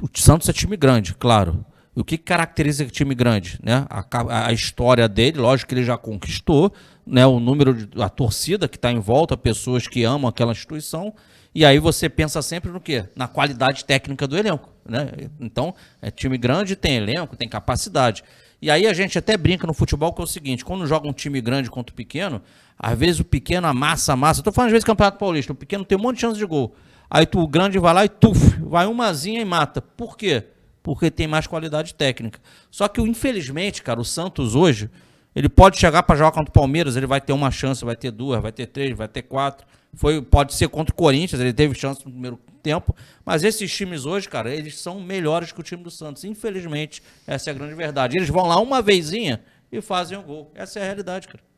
o 0.00 0.08
Santos 0.14 0.48
é 0.48 0.52
time 0.52 0.76
grande, 0.76 1.14
claro. 1.14 1.64
E 1.96 2.00
o 2.00 2.04
que 2.04 2.16
caracteriza 2.16 2.86
time 2.86 3.14
grande? 3.14 3.58
Né? 3.62 3.86
A, 3.90 4.46
a, 4.46 4.52
história 4.52 5.08
dele, 5.08 5.38
lógico 5.38 5.68
que 5.68 5.74
ele 5.74 5.84
já 5.84 5.98
conquistou, 5.98 6.72
né? 7.06 7.26
o 7.26 7.40
número 7.40 7.74
de 7.74 8.02
a 8.02 8.08
torcida 8.08 8.68
que 8.68 8.76
está 8.76 8.92
em 8.92 9.00
volta, 9.00 9.36
pessoas 9.36 9.86
que 9.86 10.04
amam 10.04 10.28
aquela 10.28 10.52
instituição. 10.52 11.12
E 11.52 11.64
aí 11.64 11.80
você 11.80 12.08
pensa 12.08 12.40
sempre 12.42 12.70
no 12.70 12.80
quê? 12.80 13.04
Na 13.16 13.26
qualidade 13.26 13.84
técnica 13.84 14.26
do 14.26 14.38
elenco. 14.38 14.72
Né? 14.88 15.10
Então, 15.40 15.74
é 16.00 16.10
time 16.10 16.38
grande, 16.38 16.76
tem 16.76 16.96
elenco, 16.96 17.36
tem 17.36 17.48
capacidade. 17.48 18.22
E 18.62 18.70
aí 18.70 18.86
a 18.86 18.92
gente 18.92 19.18
até 19.18 19.36
brinca 19.36 19.66
no 19.66 19.72
futebol 19.72 20.12
que 20.12 20.20
é 20.20 20.24
o 20.24 20.26
seguinte: 20.26 20.64
quando 20.64 20.86
joga 20.86 21.08
um 21.08 21.12
time 21.12 21.40
grande 21.40 21.70
contra 21.70 21.92
o 21.92 21.96
pequeno, 21.96 22.42
às 22.78 22.96
vezes 22.96 23.20
o 23.20 23.24
pequeno 23.24 23.66
amassa, 23.66 24.12
amassa. 24.12 24.40
Estou 24.40 24.52
falando 24.52 24.68
às 24.68 24.72
vezes 24.72 24.84
Campeonato 24.84 25.18
Paulista, 25.18 25.52
o 25.52 25.56
pequeno 25.56 25.84
tem 25.84 25.96
um 25.96 26.00
monte 26.00 26.16
de 26.16 26.20
chance 26.20 26.38
de 26.38 26.44
gol. 26.44 26.74
Aí 27.10 27.26
tu, 27.26 27.40
o 27.40 27.48
grande 27.48 27.78
vai 27.78 27.92
lá 27.92 28.04
e 28.04 28.08
tuf, 28.08 28.56
vai 28.60 28.86
umazinha 28.86 29.40
e 29.40 29.44
mata. 29.44 29.82
Por 29.82 30.16
quê? 30.16 30.44
Porque 30.80 31.10
tem 31.10 31.26
mais 31.26 31.46
qualidade 31.46 31.92
técnica. 31.94 32.38
Só 32.70 32.86
que, 32.86 33.00
infelizmente, 33.00 33.82
cara, 33.82 34.00
o 34.00 34.04
Santos 34.04 34.54
hoje, 34.54 34.88
ele 35.34 35.48
pode 35.48 35.76
chegar 35.76 36.04
para 36.04 36.16
jogar 36.16 36.30
contra 36.30 36.48
o 36.48 36.52
Palmeiras, 36.52 36.96
ele 36.96 37.06
vai 37.06 37.20
ter 37.20 37.32
uma 37.32 37.50
chance, 37.50 37.84
vai 37.84 37.96
ter 37.96 38.12
duas, 38.12 38.40
vai 38.40 38.52
ter 38.52 38.66
três, 38.66 38.96
vai 38.96 39.08
ter 39.08 39.22
quatro. 39.22 39.66
Foi, 39.92 40.22
pode 40.22 40.54
ser 40.54 40.68
contra 40.68 40.92
o 40.92 40.96
Corinthians, 40.96 41.40
ele 41.40 41.52
teve 41.52 41.74
chance 41.74 42.00
no 42.04 42.12
primeiro 42.12 42.38
tempo. 42.62 42.94
Mas 43.24 43.42
esses 43.42 43.74
times 43.74 44.06
hoje, 44.06 44.28
cara, 44.28 44.54
eles 44.54 44.78
são 44.78 45.00
melhores 45.00 45.50
que 45.50 45.58
o 45.58 45.64
time 45.64 45.82
do 45.82 45.90
Santos. 45.90 46.22
Infelizmente, 46.24 47.02
essa 47.26 47.50
é 47.50 47.52
a 47.52 47.54
grande 47.54 47.74
verdade. 47.74 48.16
Eles 48.16 48.28
vão 48.28 48.46
lá 48.46 48.60
uma 48.60 48.80
vezinha 48.80 49.42
e 49.72 49.80
fazem 49.80 50.16
o 50.16 50.22
gol. 50.22 50.50
Essa 50.54 50.78
é 50.78 50.82
a 50.82 50.84
realidade, 50.84 51.26
cara. 51.26 51.49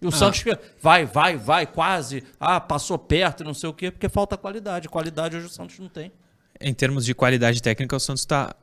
E 0.00 0.06
o 0.06 0.08
ah. 0.08 0.12
Santos 0.12 0.44
vai, 0.80 1.06
vai, 1.06 1.36
vai, 1.36 1.66
quase. 1.66 2.22
Ah, 2.38 2.60
passou 2.60 2.98
perto, 2.98 3.44
não 3.44 3.54
sei 3.54 3.68
o 3.68 3.72
quê, 3.72 3.90
porque 3.90 4.08
falta 4.08 4.36
qualidade. 4.36 4.88
Qualidade 4.88 5.36
hoje 5.36 5.46
o 5.46 5.50
Santos 5.50 5.78
não 5.78 5.88
tem. 5.88 6.12
Em 6.60 6.74
termos 6.74 7.04
de 7.04 7.14
qualidade 7.14 7.62
técnica, 7.62 7.96
o 7.96 8.00
Santos 8.00 8.22
está 8.22 8.54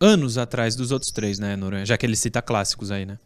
anos 0.00 0.38
atrás 0.38 0.76
dos 0.76 0.90
outros 0.90 1.10
três, 1.10 1.38
né, 1.38 1.56
Noronha? 1.56 1.86
Já 1.86 1.96
que 1.96 2.04
ele 2.06 2.16
cita 2.16 2.42
clássicos 2.42 2.90
aí, 2.90 3.06
né? 3.06 3.18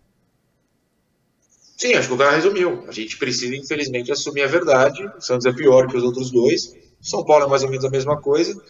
Sim, 1.77 1.95
acho 1.95 2.09
que 2.09 2.15
o 2.15 2.19
cara 2.19 2.35
resumiu. 2.35 2.85
A 2.89 2.93
gente 2.93 3.17
precisa, 3.17 3.55
infelizmente, 3.55 4.11
assumir 4.11 4.43
a 4.43 4.49
verdade. 4.49 5.05
O 5.17 5.21
Santos 5.21 5.47
é 5.47 5.53
pior 5.53 5.87
que 5.87 5.97
os 5.97 6.03
outros 6.03 6.31
dois. 6.31 6.77
O 7.01 7.07
São 7.07 7.25
Paulo 7.25 7.45
é 7.45 7.49
mais 7.49 7.63
ou 7.63 7.71
menos 7.71 7.85
a 7.85 7.91
mesma 7.91 8.21
coisa. 8.21 8.61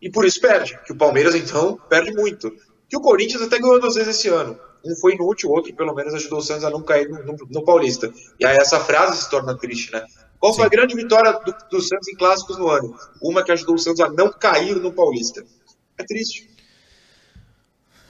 E 0.00 0.10
por 0.10 0.24
isso 0.24 0.40
perde. 0.40 0.78
Que 0.86 0.92
o 0.92 0.96
Palmeiras, 0.96 1.34
então, 1.34 1.78
perde 1.88 2.12
muito. 2.12 2.50
Que 2.88 2.96
o 2.96 3.00
Corinthians 3.00 3.42
até 3.42 3.58
ganhou 3.58 3.78
duas 3.78 3.94
vezes 3.94 4.16
esse 4.16 4.28
ano 4.28 4.58
um 4.86 4.96
foi 4.96 5.14
inútil, 5.14 5.50
o 5.50 5.52
outro 5.52 5.74
pelo 5.74 5.94
menos 5.94 6.14
ajudou 6.14 6.38
o 6.38 6.42
Santos 6.42 6.64
a 6.64 6.70
não 6.70 6.82
cair 6.82 7.08
no, 7.08 7.22
no, 7.24 7.36
no, 7.50 7.64
Paulista. 7.64 8.12
E 8.38 8.46
aí 8.46 8.56
essa 8.56 8.80
frase 8.80 9.22
se 9.22 9.30
torna 9.30 9.56
triste, 9.56 9.92
né? 9.92 10.04
Qual 10.38 10.54
foi 10.54 10.64
a 10.64 10.68
grande 10.68 10.94
vitória 10.94 11.32
do, 11.32 11.54
do 11.70 11.80
Santos 11.80 12.08
em 12.08 12.16
clássicos 12.16 12.58
no 12.58 12.68
ano? 12.68 12.96
Uma 13.22 13.42
que 13.42 13.52
ajudou 13.52 13.74
o 13.74 13.78
Santos 13.78 14.00
a 14.00 14.08
não 14.10 14.30
cair 14.32 14.76
no 14.76 14.92
Paulista. 14.92 15.44
É 15.98 16.04
triste. 16.04 16.48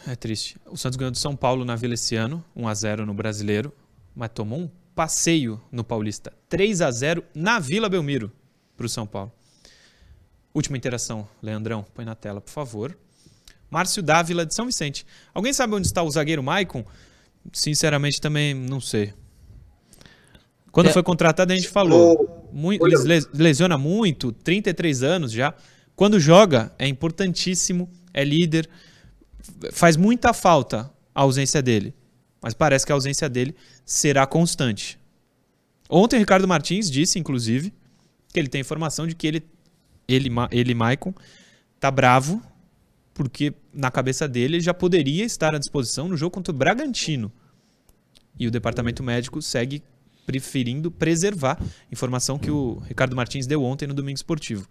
É 0.06 0.14
triste. 0.14 0.56
O 0.66 0.76
Santos 0.76 0.96
ganhou 0.96 1.10
do 1.10 1.18
São 1.18 1.34
Paulo 1.34 1.64
na 1.64 1.76
Vila 1.76 1.94
esse 1.94 2.14
ano, 2.14 2.44
1x0 2.56 3.04
no 3.04 3.14
Brasileiro, 3.14 3.72
mas 4.14 4.30
tomou 4.32 4.58
um 4.60 4.70
passeio 4.94 5.60
no 5.70 5.84
Paulista. 5.84 6.32
3 6.48 6.80
a 6.80 6.90
0 6.90 7.24
na 7.34 7.58
Vila 7.58 7.88
Belmiro 7.88 8.32
para 8.76 8.86
o 8.86 8.88
São 8.88 9.06
Paulo. 9.06 9.32
Última 10.54 10.76
interação, 10.76 11.28
Leandrão, 11.42 11.84
põe 11.94 12.04
na 12.04 12.14
tela, 12.14 12.40
por 12.40 12.50
favor. 12.50 12.96
Márcio 13.70 14.02
Dávila 14.02 14.46
de 14.46 14.54
São 14.54 14.66
Vicente. 14.66 15.04
Alguém 15.34 15.52
sabe 15.52 15.74
onde 15.74 15.86
está 15.86 16.02
o 16.02 16.10
zagueiro 16.10 16.42
Maicon? 16.42 16.84
Sinceramente, 17.52 18.20
também 18.20 18.54
não 18.54 18.80
sei. 18.80 19.12
Quando 20.70 20.88
É. 20.88 20.92
foi 20.92 21.02
contratado, 21.02 21.52
a 21.52 21.56
gente 21.56 21.68
falou. 21.68 22.48
Muito, 22.52 22.84
les- 22.86 23.26
lesiona 23.32 23.76
muito, 23.76 24.32
33 24.32 25.02
anos 25.02 25.32
já. 25.32 25.54
Quando 25.94 26.18
joga, 26.20 26.72
é 26.78 26.86
importantíssimo, 26.86 27.90
é 28.12 28.24
líder. 28.24 28.68
Faz 29.72 29.96
muita 29.96 30.32
falta 30.32 30.90
a 31.14 31.22
ausência 31.22 31.62
dele. 31.62 31.94
Mas 32.42 32.54
parece 32.54 32.84
que 32.86 32.92
a 32.92 32.94
ausência 32.94 33.28
dele 33.28 33.54
será 33.84 34.26
constante. 34.26 34.98
Ontem, 35.88 36.16
o 36.16 36.18
Ricardo 36.18 36.46
Martins 36.48 36.90
disse, 36.90 37.18
inclusive, 37.18 37.72
que 38.32 38.38
ele 38.38 38.48
tem 38.48 38.60
informação 38.60 39.06
de 39.06 39.14
que 39.14 39.26
ele, 39.26 39.42
ele, 40.08 40.28
ele 40.50 40.74
Maicon, 40.74 41.14
tá 41.80 41.90
bravo 41.90 42.42
porque 43.16 43.54
na 43.72 43.90
cabeça 43.90 44.28
dele 44.28 44.56
ele 44.56 44.62
já 44.62 44.74
poderia 44.74 45.24
estar 45.24 45.54
à 45.54 45.58
disposição 45.58 46.06
no 46.06 46.16
jogo 46.16 46.32
contra 46.32 46.52
o 46.52 46.56
Bragantino. 46.56 47.32
E 48.38 48.46
o 48.46 48.50
departamento 48.50 49.02
médico 49.02 49.40
segue 49.40 49.82
preferindo 50.26 50.90
preservar 50.90 51.58
informação 51.90 52.38
que 52.38 52.50
o 52.50 52.82
Ricardo 52.86 53.16
Martins 53.16 53.46
deu 53.46 53.62
ontem 53.62 53.86
no 53.86 53.94
Domingo 53.94 54.16
Esportivo. 54.16 54.68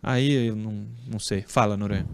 Aí 0.00 0.48
eu 0.48 0.54
não, 0.54 0.86
não 1.08 1.18
sei. 1.18 1.44
Fala, 1.46 1.76
Noronha. 1.76 2.06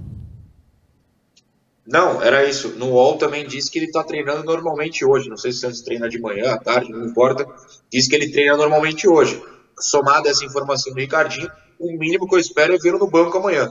Não, 1.86 2.22
era 2.22 2.48
isso. 2.48 2.70
No 2.76 2.92
UOL 2.92 3.18
também 3.18 3.46
disse 3.46 3.70
que 3.70 3.78
ele 3.78 3.86
está 3.86 4.02
treinando 4.02 4.44
normalmente 4.44 5.04
hoje. 5.04 5.28
Não 5.28 5.36
sei 5.36 5.52
se 5.52 5.58
o 5.58 5.60
Santos 5.60 5.82
treina 5.82 6.08
de 6.08 6.18
manhã, 6.18 6.52
à 6.52 6.58
tarde, 6.58 6.90
não 6.90 7.06
importa. 7.06 7.46
Diz 7.90 8.08
que 8.08 8.14
ele 8.14 8.30
treina 8.30 8.56
normalmente 8.56 9.06
hoje. 9.06 9.42
Somada 9.78 10.28
essa 10.28 10.44
informação 10.44 10.92
do 10.92 10.98
Ricardinho, 10.98 11.50
o 11.78 11.92
mínimo 11.98 12.26
que 12.26 12.34
eu 12.34 12.38
espero 12.38 12.74
é 12.74 12.78
vê-lo 12.78 12.98
no 12.98 13.10
banco 13.10 13.36
amanhã. 13.38 13.70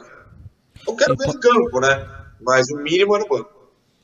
Eu 0.87 0.95
quero 0.95 1.15
ver 1.15 1.27
em 1.27 1.39
campo, 1.39 1.79
né? 1.79 2.07
Mas 2.41 2.69
o 2.69 2.77
mínimo 2.77 3.15
é 3.15 3.19
no 3.19 3.27
banco. 3.27 3.49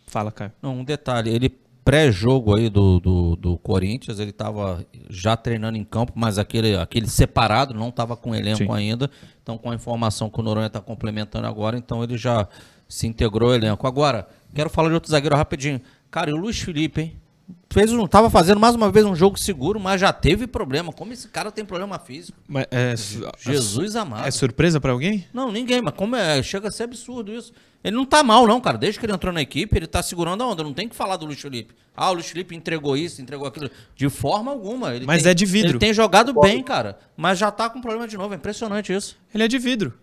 Fala, 0.08 0.32
Caio. 0.32 0.52
Não, 0.62 0.80
um 0.80 0.84
detalhe, 0.84 1.34
ele 1.34 1.50
pré-jogo 1.84 2.56
aí 2.56 2.70
do, 2.70 3.00
do, 3.00 3.36
do 3.36 3.58
Corinthians, 3.58 4.20
ele 4.20 4.30
estava 4.30 4.86
já 5.10 5.36
treinando 5.36 5.78
em 5.78 5.84
campo, 5.84 6.14
mas 6.16 6.38
aquele, 6.38 6.78
aquele 6.78 7.08
separado, 7.08 7.74
não 7.74 7.90
estava 7.90 8.16
com 8.16 8.34
elenco 8.34 8.58
Sim. 8.60 8.72
ainda. 8.72 9.10
Então, 9.42 9.58
com 9.58 9.70
a 9.70 9.76
informação 9.76 10.30
que 10.30 10.40
o 10.40 10.44
Noronha 10.44 10.68
está 10.68 10.80
complementando 10.80 11.46
agora, 11.46 11.78
então 11.78 12.04
ele 12.04 12.18
já 12.18 12.48
se 12.88 13.08
integrou 13.08 13.50
ao 13.50 13.56
elenco. 13.56 13.86
Agora, 13.86 14.28
quero 14.54 14.70
falar 14.70 14.90
de 14.90 14.94
outro 14.96 15.12
zagueiro 15.12 15.36
rapidinho. 15.36 15.82
Cara, 16.10 16.30
e 16.30 16.34
o 16.34 16.38
Luiz 16.38 16.60
Felipe, 16.60 17.02
hein? 17.02 17.22
Fez 17.70 17.92
um, 17.92 18.06
tava 18.08 18.30
fazendo 18.30 18.60
mais 18.60 18.76
uma 18.76 18.92
vez 18.92 19.06
um 19.06 19.16
jogo 19.16 19.38
seguro, 19.38 19.80
mas 19.80 20.00
já 20.00 20.14
teve 20.14 20.46
problema. 20.46 20.94
Como 20.94 21.12
esse 21.12 21.28
cara 21.28 21.52
tem 21.52 21.66
problema 21.66 21.98
físico? 21.98 22.38
Mas 22.48 22.68
é, 22.70 22.94
Jesus 23.38 23.96
amado. 23.96 24.28
é 24.28 24.32
surpresa 24.32 24.80
pra 24.80 24.92
alguém? 24.92 25.28
Não, 25.34 25.52
ninguém, 25.52 25.82
mas 25.82 25.94
como 25.96 26.16
é, 26.16 26.42
chega 26.44 26.68
a 26.68 26.72
ser 26.72 26.84
absurdo 26.84 27.34
isso. 27.34 27.52
Ele 27.84 27.96
não 27.96 28.06
tá 28.06 28.24
mal, 28.24 28.48
não, 28.48 28.62
cara. 28.62 28.78
Desde 28.78 29.00
que 29.00 29.06
ele 29.06 29.14
entrou 29.14 29.34
na 29.34 29.42
equipe, 29.42 29.76
ele 29.76 29.88
tá 29.88 30.02
segurando 30.02 30.42
a 30.42 30.48
onda. 30.48 30.64
Não 30.64 30.74
tem 30.74 30.88
que 30.88 30.96
falar 30.96 31.18
do 31.18 31.26
Luiz 31.26 31.42
Felipe. 31.42 31.74
Ah, 31.98 32.12
o 32.12 32.14
Luiz 32.14 32.28
Felipe 32.28 32.56
entregou 32.56 32.96
isso, 32.96 33.22
entregou 33.22 33.46
aquilo. 33.46 33.70
De 33.96 34.08
forma 34.08 34.52
alguma. 34.52 34.96
Ele 34.96 35.06
Mas 35.06 35.24
tem- 35.24 35.32
é 35.32 35.34
de 35.34 35.46
vidro. 35.46 35.72
Ele 35.72 35.80
tem 35.80 35.94
jogado 35.94 36.34
bem, 36.40 36.64
cara. 36.64 36.98
Mas 37.18 37.40
já 37.40 37.52
tá 37.52 37.70
com 37.70 37.82
problema 37.82 38.08
de 38.08 38.16
novo. 38.16 38.34
É 38.34 38.38
impressionante 38.38 38.94
isso. 38.94 39.18
Ele 39.34 39.44
é 39.44 39.48
de 39.48 39.58
vidro. 39.60 39.94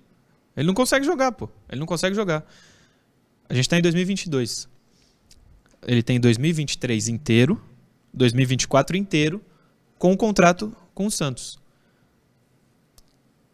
Ele 0.57 0.67
não 0.67 0.75
consegue 0.75 1.07
jogar, 1.07 1.33
pô. 1.33 1.49
Ele 1.71 1.79
não 1.79 1.87
consegue 1.87 2.15
jogar. 2.15 2.45
A 3.49 3.55
gente 3.55 3.69
tá 3.69 3.79
em 3.79 3.83
2022. 3.83 4.69
Ele 5.87 6.03
tem 6.03 6.21
2023 6.21 7.09
inteiro, 7.09 7.61
2024 8.13 8.97
inteiro, 8.97 9.41
com 9.99 10.13
o 10.13 10.17
contrato 10.17 10.75
com 10.95 11.07
o 11.07 11.11
Santos. 11.11 11.59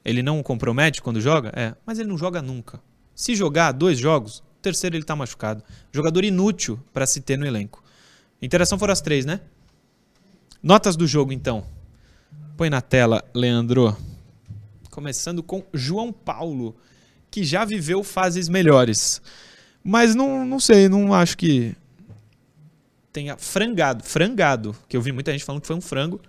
Ele 0.05 0.22
não 0.22 0.43
compromete 0.43 1.03
quando 1.03 1.20
joga? 1.20 1.53
É, 1.55 1.74
mas 1.85 1.99
ele 1.99 2.09
não 2.09 2.18
joga 2.18 2.41
nunca. 2.41 2.81
Se 3.14 3.35
jogar 3.35 3.72
dois 3.72 3.99
jogos, 3.99 4.43
terceiro 4.62 4.97
ele 4.97 5.05
tá 5.05 5.16
machucado. 5.16 5.62
Jogador 5.93 6.24
inútil 6.24 6.79
para 6.93 7.07
se 7.07 7.20
ter 7.20 7.37
no 7.37 7.47
elenco. 7.47 7.83
Interação 8.41 8.79
foram 8.79 8.93
as 8.93 9.01
três, 9.01 9.24
né? 9.24 9.41
Notas 10.62 10.97
do 10.97 11.07
jogo, 11.07 11.33
então. 11.33 11.64
Põe 12.57 12.70
na 12.70 12.81
tela, 12.81 13.24
Leandro. 13.35 13.97
Começando 14.91 15.43
com 15.43 15.64
João 15.72 16.12
Paulo, 16.12 16.77
que 17.31 17.45
já 17.45 17.64
viveu 17.64 18.03
fases 18.03 18.49
melhores. 18.49 19.20
Mas 19.83 20.14
não, 20.14 20.45
não 20.45 20.59
sei, 20.59 20.89
não 20.89 21.14
acho 21.14 21.37
que 21.37 21.77
tenha 23.17 23.35
frangado. 23.39 24.05
Frangado, 24.05 24.77
que 24.87 24.95
eu 24.95 25.01
vi 25.01 25.11
muita 25.11 25.33
gente 25.33 25.43
falando 25.43 25.62
que 25.62 25.67
foi 25.67 25.77
um 25.77 25.81
frango. 25.81 26.21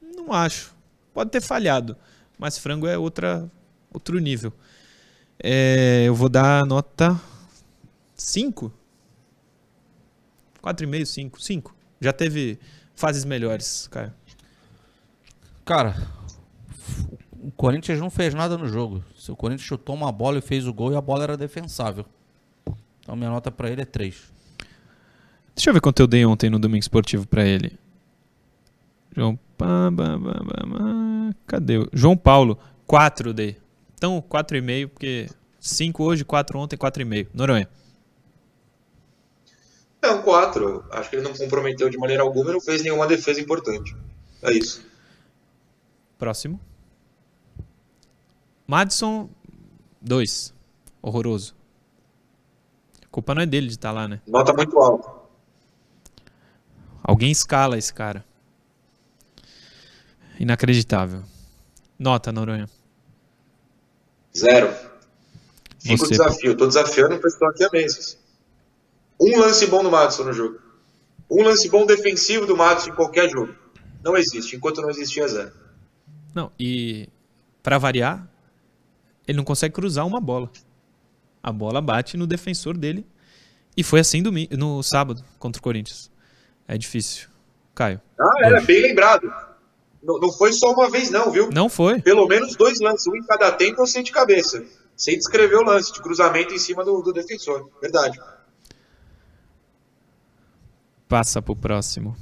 Não 0.00 0.32
acho. 0.32 0.72
Pode 1.12 1.30
ter 1.30 1.40
falhado, 1.40 1.96
mas 2.38 2.56
frango 2.56 2.86
é 2.86 2.96
outra, 2.96 3.50
outro 3.92 4.20
nível. 4.20 4.52
É, 5.42 6.04
eu 6.06 6.14
vou 6.14 6.28
dar 6.28 6.64
nota 6.64 7.20
5. 8.14 8.72
4,5, 10.62 11.04
5. 11.06 11.42
5. 11.42 11.76
Já 12.00 12.12
teve 12.12 12.56
fases 12.94 13.24
melhores, 13.24 13.88
Caio. 13.88 14.12
Cara, 15.64 15.96
o 17.42 17.50
Corinthians 17.50 17.98
não 17.98 18.10
fez 18.10 18.32
nada 18.32 18.56
no 18.56 18.68
jogo. 18.68 19.02
Se 19.16 19.32
o 19.32 19.36
Corinthians 19.36 19.66
chutou 19.66 19.96
uma 19.96 20.12
bola 20.12 20.38
e 20.38 20.40
fez 20.40 20.68
o 20.68 20.72
gol 20.72 20.92
e 20.92 20.96
a 20.96 21.00
bola 21.00 21.24
era 21.24 21.36
defensável. 21.36 22.06
Então 23.00 23.16
minha 23.16 23.30
nota 23.30 23.50
pra 23.50 23.68
ele 23.68 23.82
é 23.82 23.84
3. 23.84 24.32
Deixa 25.54 25.70
eu 25.70 25.74
ver 25.74 25.80
quanto 25.80 26.00
eu 26.00 26.06
dei 26.06 26.24
ontem 26.24 26.48
no 26.50 26.58
Domingo 26.58 26.80
Esportivo 26.80 27.26
pra 27.26 27.44
ele. 27.44 27.78
João. 29.14 29.38
Cadê? 31.46 31.78
o- 31.78 31.88
João 31.92 32.16
Paulo, 32.16 32.58
4 32.86 33.30
eu 33.30 33.34
dei. 33.34 33.56
Então, 33.94 34.20
4,5, 34.22 34.88
porque 34.88 35.28
5 35.60 36.02
hoje, 36.02 36.24
4 36.24 36.58
ontem, 36.58 36.76
4,5. 36.76 37.28
Noronha. 37.34 37.68
É 40.00 40.10
um 40.10 40.22
4. 40.22 40.84
Acho 40.90 41.10
que 41.10 41.16
ele 41.16 41.22
não 41.22 41.34
comprometeu 41.34 41.88
de 41.88 41.96
maneira 41.96 42.22
alguma 42.22 42.50
e 42.50 42.54
não 42.54 42.60
fez 42.60 42.82
nenhuma 42.82 43.06
defesa 43.06 43.40
importante. 43.40 43.94
É 44.42 44.50
isso. 44.52 44.84
Próximo. 46.18 46.58
Madison, 48.66 49.28
2. 50.00 50.52
Horroroso. 51.00 51.54
A 53.04 53.08
culpa 53.10 53.34
não 53.34 53.42
é 53.42 53.46
dele 53.46 53.66
de 53.66 53.74
estar 53.74 53.92
lá, 53.92 54.08
né? 54.08 54.20
Nota 54.26 54.52
muito 54.52 54.76
alta. 54.78 55.11
Alguém 57.02 57.30
escala 57.30 57.76
esse 57.76 57.92
cara. 57.92 58.24
Inacreditável. 60.38 61.22
Nota, 61.98 62.32
Noronha. 62.32 62.68
Zero. 64.36 64.72
Fica 65.80 65.96
Você, 65.96 66.04
o 66.04 66.10
desafio. 66.10 66.56
Tô 66.56 66.66
desafiando 66.66 67.16
o 67.16 67.20
pessoal 67.20 67.50
aqui 67.50 67.64
há 67.64 67.70
meses. 67.72 68.18
Um 69.20 69.38
lance 69.38 69.66
bom 69.66 69.82
do 69.82 69.90
Madison 69.90 70.24
no 70.24 70.32
jogo. 70.32 70.58
Um 71.30 71.42
lance 71.42 71.68
bom 71.68 71.86
defensivo 71.86 72.46
do 72.46 72.56
Madison 72.56 72.90
em 72.90 72.94
qualquer 72.94 73.28
jogo. 73.30 73.54
Não 74.02 74.16
existe. 74.16 74.56
Enquanto 74.56 74.80
não 74.80 74.90
existia, 74.90 75.26
zero. 75.26 75.52
Não, 76.34 76.50
e 76.58 77.08
pra 77.62 77.78
variar, 77.78 78.28
ele 79.26 79.36
não 79.36 79.44
consegue 79.44 79.74
cruzar 79.74 80.06
uma 80.06 80.20
bola. 80.20 80.50
A 81.42 81.52
bola 81.52 81.80
bate 81.80 82.16
no 82.16 82.26
defensor 82.26 82.76
dele. 82.76 83.06
E 83.76 83.82
foi 83.82 84.00
assim 84.00 84.22
no 84.22 84.82
sábado 84.82 85.24
contra 85.38 85.58
o 85.58 85.62
Corinthians. 85.62 86.11
É 86.66 86.78
difícil. 86.78 87.28
Caio. 87.74 88.00
Ah, 88.18 88.46
era 88.46 88.60
bem 88.60 88.82
lembrado. 88.82 89.32
Não, 90.02 90.18
não 90.18 90.32
foi 90.32 90.52
só 90.52 90.72
uma 90.72 90.90
vez, 90.90 91.10
não, 91.10 91.30
viu? 91.30 91.50
Não 91.50 91.68
foi. 91.68 92.00
Pelo 92.02 92.26
menos 92.26 92.56
dois 92.56 92.80
lances. 92.80 93.06
Um 93.06 93.16
em 93.16 93.22
cada 93.24 93.52
tempo 93.52 93.80
eu 93.80 93.86
sei 93.86 94.02
de 94.02 94.10
cabeça. 94.10 94.64
Sem 94.96 95.16
descrever 95.16 95.56
o 95.56 95.62
lance 95.62 95.92
de 95.92 96.00
cruzamento 96.00 96.52
em 96.52 96.58
cima 96.58 96.84
do, 96.84 97.00
do 97.02 97.12
defensor. 97.12 97.70
Verdade. 97.80 98.20
Passa 101.08 101.40
pro 101.40 101.54
próximo. 101.54 102.16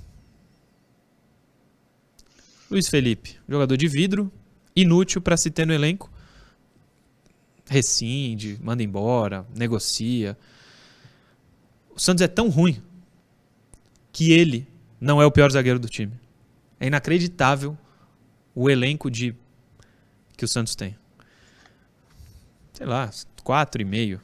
Luiz 2.70 2.88
Felipe, 2.88 3.38
jogador 3.49 3.76
de 3.76 3.88
vidro, 3.88 4.30
inútil 4.76 5.20
para 5.20 5.36
se 5.36 5.51
ter 5.51 5.66
no 5.66 5.72
elenco. 5.72 6.11
Rescinde, 7.68 8.59
manda 8.62 8.82
embora, 8.82 9.47
negocia. 9.57 10.38
O 11.95 11.99
Santos 11.99 12.22
é 12.22 12.28
tão 12.28 12.49
ruim 12.49 12.80
que 14.12 14.32
ele 14.32 14.66
não 15.00 15.20
é 15.20 15.26
o 15.26 15.30
pior 15.30 15.50
zagueiro 15.50 15.78
do 15.78 15.88
time. 15.88 16.12
É 16.78 16.86
inacreditável 16.86 17.76
o 18.54 18.68
elenco 18.68 19.11
de 19.11 19.34
que 20.36 20.44
o 20.44 20.48
Santos 20.48 20.74
tem. 20.74 20.96
Sei 22.72 22.86
lá, 22.86 23.11
quatro 23.44 23.82
e 23.82 23.84
meio. 23.84 24.20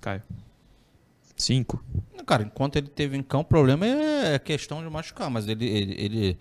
Caio. 0.00 0.22
Cinco. 1.36 1.84
Cara, 2.24 2.44
enquanto 2.44 2.76
ele 2.76 2.88
teve 2.88 3.16
em 3.16 3.22
campo, 3.22 3.46
o 3.46 3.48
problema 3.48 3.84
é 3.86 4.38
questão 4.38 4.82
de 4.82 4.88
machucar, 4.88 5.28
mas 5.28 5.48
ele, 5.48 5.66
ele, 5.66 5.94
ele, 5.98 6.38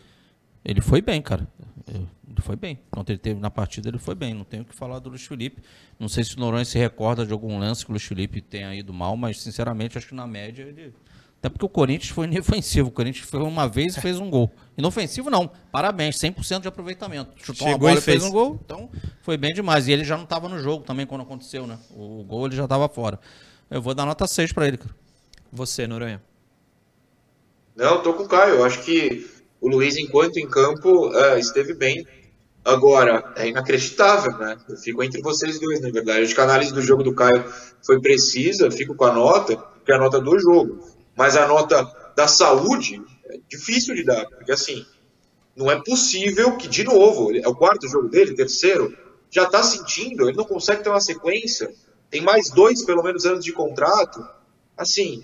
ele 0.64 0.82
foi 0.82 1.02
bem, 1.02 1.22
cara. 1.22 1.48
Ele 1.88 2.42
foi 2.42 2.56
bem. 2.56 2.80
Quando 2.90 3.10
ele 3.10 3.18
teve 3.18 3.40
na 3.40 3.50
partida, 3.50 3.90
ele 3.90 3.98
foi 3.98 4.16
bem. 4.16 4.34
Não 4.34 4.44
tenho 4.44 4.64
o 4.64 4.66
que 4.66 4.76
falar 4.76 5.00
do 5.00 5.10
Luiz 5.10 5.26
Felipe. 5.26 5.62
Não 6.00 6.08
sei 6.08 6.24
se 6.24 6.38
o 6.38 6.40
Noronha 6.40 6.64
se 6.64 6.78
recorda 6.78 7.26
de 7.26 7.34
algum 7.34 7.58
lance 7.60 7.84
que 7.84 7.92
o 7.92 7.94
Luiz 7.94 8.04
Felipe 8.04 8.42
tenha 8.42 8.74
ido 8.76 8.94
mal, 8.94 9.18
mas 9.18 9.42
sinceramente 9.42 9.98
acho 9.98 10.08
que 10.08 10.16
na 10.16 10.28
média 10.28 10.64
ele. 10.64 10.94
Até 11.42 11.50
porque 11.50 11.66
o 11.66 11.70
Corinthians 11.70 12.12
foi 12.12 12.28
inofensivo. 12.28 12.90
O 12.90 12.92
Corinthians 12.92 13.28
foi 13.28 13.40
uma 13.42 13.68
vez 13.68 13.98
e 13.98 14.02
fez 14.02 14.20
um 14.20 14.30
gol. 14.30 14.52
Inofensivo 14.78 15.28
não. 15.32 15.50
Parabéns, 15.72 16.16
100% 16.18 16.62
de 16.62 16.68
aproveitamento. 16.68 17.32
Chutou 17.36 17.56
Chegou 17.56 17.72
uma 17.72 17.78
bola 17.80 17.94
e 17.94 18.02
fez 18.02 18.22
fez. 18.22 18.24
um 18.24 18.32
gol. 18.32 18.60
Então 18.64 18.88
foi 19.24 19.38
bem 19.38 19.52
demais. 19.52 19.88
E 19.88 19.92
ele 19.92 20.04
já 20.04 20.16
não 20.16 20.24
estava 20.24 20.48
no 20.48 20.60
jogo 20.60 20.84
também 20.86 21.08
quando 21.08 21.22
aconteceu, 21.22 21.66
né? 21.66 21.80
O 21.96 22.24
gol 22.24 22.46
ele 22.46 22.56
já 22.56 22.66
estava 22.66 22.88
fora. 22.88 23.20
Eu 23.72 23.82
vou 23.82 23.96
dar 23.96 24.06
nota 24.06 24.28
6 24.28 24.52
para 24.52 24.68
ele, 24.68 24.78
cara. 24.78 24.94
Você, 25.52 25.88
Noronha. 25.88 26.22
Não, 27.76 28.04
tô 28.04 28.14
com 28.14 28.24
o 28.24 28.28
Caio. 28.28 28.58
Eu 28.58 28.64
acho 28.64 28.84
que 28.84 29.28
o 29.60 29.68
Luiz, 29.68 29.98
enquanto 29.98 30.38
em 30.38 30.48
campo, 30.48 31.12
é, 31.16 31.40
esteve 31.40 31.74
bem. 31.74 32.06
Agora, 32.64 33.34
é 33.36 33.48
inacreditável, 33.48 34.38
né? 34.38 34.56
Eu 34.70 34.78
fico 34.78 35.02
entre 35.02 35.20
vocês 35.24 35.60
dois, 35.60 35.82
na 35.82 35.90
verdade. 35.90 36.22
Acho 36.22 36.36
que 36.36 36.42
a 36.42 36.44
análise 36.44 36.72
do 36.72 36.84
jogo 36.84 37.02
do 37.02 37.16
Caio 37.16 37.44
foi 37.84 38.00
precisa, 38.00 38.70
fico 38.70 38.94
com 38.94 39.06
a 39.06 39.12
nota, 39.12 39.56
que 39.84 39.92
é 39.92 39.96
a 39.96 39.98
nota 39.98 40.20
do 40.22 40.38
jogo. 40.38 40.91
Mas 41.22 41.38
a 41.38 41.46
nota 41.46 41.88
da 42.16 42.28
saúde 42.28 43.00
é 43.28 43.38
difícil 43.48 43.94
de 43.94 44.04
dar, 44.04 44.26
porque 44.26 44.52
assim, 44.52 44.84
não 45.56 45.70
é 45.70 45.80
possível 45.80 46.58
que, 46.58 46.68
de 46.68 46.84
novo, 46.84 47.32
é 47.38 47.48
o 47.48 47.54
quarto 47.54 47.88
jogo 47.88 48.10
dele, 48.10 48.34
terceiro, 48.34 48.98
já 49.30 49.46
tá 49.46 49.62
sentindo, 49.62 50.28
ele 50.28 50.36
não 50.36 50.46
consegue 50.46 50.82
ter 50.82 50.90
uma 50.90 51.00
sequência, 51.00 51.72
tem 52.10 52.22
mais 52.22 52.50
dois, 52.50 52.84
pelo 52.84 53.04
menos, 53.04 53.24
anos 53.24 53.46
de 53.46 53.54
contrato. 53.54 54.28
Assim, 54.76 55.24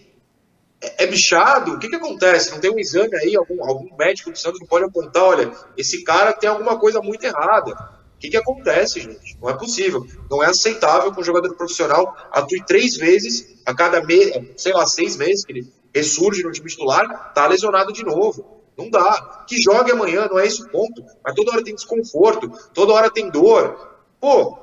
é, 0.79 1.05
é 1.05 1.07
bichado? 1.07 1.73
O 1.73 1.79
que, 1.79 1.89
que 1.89 1.95
acontece? 1.95 2.51
Não 2.51 2.59
tem 2.59 2.69
um 2.69 2.77
exame 2.77 3.15
aí? 3.15 3.35
Algum, 3.35 3.65
algum 3.67 3.97
médico 3.97 4.29
do 4.29 4.37
Santos 4.37 4.59
não 4.59 4.67
pode 4.67 4.85
apontar? 4.85 5.23
Olha, 5.23 5.51
esse 5.75 6.03
cara 6.03 6.31
tem 6.31 6.47
alguma 6.47 6.77
coisa 6.77 7.01
muito 7.01 7.23
errada. 7.23 7.71
O 7.71 8.19
que, 8.19 8.29
que 8.29 8.37
acontece, 8.37 8.99
gente? 8.99 9.35
Não 9.41 9.49
é 9.49 9.57
possível. 9.57 10.05
Não 10.29 10.43
é 10.43 10.45
aceitável 10.45 11.11
que 11.11 11.19
um 11.19 11.23
jogador 11.23 11.55
profissional 11.55 12.15
atue 12.31 12.63
três 12.67 12.95
vezes 12.97 13.57
a 13.65 13.73
cada 13.73 14.03
mês, 14.03 14.31
sei 14.57 14.73
lá, 14.73 14.85
seis 14.85 15.17
meses 15.17 15.43
que 15.43 15.53
ele 15.53 15.76
ressurge 15.93 16.43
no 16.43 16.51
time 16.51 16.69
titular, 16.69 17.33
tá 17.33 17.47
lesionado 17.47 17.91
de 17.91 18.03
novo. 18.03 18.63
Não 18.77 18.89
dá. 18.89 19.45
Que 19.47 19.59
jogue 19.61 19.91
amanhã, 19.91 20.27
não 20.29 20.37
é 20.37 20.45
esse 20.45 20.61
o 20.61 20.69
ponto. 20.69 21.03
Mas 21.23 21.33
toda 21.33 21.51
hora 21.51 21.63
tem 21.63 21.73
desconforto, 21.73 22.51
toda 22.73 22.93
hora 22.93 23.09
tem 23.09 23.29
dor. 23.29 23.97
Pô, 24.19 24.57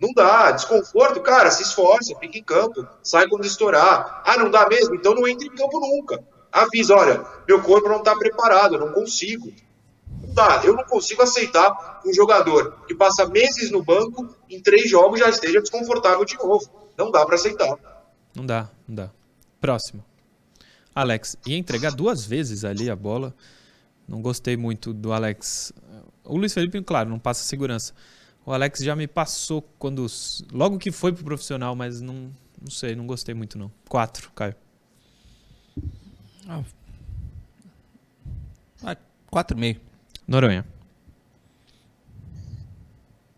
não 0.00 0.12
dá, 0.14 0.52
desconforto, 0.52 1.20
cara, 1.20 1.50
se 1.50 1.62
esforça, 1.62 2.16
fica 2.18 2.38
em 2.38 2.42
campo, 2.42 2.86
sai 3.02 3.28
quando 3.28 3.44
estourar. 3.44 4.22
Ah, 4.24 4.36
não 4.38 4.50
dá 4.50 4.68
mesmo? 4.68 4.94
Então 4.94 5.14
não 5.14 5.26
entre 5.26 5.48
em 5.48 5.54
campo 5.54 5.80
nunca. 5.80 6.24
Avisa, 6.52 6.94
olha, 6.94 7.24
meu 7.46 7.60
corpo 7.62 7.88
não 7.88 7.98
está 7.98 8.14
preparado, 8.16 8.76
eu 8.76 8.80
não 8.80 8.92
consigo. 8.92 9.52
Não 10.22 10.34
dá, 10.34 10.62
eu 10.64 10.74
não 10.74 10.84
consigo 10.84 11.22
aceitar 11.22 12.00
um 12.06 12.12
jogador 12.12 12.84
que 12.86 12.94
passa 12.94 13.26
meses 13.26 13.70
no 13.70 13.82
banco, 13.82 14.28
em 14.48 14.62
três 14.62 14.88
jogos 14.88 15.18
já 15.18 15.28
esteja 15.28 15.60
desconfortável 15.60 16.24
de 16.24 16.36
novo. 16.36 16.70
Não 16.96 17.10
dá 17.10 17.26
para 17.26 17.34
aceitar. 17.34 17.76
Não 18.34 18.46
dá, 18.46 18.68
não 18.86 18.94
dá. 18.94 19.10
Próximo. 19.60 20.04
Alex, 21.00 21.36
ia 21.46 21.56
entregar 21.56 21.92
duas 21.92 22.24
vezes 22.24 22.64
ali 22.64 22.90
a 22.90 22.96
bola. 22.96 23.34
Não 24.06 24.20
gostei 24.20 24.56
muito 24.56 24.92
do 24.92 25.12
Alex. 25.12 25.72
O 26.24 26.36
Luiz 26.36 26.52
Felipe, 26.52 26.82
claro, 26.82 27.08
não 27.08 27.18
passa 27.18 27.44
segurança. 27.44 27.92
O 28.44 28.52
Alex 28.52 28.80
já 28.80 28.96
me 28.96 29.06
passou 29.06 29.62
quando. 29.78 30.06
Logo 30.52 30.76
que 30.78 30.90
foi 30.90 31.12
pro 31.12 31.22
profissional, 31.22 31.76
mas 31.76 32.00
não, 32.00 32.32
não 32.60 32.70
sei, 32.70 32.96
não 32.96 33.06
gostei 33.06 33.34
muito 33.34 33.56
não. 33.56 33.70
Quatro, 33.88 34.32
Caio. 34.32 34.56
Ah, 36.48 36.64
4,5. 39.32 39.78
Noronha. 40.26 40.66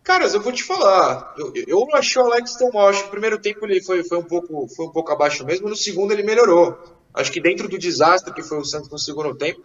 Caras, 0.03 0.33
eu 0.33 0.41
vou 0.41 0.51
te 0.51 0.63
falar, 0.63 1.35
eu, 1.37 1.53
eu 1.55 1.87
não 1.87 1.95
achei 1.95 2.19
o 2.21 2.25
Alex 2.25 2.55
tão 2.55 2.71
mal. 2.71 2.87
Acho 2.87 2.99
que 2.99 3.05
no 3.05 3.11
primeiro 3.11 3.39
tempo 3.39 3.65
ele 3.65 3.83
foi, 3.83 4.03
foi, 4.03 4.17
um 4.17 4.23
pouco, 4.23 4.67
foi 4.67 4.87
um 4.87 4.91
pouco 4.91 5.11
abaixo 5.11 5.45
mesmo, 5.45 5.69
no 5.69 5.75
segundo 5.75 6.11
ele 6.11 6.23
melhorou. 6.23 7.00
Acho 7.13 7.31
que 7.31 7.41
dentro 7.41 7.67
do 7.67 7.77
desastre 7.77 8.33
que 8.33 8.41
foi 8.43 8.57
o 8.59 8.65
Santos 8.65 8.89
no 8.89 8.97
segundo 8.97 9.35
tempo, 9.35 9.61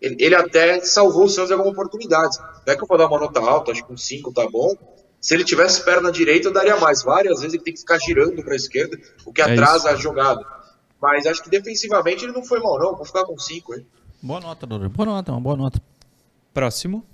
ele, 0.00 0.16
ele 0.18 0.34
até 0.34 0.80
salvou 0.80 1.24
o 1.24 1.28
Santos 1.28 1.48
de 1.48 1.52
algumas 1.54 1.72
oportunidades. 1.72 2.38
Não 2.38 2.72
é 2.72 2.76
que 2.76 2.82
eu 2.82 2.86
vou 2.86 2.98
dar 2.98 3.06
uma 3.08 3.18
nota 3.18 3.40
alta, 3.40 3.72
acho 3.72 3.84
que 3.84 3.92
um 3.92 3.96
5 3.96 4.32
tá 4.32 4.46
bom. 4.50 4.74
Se 5.20 5.34
ele 5.34 5.44
tivesse 5.44 5.84
perna 5.84 6.10
direita, 6.10 6.48
eu 6.48 6.52
daria 6.52 6.76
mais. 6.78 7.02
Várias 7.02 7.40
vezes 7.40 7.54
ele 7.54 7.62
tem 7.62 7.74
que 7.74 7.80
ficar 7.80 7.98
girando 7.98 8.42
para 8.42 8.54
a 8.54 8.56
esquerda, 8.56 8.98
o 9.26 9.32
que 9.32 9.40
É 9.42 9.44
atrasa 9.52 9.90
a 9.90 9.94
jogada. 9.96 10.44
Mas 11.00 11.26
acho 11.26 11.42
que 11.42 11.50
defensivamente 11.50 12.24
ele 12.24 12.32
não 12.32 12.44
foi 12.44 12.60
mal, 12.60 12.78
não. 12.78 12.96
Vou 12.96 13.04
ficar 13.04 13.24
com 13.24 13.38
5 13.38 13.72
aí. 13.74 13.86
Boa 14.22 14.40
nota, 14.40 14.66
Douro. 14.66 14.88
Boa 14.90 15.06
nota, 15.06 15.32
uma 15.32 15.40
boa 15.40 15.56
nota. 15.56 15.80
Próximo. 16.54 17.04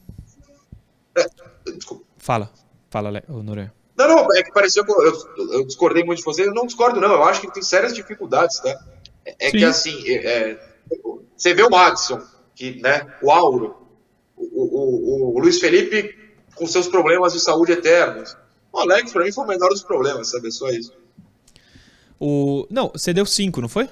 Desculpa. 1.75 2.05
Fala. 2.19 2.51
Fala, 2.91 3.23
Noronha. 3.29 3.73
Não, 3.97 4.09
não, 4.09 4.35
é 4.37 4.43
que 4.43 4.53
pareceu 4.53 4.85
que 4.85 4.93
eu, 4.93 5.03
eu- 5.03 5.53
eu 5.53 5.67
discordei 5.67 6.05
muito 6.05 6.19
de 6.19 6.25
você. 6.25 6.47
Eu 6.47 6.53
não 6.55 6.67
discordo, 6.67 7.01
não. 7.01 7.13
Eu 7.13 7.25
acho 7.25 7.41
que 7.41 7.47
ele 7.47 7.55
tem 7.55 7.63
sérias 7.63 7.95
dificuldades, 7.95 8.61
tá? 8.61 8.79
É, 9.27 9.49
é 9.49 9.51
Sim. 9.51 9.59
que 9.59 9.65
assim, 9.65 10.09
é- 10.09 10.27
é, 10.53 10.77
você 11.37 11.53
vê 11.53 11.63
o 11.63 11.69
Madison, 11.71 12.23
que, 12.55 12.81
né, 12.81 13.07
o 13.23 13.31
Auro, 13.31 13.77
o, 14.37 14.45
o, 14.45 15.35
o- 15.37 15.39
Luiz 15.41 15.59
Felipe 15.59 16.15
com 16.55 16.67
seus 16.67 16.87
problemas 16.89 17.33
de 17.35 17.41
saúde 17.41 17.73
eternos. 17.73 18.37
O 18.73 18.79
Alex, 18.79 19.13
pra 19.13 19.25
mim, 19.25 19.33
foi 19.33 19.45
o 19.45 19.49
menor 19.49 19.69
dos 19.71 19.83
problemas, 19.83 20.31
sabe? 20.31 20.51
Só 20.51 20.71
isso. 20.71 20.93
O... 22.19 22.67
Não, 22.71 22.91
você 22.91 23.13
deu 23.13 23.27
cinco, 23.27 23.61
não 23.61 23.69
foi? 23.69 23.89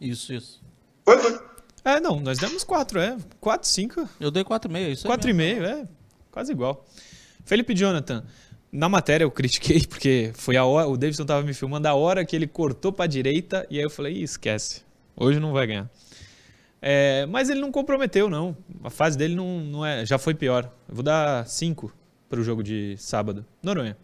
Isso, 0.00 0.32
isso. 0.32 0.62
Foi, 1.04 1.18
foi. 1.18 1.38
É, 1.84 2.00
não, 2.00 2.20
nós 2.20 2.38
demos 2.38 2.62
quatro, 2.64 2.98
é. 3.00 3.16
Quatro, 3.40 3.68
cinco. 3.68 4.08
Eu 4.20 4.30
dei 4.30 4.44
4,5. 4.44 4.90
Isso 4.90 5.06
aí 5.06 5.08
Quatro 5.08 5.30
e 5.30 5.32
meio, 5.32 5.64
é. 5.64 5.86
Quase 6.30 6.52
igual. 6.52 6.84
Felipe 7.44 7.74
Jonathan. 7.74 8.24
Na 8.70 8.88
matéria 8.88 9.24
eu 9.24 9.30
critiquei, 9.30 9.84
porque 9.88 10.32
foi 10.34 10.56
a 10.56 10.64
hora, 10.64 10.88
o 10.88 10.96
Davidson 10.96 11.24
tava 11.24 11.42
me 11.42 11.54
filmando 11.54 11.88
a 11.88 11.94
hora 11.94 12.24
que 12.24 12.34
ele 12.34 12.46
cortou 12.46 12.92
pra 12.92 13.06
direita, 13.06 13.66
e 13.70 13.78
aí 13.78 13.84
eu 13.84 13.90
falei, 13.90 14.22
esquece, 14.22 14.82
hoje 15.16 15.40
não 15.40 15.52
vai 15.52 15.66
ganhar. 15.66 15.90
É, 16.80 17.26
mas 17.26 17.48
ele 17.48 17.60
não 17.60 17.72
comprometeu, 17.72 18.28
não. 18.28 18.56
A 18.84 18.90
fase 18.90 19.16
dele 19.16 19.34
não, 19.34 19.60
não 19.60 19.86
é, 19.86 20.04
já 20.04 20.18
foi 20.18 20.34
pior. 20.34 20.70
Eu 20.88 20.94
vou 20.94 21.02
dar 21.02 21.46
5 21.46 21.92
pro 22.28 22.44
jogo 22.44 22.62
de 22.62 22.96
sábado. 22.98 23.44
Noronha. 23.62 23.96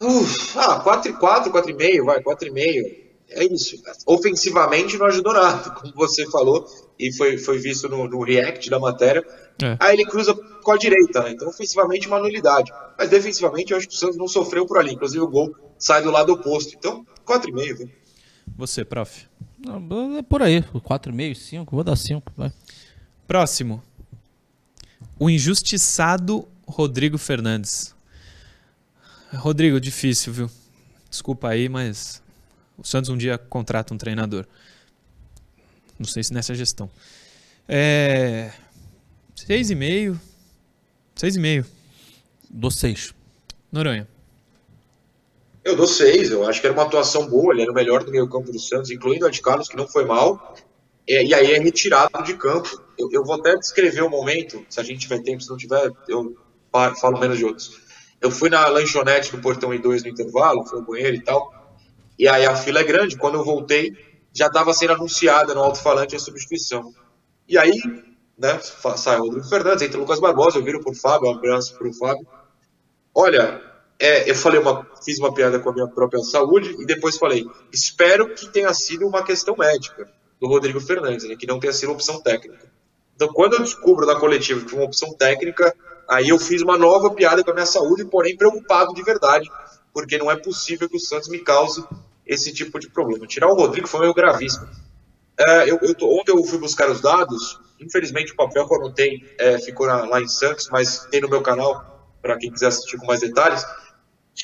Uf, 0.00 0.58
ah, 0.58 0.80
4 0.80 1.10
e 1.10 1.14
4, 1.14 1.50
4 1.50 1.70
e 1.70 1.74
meio, 1.74 2.04
vai, 2.04 2.22
4 2.22 2.48
e 2.48 2.50
meio. 2.50 3.10
É 3.28 3.44
isso. 3.44 3.76
Ofensivamente 4.06 4.96
não 4.96 5.06
ajudou 5.06 5.32
nada, 5.32 5.70
como 5.78 5.92
você 5.94 6.28
falou, 6.30 6.66
e 6.98 7.12
foi, 7.12 7.36
foi 7.38 7.58
visto 7.58 7.88
no, 7.88 8.08
no 8.08 8.22
react 8.22 8.68
da 8.70 8.78
matéria. 8.78 9.24
É. 9.64 9.76
Aí 9.80 9.94
ele 9.94 10.06
cruza 10.06 10.34
com 10.34 10.72
a 10.72 10.76
direita, 10.76 11.22
né? 11.22 11.30
Então, 11.32 11.48
ofensivamente, 11.48 12.06
uma 12.06 12.18
nulidade. 12.18 12.72
Mas 12.98 13.08
defensivamente, 13.10 13.72
eu 13.72 13.78
acho 13.78 13.88
que 13.88 13.94
o 13.94 13.98
Santos 13.98 14.16
não 14.16 14.28
sofreu 14.28 14.66
por 14.66 14.78
ali. 14.78 14.92
Inclusive, 14.92 15.22
o 15.22 15.28
gol 15.28 15.54
sai 15.78 16.02
do 16.02 16.10
lado 16.10 16.32
oposto. 16.32 16.74
Então, 16.76 17.06
4,5, 17.26 17.76
viu? 17.76 17.90
Você, 18.56 18.84
prof. 18.84 19.26
Não, 19.58 20.18
É 20.18 20.22
por 20.22 20.42
aí. 20.42 20.62
4,5, 20.62 21.34
5. 21.34 21.74
Vou 21.74 21.84
dar 21.84 21.96
5. 21.96 22.32
Vai. 22.36 22.52
Próximo. 23.26 23.82
O 25.18 25.28
injustiçado 25.28 26.46
Rodrigo 26.66 27.18
Fernandes. 27.18 27.94
Rodrigo, 29.34 29.80
difícil, 29.80 30.32
viu? 30.32 30.50
Desculpa 31.08 31.48
aí, 31.48 31.68
mas 31.68 32.22
o 32.78 32.86
Santos 32.86 33.10
um 33.10 33.16
dia 33.16 33.36
contrata 33.38 33.92
um 33.92 33.98
treinador. 33.98 34.46
Não 35.98 36.06
sei 36.06 36.22
se 36.22 36.32
nessa 36.32 36.54
gestão. 36.54 36.90
É. 37.68 38.50
Seis 39.46 39.70
e 39.70 39.74
meio. 39.74 40.20
Seis 41.16 41.34
e 41.34 41.40
meio. 41.40 41.64
Dou 42.50 42.70
6. 42.70 43.14
Noronha. 43.72 44.06
Eu 45.64 45.74
dou 45.74 45.86
6. 45.86 46.30
Eu 46.30 46.46
acho 46.46 46.60
que 46.60 46.66
era 46.66 46.74
uma 46.74 46.82
atuação 46.82 47.26
boa. 47.26 47.54
Ele 47.54 47.62
era 47.62 47.72
o 47.72 47.74
melhor 47.74 48.04
do 48.04 48.10
meio 48.10 48.28
campo 48.28 48.52
do 48.52 48.58
Santos, 48.58 48.90
incluindo 48.90 49.26
o 49.26 49.30
de 49.30 49.40
Carlos, 49.40 49.66
que 49.66 49.76
não 49.76 49.88
foi 49.88 50.04
mal. 50.04 50.54
É, 51.08 51.24
e 51.24 51.32
aí 51.32 51.52
é 51.52 51.58
retirado 51.58 52.22
de 52.22 52.34
campo. 52.34 52.82
Eu, 52.98 53.08
eu 53.10 53.24
vou 53.24 53.34
até 53.36 53.56
descrever 53.56 54.02
o 54.02 54.10
momento. 54.10 54.62
Se 54.68 54.78
a 54.78 54.82
gente 54.82 55.00
tiver 55.00 55.22
tempo, 55.22 55.42
se 55.42 55.48
não 55.48 55.56
tiver, 55.56 55.90
eu 56.06 56.36
falo 57.00 57.18
menos 57.18 57.38
de 57.38 57.44
outros. 57.46 57.80
Eu 58.20 58.30
fui 58.30 58.50
na 58.50 58.68
lanchonete 58.68 59.32
do 59.34 59.40
Portão 59.40 59.70
I2 59.70 60.02
no 60.02 60.08
intervalo, 60.08 60.66
fui 60.66 60.80
ao 60.80 60.84
banheiro 60.84 61.16
e 61.16 61.22
tal. 61.22 61.78
E 62.18 62.28
aí 62.28 62.44
a 62.44 62.54
fila 62.54 62.80
é 62.80 62.84
grande. 62.84 63.16
Quando 63.16 63.36
eu 63.36 63.44
voltei, 63.44 63.96
já 64.34 64.48
estava 64.48 64.74
sendo 64.74 64.92
anunciada 64.92 65.54
no 65.54 65.62
alto-falante 65.62 66.14
a 66.14 66.18
substituição. 66.18 66.92
E 67.48 67.56
aí, 67.56 67.80
né, 68.40 68.58
sai 68.96 69.18
o 69.18 69.24
Rodrigo 69.24 69.46
Fernandes, 69.46 69.82
entra 69.82 70.00
Lucas 70.00 70.18
Barbosa, 70.18 70.56
eu 70.56 70.64
viro 70.64 70.80
pro 70.80 70.94
Fábio, 70.94 71.28
um 71.28 71.34
abraço 71.34 71.76
pro 71.76 71.92
Fábio. 71.92 72.26
Olha, 73.14 73.60
é, 73.98 74.30
eu 74.30 74.34
falei 74.34 74.58
uma, 74.58 74.86
fiz 75.04 75.18
uma 75.18 75.34
piada 75.34 75.60
com 75.60 75.68
a 75.68 75.74
minha 75.74 75.86
própria 75.86 76.22
saúde 76.22 76.74
e 76.80 76.86
depois 76.86 77.18
falei, 77.18 77.46
espero 77.70 78.34
que 78.34 78.48
tenha 78.48 78.72
sido 78.72 79.06
uma 79.06 79.22
questão 79.22 79.54
médica 79.58 80.10
do 80.40 80.48
Rodrigo 80.48 80.80
Fernandes, 80.80 81.28
né, 81.28 81.36
que 81.36 81.46
não 81.46 81.60
tenha 81.60 81.72
sido 81.74 81.92
opção 81.92 82.18
técnica. 82.22 82.66
Então, 83.14 83.28
quando 83.28 83.56
eu 83.56 83.62
descubro 83.62 84.06
na 84.06 84.14
coletiva 84.18 84.64
que 84.64 84.70
foi 84.70 84.78
uma 84.78 84.86
opção 84.86 85.12
técnica, 85.12 85.76
aí 86.08 86.30
eu 86.30 86.38
fiz 86.38 86.62
uma 86.62 86.78
nova 86.78 87.10
piada 87.10 87.44
com 87.44 87.50
a 87.50 87.54
minha 87.54 87.66
saúde, 87.66 88.06
porém 88.06 88.38
preocupado 88.38 88.94
de 88.94 89.02
verdade, 89.02 89.50
porque 89.92 90.16
não 90.16 90.30
é 90.30 90.36
possível 90.36 90.88
que 90.88 90.96
o 90.96 91.00
Santos 91.00 91.28
me 91.28 91.40
cause 91.40 91.84
esse 92.26 92.54
tipo 92.54 92.80
de 92.80 92.88
problema. 92.88 93.26
Tirar 93.26 93.48
o 93.48 93.54
Rodrigo 93.54 93.86
foi 93.86 94.00
meio 94.00 94.14
gravíssimo. 94.14 94.66
É, 95.38 95.70
eu, 95.70 95.78
eu 95.82 95.94
ontem 96.08 96.32
eu 96.32 96.42
fui 96.44 96.58
buscar 96.58 96.88
os 96.90 97.02
dados 97.02 97.60
Infelizmente 97.80 98.32
o 98.32 98.36
papel 98.36 98.66
que 98.66 98.74
eu 98.74 98.78
anotei 98.78 99.34
é, 99.38 99.58
ficou 99.58 99.86
na, 99.86 100.04
lá 100.04 100.20
em 100.20 100.28
Santos, 100.28 100.68
mas 100.70 101.06
tem 101.06 101.20
no 101.20 101.28
meu 101.28 101.42
canal 101.42 102.08
para 102.20 102.36
quem 102.36 102.50
quiser 102.50 102.66
assistir 102.66 102.98
com 102.98 103.06
mais 103.06 103.20
detalhes. 103.20 103.64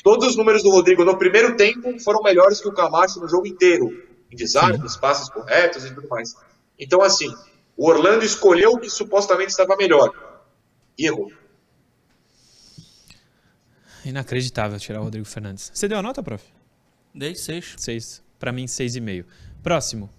Todos 0.03 0.27
os 0.27 0.35
números 0.35 0.63
do 0.63 0.69
Rodrigo 0.69 1.03
no 1.03 1.17
primeiro 1.17 1.55
tempo 1.55 1.99
foram 1.99 2.21
melhores 2.21 2.59
que 2.59 2.67
o 2.67 2.73
Camacho 2.73 3.19
no 3.19 3.27
jogo 3.27 3.47
inteiro, 3.47 3.89
em 4.31 4.35
desarmes, 4.35 4.97
passes 4.97 5.29
corretos 5.29 5.85
e 5.85 5.93
tudo 5.93 6.07
mais. 6.07 6.35
Então, 6.77 7.01
assim, 7.01 7.33
o 7.75 7.87
Orlando 7.87 8.25
escolheu 8.25 8.71
o 8.71 8.79
que 8.79 8.89
supostamente 8.89 9.51
estava 9.51 9.75
melhor 9.75 10.11
e 10.97 11.05
errou. 11.05 11.31
Inacreditável 14.03 14.79
tirar 14.79 15.01
o 15.01 15.03
Rodrigo 15.03 15.25
Fernandes. 15.25 15.71
Você 15.73 15.87
deu 15.87 15.97
a 15.97 16.01
nota, 16.01 16.23
prof? 16.23 16.43
Dei 17.13 17.35
seis. 17.35 17.75
Seis. 17.77 18.23
Para 18.39 18.51
mim, 18.51 18.67
seis 18.67 18.95
e 18.95 19.01
meio. 19.01 19.25
Próximo. 19.61 20.09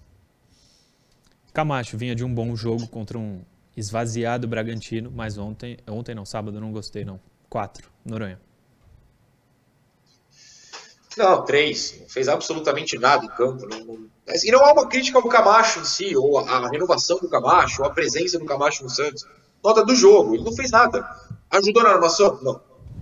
Camacho 1.53 1.97
vinha 1.97 2.15
de 2.15 2.23
um 2.23 2.33
bom 2.33 2.55
jogo 2.55 2.87
contra 2.87 3.17
um 3.17 3.41
esvaziado 3.75 4.47
Bragantino, 4.47 5.11
mas 5.13 5.37
ontem, 5.37 5.77
ontem 5.87 6.13
não, 6.13 6.25
sábado 6.25 6.59
não 6.59 6.71
gostei 6.71 7.05
não. 7.05 7.19
Quatro. 7.49 7.89
Noronha. 8.05 8.39
Não, 11.17 11.43
três. 11.43 11.97
Não 11.99 12.09
fez 12.09 12.27
absolutamente 12.27 12.97
nada 12.97 13.25
em 13.25 13.29
campo. 13.29 13.67
Não, 13.67 13.83
não... 13.83 14.09
E 14.43 14.51
não 14.51 14.63
há 14.63 14.73
uma 14.73 14.87
crítica 14.87 15.17
ao 15.17 15.27
Camacho 15.27 15.79
em 15.79 15.83
si, 15.83 16.15
ou 16.15 16.37
a 16.37 16.69
renovação 16.69 17.17
do 17.19 17.27
Camacho, 17.27 17.81
ou 17.81 17.87
a 17.87 17.91
presença 17.91 18.37
do 18.37 18.45
Camacho 18.45 18.83
no 18.83 18.89
Santos. 18.89 19.25
Nota 19.63 19.83
do 19.83 19.95
jogo, 19.95 20.35
ele 20.35 20.43
não 20.43 20.53
fez 20.53 20.71
nada. 20.71 21.03
Ajudou 21.49 21.83
na 21.83 21.89
armação? 21.89 22.39
Não. 22.41 22.61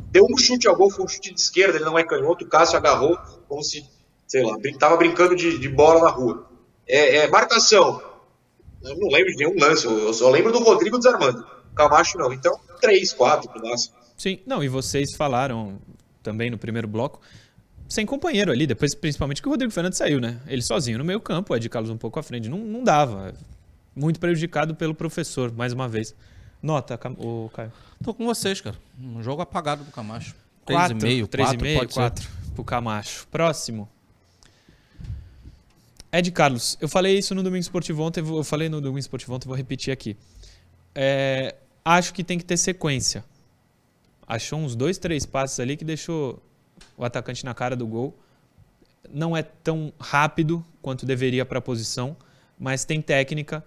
Deu 0.09 0.25
um 0.25 0.37
chute 0.37 0.67
ao 0.67 0.75
gol, 0.75 0.89
foi 0.89 1.03
um 1.03 1.07
chute 1.07 1.33
de 1.33 1.39
esquerda, 1.39 1.77
ele 1.77 1.85
não 1.85 1.99
é 1.99 2.03
canhoto, 2.03 2.45
o 2.45 2.47
Cássio 2.47 2.77
agarrou 2.77 3.19
como 3.47 3.61
se, 3.61 3.85
sei 4.25 4.41
lá, 4.41 4.55
tava 4.79 4.95
brincando 4.95 5.35
de, 5.35 5.59
de 5.59 5.67
bola 5.67 6.05
na 6.05 6.09
rua. 6.09 6.47
É, 6.87 7.17
é, 7.17 7.27
marcação. 7.27 8.01
Eu 8.83 8.97
não 8.97 9.09
lembro 9.09 9.31
de 9.31 9.37
nenhum 9.37 9.59
lance, 9.59 9.85
eu 9.85 10.13
só 10.13 10.29
lembro 10.29 10.51
do 10.51 10.59
Rodrigo 10.59 10.97
desarmando. 10.97 11.45
Camacho 11.75 12.17
não. 12.17 12.31
Então, 12.33 12.59
três, 12.79 13.13
quatro 13.13 13.51
no 13.55 13.69
máximo. 13.69 13.95
Sim, 14.17 14.39
não, 14.45 14.63
e 14.63 14.67
vocês 14.67 15.15
falaram 15.15 15.79
também 16.23 16.49
no 16.49 16.57
primeiro 16.57 16.87
bloco 16.87 17.21
sem 17.87 18.05
companheiro 18.05 18.51
ali, 18.51 18.67
depois 18.67 18.93
principalmente 18.93 19.41
que 19.41 19.47
o 19.47 19.51
Rodrigo 19.51 19.71
Fernandes 19.71 19.97
saiu, 19.97 20.19
né? 20.19 20.39
Ele 20.47 20.61
sozinho 20.61 20.97
no 20.97 21.05
meio 21.05 21.19
campo, 21.19 21.53
o 21.53 21.55
Ed 21.55 21.69
Carlos 21.69 21.89
um 21.89 21.97
pouco 21.97 22.19
à 22.19 22.23
frente, 22.23 22.49
não, 22.49 22.57
não 22.57 22.83
dava. 22.83 23.33
Muito 23.95 24.19
prejudicado 24.19 24.75
pelo 24.75 24.93
professor, 24.93 25.51
mais 25.51 25.73
uma 25.73 25.87
vez. 25.87 26.13
Nota, 26.61 26.99
o 27.17 27.49
Caio. 27.53 27.71
Tô 28.03 28.13
com 28.13 28.25
vocês, 28.25 28.59
cara. 28.61 28.75
Um 28.99 29.23
jogo 29.23 29.41
apagado 29.41 29.83
do 29.83 29.91
Camacho. 29.91 30.35
3,5, 30.67 31.27
3,5, 31.27 31.93
4 31.93 32.29
pro 32.53 32.63
Camacho. 32.63 33.27
Próximo. 33.31 33.89
Ed 36.11 36.31
Carlos, 36.31 36.77
eu 36.79 36.87
falei 36.87 37.17
isso 37.17 37.35
no 37.35 37.43
Domingo 37.43 37.61
Esportivo 37.61 38.01
ontem, 38.01 38.21
eu 38.21 38.43
falei 38.43 38.69
no 38.69 38.79
Domingo 38.79 38.99
Esportivo 38.99 39.33
ontem, 39.33 39.47
vou 39.47 39.57
repetir 39.57 39.91
aqui. 39.91 40.15
É, 40.95 41.55
acho 41.83 42.13
que 42.13 42.23
tem 42.23 42.37
que 42.37 42.45
ter 42.45 42.57
sequência. 42.57 43.23
Achou 44.25 44.59
uns 44.59 44.75
dois, 44.75 44.97
três 44.97 45.25
passes 45.25 45.59
ali 45.59 45.77
que 45.77 45.85
deixou 45.85 46.41
o 46.97 47.03
atacante 47.03 47.45
na 47.45 47.53
cara 47.53 47.75
do 47.75 47.85
gol. 47.85 48.17
Não 49.09 49.35
é 49.35 49.43
tão 49.43 49.93
rápido 49.99 50.65
quanto 50.81 51.05
deveria 51.05 51.45
para 51.45 51.59
a 51.59 51.61
posição, 51.61 52.15
mas 52.57 52.83
tem 52.83 53.01
técnica. 53.01 53.63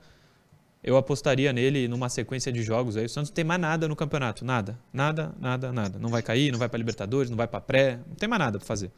Eu 0.82 0.96
apostaria 0.96 1.52
nele 1.52 1.88
numa 1.88 2.08
sequência 2.08 2.50
de 2.50 2.62
jogos. 2.62 2.96
Aí 2.96 3.04
o 3.04 3.08
Santos 3.08 3.30
não 3.30 3.34
tem 3.34 3.44
mais 3.44 3.60
nada 3.60 3.86
no 3.86 3.94
campeonato, 3.94 4.44
nada, 4.44 4.78
nada, 4.92 5.34
nada, 5.38 5.72
nada. 5.72 5.98
Não 5.98 6.08
vai 6.08 6.22
cair, 6.22 6.50
não 6.50 6.58
vai 6.58 6.68
para 6.68 6.78
Libertadores, 6.78 7.30
não 7.30 7.36
vai 7.36 7.46
para 7.46 7.60
pré, 7.60 7.98
não 8.06 8.16
tem 8.16 8.28
mais 8.28 8.40
nada 8.40 8.58
para 8.58 8.66
fazer. 8.66 8.90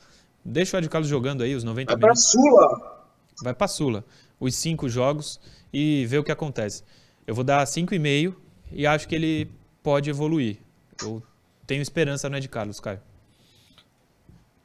Deixa 0.44 0.76
o 0.76 0.80
Ed 0.80 0.88
Carlos 0.88 1.08
jogando 1.08 1.42
aí 1.42 1.54
os 1.54 1.64
90 1.64 1.92
vai 1.92 2.00
minutos. 2.00 2.32
Vai 2.32 2.42
para 2.42 2.60
Sula. 2.60 3.01
Vai 3.42 3.54
para 3.54 3.68
Sula. 3.68 4.04
Os 4.38 4.54
cinco 4.54 4.88
jogos 4.88 5.40
e 5.72 6.04
ver 6.06 6.18
o 6.18 6.24
que 6.24 6.32
acontece. 6.32 6.82
Eu 7.26 7.34
vou 7.34 7.44
dar 7.44 7.64
5,5 7.64 8.34
e 8.72 8.86
acho 8.86 9.06
que 9.06 9.14
ele 9.14 9.50
pode 9.82 10.10
evoluir. 10.10 10.58
Eu 11.00 11.22
tenho 11.66 11.82
esperança 11.82 12.28
no 12.28 12.36
Ed 12.36 12.48
Carlos, 12.48 12.80
Caio. 12.80 13.00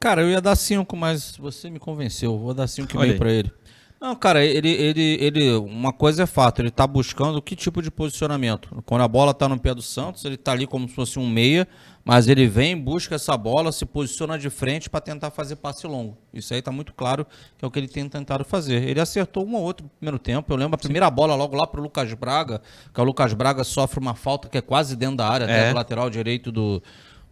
Cara, 0.00 0.22
eu 0.22 0.30
ia 0.30 0.40
dar 0.40 0.54
5, 0.54 0.96
mas 0.96 1.36
você 1.36 1.68
me 1.68 1.78
convenceu. 1.78 2.38
Vou 2.38 2.54
dar 2.54 2.66
5,5 2.66 3.18
para 3.18 3.32
ele. 3.32 3.52
Não, 4.00 4.14
cara, 4.14 4.44
ele, 4.44 4.70
ele, 4.70 5.18
ele. 5.20 5.52
Uma 5.56 5.92
coisa 5.92 6.22
é 6.22 6.26
fato, 6.26 6.62
ele 6.62 6.70
tá 6.70 6.86
buscando 6.86 7.42
que 7.42 7.56
tipo 7.56 7.82
de 7.82 7.90
posicionamento. 7.90 8.82
Quando 8.86 9.00
a 9.02 9.08
bola 9.08 9.34
tá 9.34 9.48
no 9.48 9.58
pé 9.58 9.74
do 9.74 9.82
Santos, 9.82 10.24
ele 10.24 10.36
tá 10.36 10.52
ali 10.52 10.68
como 10.68 10.88
se 10.88 10.94
fosse 10.94 11.18
um 11.18 11.28
meia, 11.28 11.66
mas 12.04 12.28
ele 12.28 12.46
vem, 12.46 12.76
busca 12.76 13.16
essa 13.16 13.36
bola, 13.36 13.72
se 13.72 13.84
posiciona 13.84 14.38
de 14.38 14.48
frente 14.50 14.88
para 14.88 15.00
tentar 15.00 15.32
fazer 15.32 15.56
passe 15.56 15.84
longo. 15.84 16.16
Isso 16.32 16.54
aí 16.54 16.62
tá 16.62 16.70
muito 16.70 16.94
claro 16.94 17.26
que 17.58 17.64
é 17.64 17.68
o 17.68 17.70
que 17.72 17.78
ele 17.80 17.88
tem 17.88 18.08
tentado 18.08 18.44
fazer. 18.44 18.84
Ele 18.88 19.00
acertou 19.00 19.44
um 19.44 19.56
ou 19.56 19.62
outro 19.62 19.84
no 19.84 19.90
primeiro 19.90 20.18
tempo. 20.20 20.52
Eu 20.52 20.56
lembro 20.56 20.76
a 20.76 20.78
primeira 20.78 21.08
Sim. 21.08 21.14
bola 21.14 21.34
logo 21.34 21.56
lá 21.56 21.66
pro 21.66 21.82
Lucas 21.82 22.14
Braga, 22.14 22.62
que 22.94 23.00
o 23.00 23.04
Lucas 23.04 23.34
Braga 23.34 23.64
sofre 23.64 23.98
uma 23.98 24.14
falta 24.14 24.48
que 24.48 24.58
é 24.58 24.62
quase 24.62 24.94
dentro 24.94 25.16
da 25.16 25.28
área, 25.28 25.44
é. 25.44 25.50
até 25.50 25.70
do 25.70 25.74
lateral 25.74 26.08
direito 26.08 26.52
do, 26.52 26.80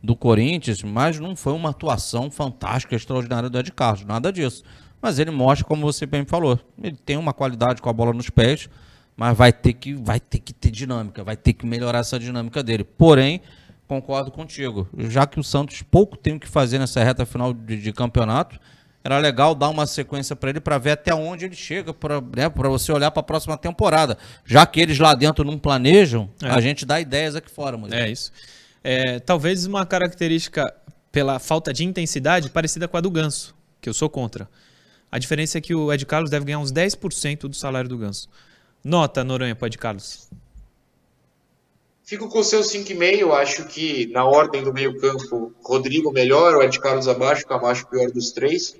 do 0.03 0.17
Corinthians, 0.17 0.83
mas 0.83 1.21
não 1.21 1.37
foi 1.37 1.53
uma 1.53 1.71
atuação 1.71 2.29
fantástica, 2.29 2.97
extraordinária 2.97 3.49
do 3.49 3.57
Ed 3.57 3.71
Carlos, 3.71 4.05
nada 4.05 4.33
disso. 4.33 4.64
Mas 5.01 5.18
ele 5.18 5.30
mostra, 5.30 5.66
como 5.66 5.82
você 5.82 6.07
bem 6.07 6.24
falou, 6.24 6.59
ele 6.82 6.97
tem 6.97 7.16
uma 7.16 7.32
qualidade 7.32 7.80
com 7.80 7.88
a 7.88 7.92
bola 7.92 8.12
nos 8.12 8.30
pés, 8.30 8.68
mas 9.16 9.36
vai 9.36 9.53
ter 9.53 9.72
que, 9.72 9.94
vai 9.94 10.18
ter, 10.20 10.38
que 10.38 10.53
ter 10.53 10.70
dinâmica, 10.70 11.22
vai 11.22 11.36
ter 11.36 11.53
que 11.53 11.66
melhorar 11.66 12.01
essa 12.01 12.18
dinâmica 12.18 12.62
dele. 12.62 12.84
Porém, 12.84 13.40
concordo 13.86 14.30
contigo, 14.30 14.88
já 15.09 15.26
que 15.26 15.38
o 15.38 15.44
Santos 15.44 15.82
pouco 15.82 16.16
tem 16.16 16.34
o 16.34 16.40
que 16.40 16.49
fazer 16.49 16.78
nessa 16.78 17.03
reta 17.03 17.24
final 17.24 17.53
de, 17.53 17.80
de 17.80 17.92
campeonato, 17.92 18.59
era 19.07 19.18
legal 19.18 19.55
dar 19.55 19.68
uma 19.68 19.86
sequência 19.86 20.34
para 20.34 20.51
ele 20.51 20.61
para 20.61 20.78
ver 20.78 20.90
até 20.90 21.14
onde 21.14 21.44
ele 21.44 21.55
chega, 21.55 21.94
para 21.94 22.20
né, 22.20 22.49
você 22.49 22.90
olhar 22.90 23.12
para 23.12 23.20
a 23.20 23.22
próxima 23.22 23.57
temporada. 23.57 24.18
Já 24.44 24.66
que 24.66 24.80
eles 24.80 24.99
lá 24.99 25.14
dentro 25.14 25.44
não 25.44 25.57
planejam, 25.57 26.28
é. 26.42 26.49
a 26.49 26.61
gente 26.61 26.84
dá 26.84 27.01
ideias 27.01 27.36
aqui 27.36 27.49
fora. 27.49 27.78
Mas... 27.78 27.92
É 27.92 28.11
isso. 28.11 28.32
É, 28.82 29.20
talvez 29.20 29.64
uma 29.64 29.86
característica 29.86 30.74
pela 31.12 31.38
falta 31.38 31.72
de 31.72 31.84
intensidade 31.84 32.51
parecida 32.51 32.88
com 32.88 32.97
a 32.97 33.01
do 33.01 33.11
Ganso, 33.11 33.55
que 33.80 33.88
eu 33.88 33.94
sou 33.94 34.11
contra. 34.11 34.49
A 35.17 35.19
diferença 35.19 35.57
é 35.57 35.62
que 35.62 35.75
o 35.75 35.91
Ed 35.91 36.05
Carlos 36.05 36.29
deve 36.29 36.45
ganhar 36.45 36.59
uns 36.59 36.71
10% 36.71 37.49
do 37.49 37.57
salário 37.57 37.89
do 37.89 37.97
Ganso. 37.97 38.29
Nota, 38.85 39.25
Noronha, 39.25 39.57
para 39.57 39.69
Ed 39.69 39.79
Carlos. 39.79 40.29
Fico 42.05 42.29
com 42.29 42.41
o 42.41 42.45
seu 42.45 42.61
5,5. 42.61 43.31
Acho 43.33 43.64
que 43.64 44.09
na 44.09 44.27
ordem 44.27 44.62
do 44.62 44.75
meio-campo, 44.75 45.55
Rodrigo 45.64 46.12
melhor, 46.12 46.55
o 46.55 46.62
Ed 46.62 46.79
Carlos 46.79 47.09
abaixo, 47.09 47.47
Camacho 47.47 47.89
pior 47.89 48.11
dos 48.11 48.31
três. 48.33 48.77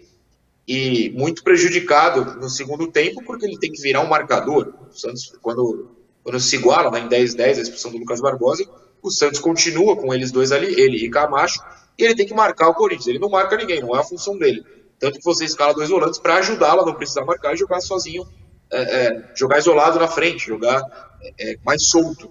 E 0.69 1.09
muito 1.17 1.43
prejudicado 1.43 2.39
no 2.39 2.51
segundo 2.51 2.93
tempo, 2.93 3.25
porque 3.25 3.47
ele 3.47 3.59
tem 3.59 3.73
que 3.73 3.81
virar 3.81 4.03
um 4.03 4.07
marcador. 4.07 4.75
O 4.91 4.93
Santos, 4.93 5.33
quando, 5.41 5.89
quando 6.23 6.39
se 6.39 6.57
iguala 6.57 6.91
né, 6.91 7.01
em 7.01 7.09
10-10 7.09 7.41
a 7.41 7.63
expulsão 7.63 7.91
do 7.91 7.97
Lucas 7.97 8.21
Barbosa, 8.21 8.63
o 9.03 9.11
Santos 9.11 9.41
continua 9.41 9.97
com 9.97 10.13
eles 10.13 10.31
dois 10.31 10.53
ali, 10.53 10.79
ele 10.79 10.99
e 10.99 11.09
Camacho, 11.09 11.63
e 11.99 12.05
ele 12.05 12.15
tem 12.15 12.27
que 12.27 12.35
marcar 12.35 12.69
o 12.69 12.75
Corinthians. 12.75 13.07
Ele 13.07 13.19
não 13.19 13.31
marca 13.31 13.57
ninguém, 13.57 13.81
não 13.81 13.97
é 13.97 14.01
a 14.01 14.05
função 14.05 14.37
dele. 14.37 14.76
Tanto 14.99 15.19
que 15.19 15.25
você 15.25 15.45
escala 15.45 15.75
dois 15.75 15.91
volantes 15.91 16.19
para 16.19 16.37
ajudá-la 16.37 16.83
a 16.83 16.87
não 16.87 16.95
precisar 16.95 17.25
marcar 17.25 17.55
e 17.55 17.57
jogar 17.57 17.81
sozinho, 17.81 18.27
é, 18.71 18.81
é, 18.81 19.33
jogar 19.35 19.59
isolado 19.59 19.99
na 19.99 20.09
frente, 20.09 20.47
jogar 20.47 20.83
é, 21.21 21.53
é 21.53 21.57
mais 21.65 21.87
solto. 21.89 22.31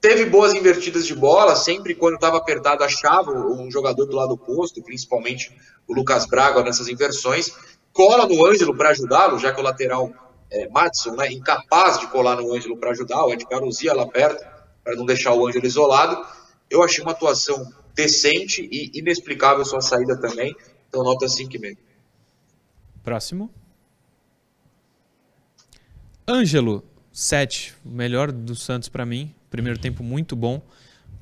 Teve 0.00 0.24
boas 0.24 0.54
invertidas 0.54 1.06
de 1.06 1.14
bola, 1.14 1.54
sempre 1.54 1.94
quando 1.94 2.14
estava 2.14 2.38
apertado 2.38 2.82
achava 2.82 3.32
um 3.32 3.70
jogador 3.70 4.06
do 4.06 4.16
lado 4.16 4.32
oposto, 4.32 4.82
principalmente 4.82 5.54
o 5.86 5.94
Lucas 5.94 6.24
Braga 6.26 6.62
nessas 6.62 6.88
inversões. 6.88 7.52
Cola 7.92 8.26
no 8.26 8.46
Ângelo 8.46 8.74
para 8.74 8.90
ajudá-lo, 8.90 9.38
já 9.38 9.52
que 9.52 9.60
o 9.60 9.64
lateral 9.64 10.10
é, 10.50 10.68
Matson, 10.68 11.12
né, 11.16 11.30
incapaz 11.30 12.00
de 12.00 12.06
colar 12.06 12.36
no 12.36 12.54
Ângelo 12.54 12.78
para 12.78 12.90
ajudar, 12.90 13.24
o 13.24 13.32
Ed 13.32 13.44
Carlos 13.46 13.82
ia 13.82 13.92
lá 13.92 14.06
perto 14.06 14.42
para 14.82 14.96
não 14.96 15.04
deixar 15.04 15.34
o 15.34 15.46
Ângelo 15.46 15.66
isolado. 15.66 16.24
Eu 16.70 16.82
achei 16.82 17.02
uma 17.02 17.12
atuação 17.12 17.70
decente 17.94 18.66
e 18.72 18.98
inexplicável 18.98 19.64
sua 19.64 19.82
saída 19.82 20.16
também. 20.18 20.56
Então, 20.90 21.04
nota 21.04 21.24
5,5. 21.26 21.78
Próximo. 23.04 23.48
Ângelo, 26.28 26.84
7. 27.12 27.74
O 27.84 27.90
melhor 27.90 28.32
do 28.32 28.56
Santos 28.56 28.88
para 28.88 29.06
mim. 29.06 29.32
Primeiro 29.48 29.78
tempo 29.78 30.02
muito 30.02 30.34
bom. 30.34 30.60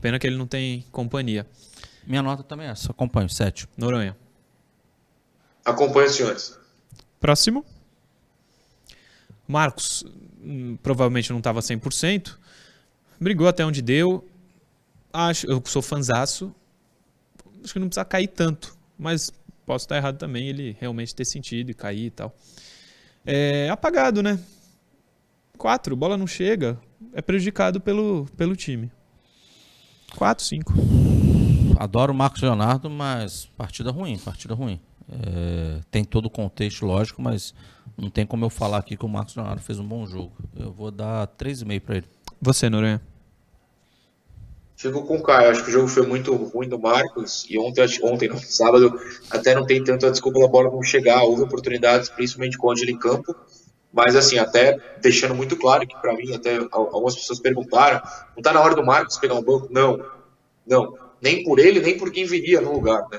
Pena 0.00 0.18
que 0.18 0.26
ele 0.26 0.36
não 0.36 0.46
tem 0.46 0.86
companhia. 0.90 1.46
Minha 2.06 2.22
nota 2.22 2.42
também 2.42 2.66
é 2.66 2.70
essa. 2.70 2.90
Acompanho, 2.90 3.28
7. 3.28 3.68
Noronha. 3.76 4.16
Acompanho, 5.62 6.08
senhores. 6.08 6.58
Próximo. 7.20 7.62
Marcos, 9.46 10.02
hum, 10.42 10.78
provavelmente 10.82 11.30
não 11.30 11.38
estava 11.38 11.60
100%. 11.60 12.38
Brigou 13.20 13.46
até 13.46 13.66
onde 13.66 13.82
deu. 13.82 14.26
Acho, 15.12 15.46
eu 15.46 15.62
sou 15.66 15.82
fanzaço. 15.82 16.54
Acho 17.62 17.74
que 17.74 17.78
não 17.78 17.88
precisa 17.88 18.04
cair 18.04 18.28
tanto. 18.28 18.74
Mas 18.98 19.30
posso 19.68 19.84
estar 19.84 19.98
errado 19.98 20.16
também, 20.16 20.48
ele 20.48 20.74
realmente 20.80 21.14
ter 21.14 21.26
sentido 21.26 21.70
e 21.70 21.74
cair 21.74 22.06
e 22.06 22.10
tal. 22.10 22.34
É 23.26 23.68
apagado, 23.68 24.22
né? 24.22 24.40
Quatro, 25.58 25.94
bola 25.94 26.16
não 26.16 26.26
chega, 26.26 26.80
é 27.12 27.20
prejudicado 27.20 27.78
pelo, 27.78 28.24
pelo 28.34 28.56
time. 28.56 28.90
Quatro, 30.16 30.42
cinco. 30.42 30.72
Adoro 31.78 32.14
o 32.14 32.16
Marcos 32.16 32.40
Leonardo, 32.40 32.88
mas 32.88 33.44
partida 33.58 33.90
ruim, 33.90 34.18
partida 34.18 34.54
ruim. 34.54 34.80
É, 35.06 35.80
tem 35.90 36.02
todo 36.02 36.26
o 36.26 36.30
contexto, 36.30 36.86
lógico, 36.86 37.20
mas 37.20 37.54
Não 37.96 38.08
tem 38.08 38.24
como 38.24 38.44
eu 38.44 38.50
falar 38.50 38.78
aqui 38.78 38.96
que 38.96 39.04
o 39.04 39.08
Marcos 39.08 39.34
Leonardo 39.34 39.60
fez 39.60 39.78
um 39.78 39.86
bom 39.86 40.06
jogo. 40.06 40.32
Eu 40.56 40.72
vou 40.72 40.90
dar 40.90 41.26
3,5 41.26 41.80
para 41.80 41.96
ele. 41.96 42.06
Você, 42.40 42.70
Noronha. 42.70 43.02
Fico 44.78 45.02
com 45.02 45.16
o 45.16 45.22
Caio, 45.24 45.50
acho 45.50 45.64
que 45.64 45.70
o 45.70 45.72
jogo 45.72 45.88
foi 45.88 46.06
muito 46.06 46.32
ruim 46.36 46.68
do 46.68 46.78
Marcos 46.78 47.44
e 47.50 47.58
ontem, 47.58 47.84
ontem 48.00 48.28
no 48.30 48.38
sábado, 48.38 48.96
até 49.28 49.52
não 49.52 49.66
tem 49.66 49.82
tanto 49.82 50.06
a 50.06 50.10
desculpa 50.10 50.38
da 50.38 50.46
bola 50.46 50.70
não 50.70 50.80
chegar, 50.84 51.24
houve 51.24 51.42
oportunidades, 51.42 52.08
principalmente 52.08 52.56
com 52.56 52.68
o 52.68 52.70
Angelo 52.70 52.92
em 52.92 52.96
campo, 52.96 53.34
mas 53.92 54.14
assim, 54.14 54.38
até 54.38 54.78
deixando 55.02 55.34
muito 55.34 55.56
claro 55.56 55.84
que 55.84 56.00
para 56.00 56.14
mim, 56.14 56.32
até 56.32 56.58
algumas 56.70 57.16
pessoas 57.16 57.40
perguntaram, 57.40 58.00
não 58.36 58.40
tá 58.40 58.52
na 58.52 58.60
hora 58.60 58.76
do 58.76 58.86
Marcos 58.86 59.18
pegar 59.18 59.34
um 59.34 59.42
banco? 59.42 59.66
Não, 59.68 60.00
não, 60.64 60.96
nem 61.20 61.42
por 61.42 61.58
ele, 61.58 61.80
nem 61.80 61.98
por 61.98 62.12
quem 62.12 62.24
viria 62.24 62.60
no 62.60 62.72
lugar, 62.72 63.04
né? 63.10 63.18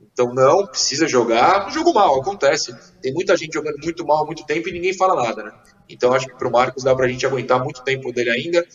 Então 0.00 0.32
não, 0.32 0.66
precisa 0.66 1.06
jogar, 1.06 1.70
jogo 1.70 1.92
mal, 1.92 2.18
acontece, 2.18 2.74
tem 3.02 3.12
muita 3.12 3.36
gente 3.36 3.52
jogando 3.52 3.76
muito 3.82 4.06
mal 4.06 4.22
há 4.22 4.26
muito 4.26 4.46
tempo 4.46 4.70
e 4.70 4.72
ninguém 4.72 4.94
fala 4.94 5.22
nada, 5.22 5.42
né? 5.42 5.52
Então 5.86 6.14
acho 6.14 6.28
que 6.28 6.36
pro 6.36 6.50
Marcos 6.50 6.82
dá 6.82 6.94
pra 6.94 7.08
gente 7.08 7.26
aguentar 7.26 7.62
muito 7.62 7.82
tempo 7.82 8.10
dele 8.10 8.30
ainda, 8.30 8.66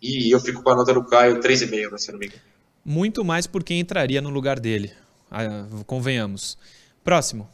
e 0.00 0.30
eu 0.30 0.40
fico 0.40 0.62
com 0.62 0.70
a 0.70 0.76
nota 0.76 0.94
do 0.94 1.04
Caio 1.04 1.40
3,5, 1.40 1.90
né, 1.90 1.98
se 1.98 2.12
não 2.12 2.18
me 2.18 2.26
engano. 2.26 2.42
Muito 2.84 3.24
mais 3.24 3.46
por 3.46 3.62
quem 3.62 3.80
entraria 3.80 4.20
no 4.20 4.30
lugar 4.30 4.58
dele. 4.58 4.92
Ah, 5.30 5.66
convenhamos. 5.86 6.56
Próximo. 7.04 7.48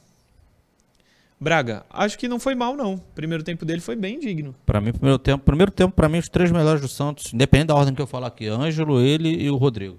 Braga, 1.39 1.85
acho 1.91 2.19
que 2.19 2.29
não 2.29 2.41
foi 2.41 2.55
mal, 2.55 2.75
não. 2.75 2.95
O 2.95 3.01
primeiro 3.15 3.45
tempo 3.45 3.65
dele 3.65 3.81
foi 3.81 3.95
bem 3.95 4.19
digno. 4.19 4.55
Para 4.65 4.81
mim, 4.81 4.93
primeiro 4.93 5.19
tempo, 5.19 5.45
primeiro 5.45 5.71
tempo, 5.71 5.95
para 5.95 6.09
mim, 6.09 6.19
os 6.19 6.29
três 6.29 6.51
melhores 6.51 6.81
do 6.81 6.89
Santos, 6.89 7.35
independente 7.35 7.69
da 7.69 7.75
ordem 7.75 7.95
que 7.95 8.01
eu 8.01 8.07
falar 8.07 8.29
aqui, 8.29 8.47
Ângelo, 8.47 9.01
ele 9.01 9.29
e 9.29 9.51
o 9.51 9.57
Rodrigo. 9.57 9.99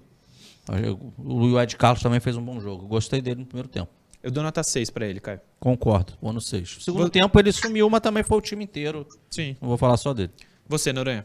O 1.16 1.58
Ed 1.60 1.76
Carlos 1.76 2.02
também 2.02 2.20
fez 2.20 2.36
um 2.36 2.42
bom 2.42 2.60
jogo. 2.60 2.86
Gostei 2.86 3.22
dele 3.22 3.40
no 3.40 3.46
primeiro 3.46 3.68
tempo. 3.68 3.88
Eu 4.20 4.32
dou 4.32 4.42
nota 4.42 4.62
6 4.62 4.90
para 4.90 5.06
ele, 5.06 5.20
Caio. 5.20 5.40
Concordo, 5.60 6.14
vou 6.20 6.32
no 6.32 6.40
6. 6.40 6.78
Segundo 6.80 7.02
vou... 7.02 7.10
tempo 7.10 7.38
ele 7.38 7.52
sumiu, 7.52 7.88
mas 7.88 8.00
também 8.00 8.24
foi 8.24 8.36
o 8.36 8.40
time 8.40 8.64
inteiro. 8.64 9.06
Sim. 9.30 9.56
Não 9.60 9.68
vou 9.68 9.78
falar 9.78 9.96
só 9.96 10.12
dele. 10.12 10.32
Você, 10.66 10.92
Noronha? 10.92 11.24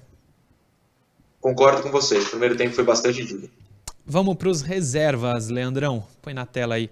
Concordo 1.44 1.84
com 1.84 1.92
você. 1.92 2.20
O 2.20 2.30
primeiro 2.30 2.56
tempo 2.56 2.74
foi 2.74 2.86
bastante 2.86 3.22
digno. 3.22 3.50
Vamos 4.06 4.38
para 4.38 4.48
os 4.48 4.62
reservas, 4.62 5.50
Leandrão. 5.50 6.08
Põe 6.22 6.34
na 6.34 6.46
tela 6.46 6.76
aí. 6.76 6.90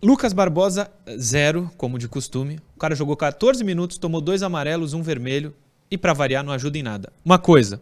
Lucas 0.00 0.32
Barbosa, 0.32 0.88
zero, 1.18 1.68
como 1.76 1.98
de 1.98 2.06
costume. 2.06 2.60
O 2.76 2.78
cara 2.78 2.94
jogou 2.94 3.16
14 3.16 3.64
minutos, 3.64 3.98
tomou 3.98 4.20
dois 4.20 4.44
amarelos, 4.44 4.94
um 4.94 5.02
vermelho. 5.02 5.52
E 5.90 5.98
para 5.98 6.12
variar, 6.12 6.44
não 6.44 6.52
ajuda 6.52 6.78
em 6.78 6.84
nada. 6.84 7.12
Uma 7.24 7.36
coisa: 7.36 7.80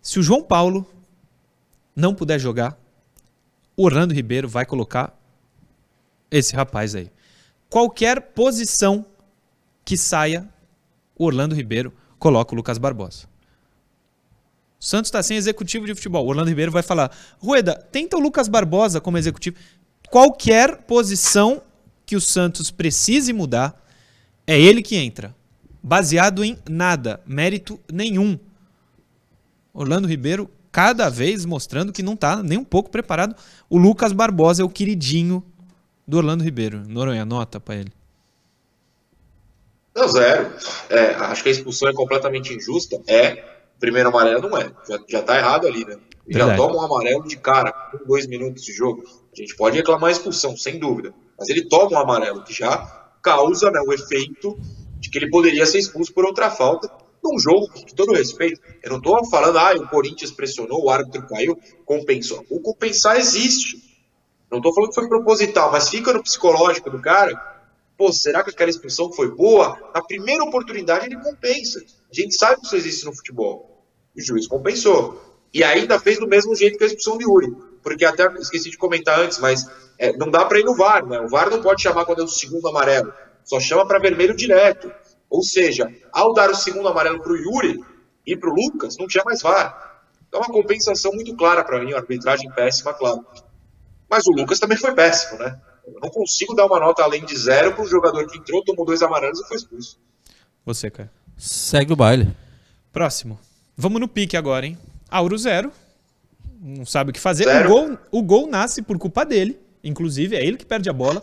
se 0.00 0.20
o 0.20 0.22
João 0.22 0.40
Paulo 0.40 0.86
não 1.96 2.14
puder 2.14 2.38
jogar, 2.38 2.78
o 3.76 3.82
Orlando 3.82 4.14
Ribeiro 4.14 4.48
vai 4.48 4.64
colocar 4.64 5.18
esse 6.30 6.54
rapaz 6.54 6.94
aí. 6.94 7.10
Qualquer 7.68 8.20
posição 8.20 9.04
que 9.84 9.96
saia, 9.96 10.48
o 11.18 11.24
Orlando 11.24 11.56
Ribeiro 11.56 11.92
coloca 12.20 12.54
o 12.54 12.56
Lucas 12.56 12.78
Barbosa. 12.78 13.28
O 14.80 14.84
Santos 14.84 15.08
está 15.08 15.22
sem 15.22 15.36
executivo 15.36 15.84
de 15.84 15.94
futebol. 15.94 16.24
O 16.24 16.30
Orlando 16.30 16.48
Ribeiro 16.48 16.72
vai 16.72 16.82
falar: 16.82 17.14
Rueda, 17.38 17.74
tenta 17.92 18.16
o 18.16 18.20
Lucas 18.20 18.48
Barbosa 18.48 19.00
como 19.00 19.18
executivo. 19.18 19.56
Qualquer 20.08 20.78
posição 20.78 21.62
que 22.06 22.16
o 22.16 22.20
Santos 22.20 22.70
precise 22.70 23.32
mudar, 23.32 23.78
é 24.46 24.58
ele 24.58 24.82
que 24.82 24.96
entra. 24.96 25.34
Baseado 25.82 26.42
em 26.42 26.58
nada, 26.68 27.20
mérito 27.26 27.78
nenhum. 27.92 28.38
Orlando 29.72 30.08
Ribeiro 30.08 30.50
cada 30.72 31.08
vez 31.08 31.44
mostrando 31.44 31.92
que 31.92 32.02
não 32.02 32.14
está 32.14 32.42
nem 32.42 32.58
um 32.58 32.64
pouco 32.64 32.90
preparado. 32.90 33.36
O 33.68 33.76
Lucas 33.76 34.12
Barbosa 34.12 34.62
é 34.62 34.64
o 34.64 34.68
queridinho 34.68 35.44
do 36.06 36.16
Orlando 36.16 36.42
Ribeiro. 36.42 36.82
Noronha, 36.88 37.24
nota 37.24 37.60
para 37.60 37.76
ele. 37.76 37.92
Não, 39.94 40.08
zero. 40.08 40.52
É, 40.88 41.14
acho 41.14 41.42
que 41.42 41.48
a 41.48 41.52
expulsão 41.52 41.88
é 41.88 41.92
completamente 41.92 42.54
injusta. 42.54 43.00
É, 43.06 43.59
primeiro 43.80 44.10
amarelo 44.10 44.48
não 44.48 44.56
é. 44.56 44.70
Já, 44.88 44.98
já 45.08 45.22
tá 45.22 45.36
errado 45.36 45.66
ali, 45.66 45.84
né? 45.84 45.96
Já 46.28 46.54
toma 46.56 46.76
um 46.76 46.82
amarelo 46.82 47.26
de 47.26 47.36
cara 47.36 47.72
com 47.72 48.04
dois 48.06 48.26
minutos 48.26 48.62
de 48.62 48.72
jogo. 48.72 49.02
A 49.32 49.36
gente 49.36 49.56
pode 49.56 49.76
reclamar 49.76 50.10
a 50.10 50.12
expulsão, 50.12 50.56
sem 50.56 50.78
dúvida. 50.78 51.12
Mas 51.36 51.48
ele 51.48 51.68
toma 51.68 51.98
um 51.98 51.98
amarelo 51.98 52.44
que 52.44 52.52
já 52.52 52.78
causa 53.22 53.70
né, 53.70 53.80
o 53.80 53.92
efeito 53.92 54.56
de 54.98 55.10
que 55.10 55.18
ele 55.18 55.30
poderia 55.30 55.66
ser 55.66 55.78
expulso 55.78 56.12
por 56.12 56.24
outra 56.24 56.50
falta 56.50 56.90
num 57.22 57.38
jogo, 57.38 57.68
com 57.68 57.82
todo 57.96 58.12
respeito. 58.12 58.60
Eu 58.82 58.90
não 58.90 58.98
estou 58.98 59.28
falando, 59.28 59.58
ah, 59.58 59.74
o 59.74 59.88
Corinthians 59.88 60.30
pressionou, 60.30 60.84
o 60.84 60.90
árbitro 60.90 61.26
caiu, 61.26 61.58
compensou. 61.84 62.44
O 62.48 62.60
compensar 62.60 63.16
existe. 63.16 63.82
Não 64.50 64.58
estou 64.58 64.74
falando 64.74 64.90
que 64.90 64.94
foi 64.94 65.08
proposital, 65.08 65.72
mas 65.72 65.88
fica 65.88 66.12
no 66.12 66.22
psicológico 66.22 66.90
do 66.90 67.00
cara. 67.00 67.34
Pô, 67.96 68.12
será 68.12 68.42
que 68.42 68.50
aquela 68.50 68.70
expulsão 68.70 69.12
foi 69.12 69.34
boa? 69.34 69.78
Na 69.94 70.02
primeira 70.02 70.44
oportunidade 70.44 71.06
ele 71.06 71.20
compensa. 71.20 71.80
A 71.80 72.14
gente 72.14 72.36
sabe 72.36 72.60
que 72.60 72.66
isso 72.66 72.76
existe 72.76 73.04
no 73.04 73.14
futebol 73.14 73.69
o 74.16 74.20
juiz 74.20 74.46
compensou. 74.46 75.20
E 75.52 75.64
ainda 75.64 75.98
fez 75.98 76.18
do 76.18 76.28
mesmo 76.28 76.54
jeito 76.54 76.78
que 76.78 76.84
a 76.84 76.86
expulsão 76.86 77.18
de 77.18 77.26
Uri. 77.26 77.50
Porque 77.82 78.04
até 78.04 78.26
esqueci 78.38 78.70
de 78.70 78.76
comentar 78.76 79.18
antes, 79.18 79.38
mas 79.38 79.66
é, 79.98 80.16
não 80.16 80.30
dá 80.30 80.44
para 80.44 80.60
ir 80.60 80.64
no 80.64 80.74
VAR, 80.74 81.04
né? 81.06 81.20
O 81.20 81.28
VAR 81.28 81.50
não 81.50 81.60
pode 81.60 81.82
chamar 81.82 82.04
quando 82.04 82.20
é 82.20 82.24
o 82.24 82.28
segundo 82.28 82.68
amarelo. 82.68 83.12
Só 83.44 83.58
chama 83.58 83.86
para 83.86 83.98
vermelho 83.98 84.36
direto. 84.36 84.92
Ou 85.28 85.42
seja, 85.42 85.92
ao 86.12 86.32
dar 86.34 86.50
o 86.50 86.54
segundo 86.54 86.88
amarelo 86.88 87.22
para 87.22 87.32
o 87.32 87.36
Yuri 87.36 87.80
e 88.26 88.36
para 88.36 88.50
o 88.50 88.54
Lucas, 88.54 88.96
não 88.98 89.06
tinha 89.06 89.24
mais 89.24 89.42
VAR. 89.42 90.02
Então, 90.28 90.40
é 90.40 90.44
uma 90.44 90.52
compensação 90.52 91.12
muito 91.12 91.34
clara 91.36 91.64
para 91.64 91.80
mim, 91.80 91.88
uma 91.88 91.98
arbitragem 91.98 92.50
péssima, 92.52 92.94
claro. 92.94 93.24
Mas 94.08 94.26
o 94.26 94.32
Lucas 94.32 94.60
também 94.60 94.76
foi 94.76 94.94
péssimo, 94.94 95.38
né? 95.38 95.60
Eu 95.86 96.00
não 96.00 96.10
consigo 96.10 96.54
dar 96.54 96.66
uma 96.66 96.78
nota 96.78 97.02
além 97.02 97.24
de 97.24 97.36
zero 97.36 97.72
para 97.72 97.82
um 97.82 97.86
jogador 97.86 98.26
que 98.26 98.38
entrou, 98.38 98.64
tomou 98.64 98.84
dois 98.84 99.02
amarelos 99.02 99.40
e 99.40 99.48
foi 99.48 99.56
expulso. 99.56 99.98
Você, 100.64 100.90
cara. 100.90 101.10
Segue 101.36 101.92
o 101.92 101.96
baile. 101.96 102.36
Próximo. 102.92 103.38
Vamos 103.80 103.98
no 103.98 104.06
pique 104.06 104.36
agora, 104.36 104.66
hein? 104.66 104.76
Auro 105.10 105.38
zero. 105.38 105.72
Não 106.60 106.84
sabe 106.84 107.10
o 107.10 107.12
que 107.14 107.18
fazer. 107.18 107.48
O 107.64 107.68
gol, 107.68 107.98
o 108.12 108.22
gol 108.22 108.46
nasce 108.46 108.82
por 108.82 108.98
culpa 108.98 109.24
dele. 109.24 109.58
Inclusive, 109.82 110.36
é 110.36 110.44
ele 110.44 110.58
que 110.58 110.66
perde 110.66 110.90
a 110.90 110.92
bola. 110.92 111.18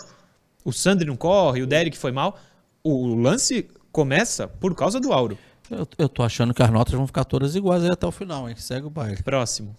O 0.66 0.74
Sandri 0.74 1.06
não 1.06 1.16
corre, 1.16 1.62
o 1.62 1.68
Derek 1.68 1.96
foi 1.96 2.12
mal. 2.12 2.40
O 2.84 3.14
lance 3.14 3.70
começa 3.92 4.48
por 4.48 4.74
causa 4.74 5.00
do 5.00 5.14
Auro. 5.14 5.38
Eu, 5.70 5.88
eu 6.00 6.10
tô 6.10 6.24
achando 6.24 6.52
que 6.52 6.64
as 6.64 6.72
notas 6.72 6.96
vão 6.96 7.06
ficar 7.06 7.26
todas 7.26 7.56
iguais 7.56 7.84
aí 7.84 7.92
até 7.92 8.08
o 8.08 8.12
final, 8.12 8.50
hein? 8.50 8.56
Segue 8.58 8.88
o 8.88 8.90
baile. 8.90 9.22
Próximo. 9.22 9.78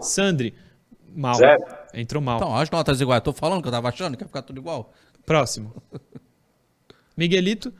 Sandri, 0.00 0.54
mal. 1.14 1.34
Zero. 1.34 1.64
Entrou 1.92 2.22
mal. 2.22 2.38
Então, 2.38 2.56
as 2.56 2.70
notas 2.70 2.98
iguais. 2.98 3.18
Eu 3.18 3.24
tô 3.24 3.32
falando 3.34 3.60
que 3.60 3.68
eu 3.68 3.72
tava 3.72 3.90
achando 3.90 4.16
que 4.16 4.24
ia 4.24 4.26
ficar 4.26 4.40
tudo 4.40 4.58
igual. 4.58 4.90
Próximo. 5.26 5.82
Miguelito, 7.14 7.74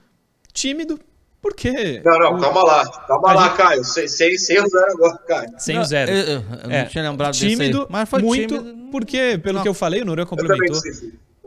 tímido, 0.52 1.00
por 1.48 1.54
quê? 1.54 2.02
Não, 2.04 2.18
não, 2.18 2.38
calma 2.38 2.62
lá. 2.62 2.86
Calma 2.86 3.32
lá, 3.32 3.48
gente... 3.48 3.56
Caio. 3.56 3.84
Sem, 3.84 4.08
sem, 4.08 4.36
sem 4.36 4.60
o 4.60 4.68
zero 4.68 4.92
agora, 4.92 5.18
Caio. 5.26 5.50
Sem 5.56 5.78
o 5.78 5.84
zero. 5.84 6.10
Eu, 6.10 6.16
eu, 6.16 6.44
eu 6.64 6.70
é. 6.70 6.82
não 6.82 6.90
tinha 6.90 7.10
lembrado 7.10 7.32
tímido, 7.32 7.58
desse 7.58 7.78
aí. 7.78 7.86
Mas 7.88 8.08
foi 8.08 8.22
muito, 8.22 8.58
tímido. 8.58 8.90
porque, 8.90 9.38
pelo 9.42 9.56
não. 9.56 9.62
que 9.62 9.68
eu 9.68 9.74
falei, 9.74 10.02
o 10.02 10.04
Noronha 10.04 10.26
complementou. 10.26 10.80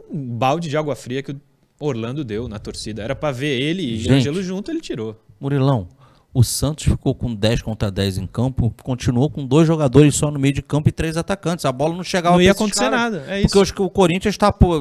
Um 0.10 0.38
balde 0.38 0.70
de 0.70 0.76
água 0.76 0.96
fria 0.96 1.22
que 1.22 1.32
o 1.32 1.40
Orlando 1.80 2.24
deu 2.24 2.48
na 2.48 2.60
torcida. 2.60 3.04
Era 3.04 3.16
para 3.16 3.32
ver 3.32 3.62
ele 3.62 3.84
e 3.84 3.98
gente, 3.98 4.14
Angelo 4.14 4.42
junto, 4.42 4.72
ele 4.72 4.82
tirou. 4.82 5.16
Murilão, 5.40 5.88
o 6.34 6.44
Santos 6.44 6.86
ficou 6.86 7.14
com 7.14 7.34
10 7.34 7.62
contra 7.62 7.92
10 7.92 8.18
em 8.18 8.28
campo, 8.28 8.74
continuou 8.84 9.30
com 9.30 9.46
dois 9.46 9.68
jogadores 9.68 10.16
só 10.16 10.32
no 10.32 10.40
meio 10.40 10.54
de 10.54 10.62
campo 10.62 10.90
e 10.90 10.92
três 10.92 11.16
atacantes. 11.16 11.66
A 11.66 11.72
bola 11.72 11.96
não 11.96 12.04
chegava 12.04 12.36
Não 12.36 12.42
ia 12.42 12.52
acontecer 12.52 12.90
nada, 12.90 13.26
é 13.28 13.42
isso. 13.42 13.50
Porque 13.54 13.82
o 13.82 13.90
Corinthians 13.90 14.38
tá, 14.38 14.52
pô, 14.52 14.80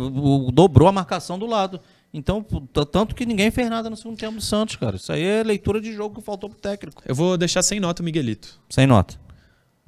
dobrou 0.52 0.88
a 0.88 0.92
marcação 0.92 1.38
do 1.38 1.46
lado. 1.46 1.80
Então, 2.12 2.42
tanto 2.90 3.14
que 3.14 3.24
ninguém 3.24 3.50
fez 3.50 3.70
nada 3.70 3.88
no 3.88 3.96
segundo 3.96 4.18
tempo 4.18 4.34
do 4.34 4.40
Santos, 4.42 4.74
cara. 4.76 4.96
Isso 4.96 5.12
aí 5.12 5.22
é 5.22 5.42
leitura 5.44 5.80
de 5.80 5.92
jogo 5.92 6.16
que 6.16 6.22
faltou 6.22 6.50
pro 6.50 6.58
técnico. 6.58 7.02
Eu 7.06 7.14
vou 7.14 7.36
deixar 7.36 7.62
sem 7.62 7.78
nota 7.78 8.02
o 8.02 8.04
Miguelito. 8.04 8.61
Sem 8.68 8.86
nota. 8.86 9.14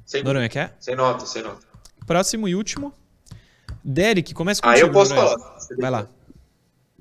Sem, 0.05 0.23
Noronha, 0.23 0.47
quer? 0.47 0.75
Sem 0.79 0.95
nota, 0.95 1.25
sem 1.25 1.43
nota. 1.43 1.59
Próximo 2.07 2.47
e 2.47 2.55
último. 2.55 2.93
Derek, 3.83 4.33
começa 4.33 4.61
com 4.61 4.69
Aí 4.69 4.79
eu 4.79 4.91
posso 4.91 5.13
Noronha. 5.13 5.37
falar. 5.37 5.57
Vai 5.77 5.91
lá. 5.91 6.07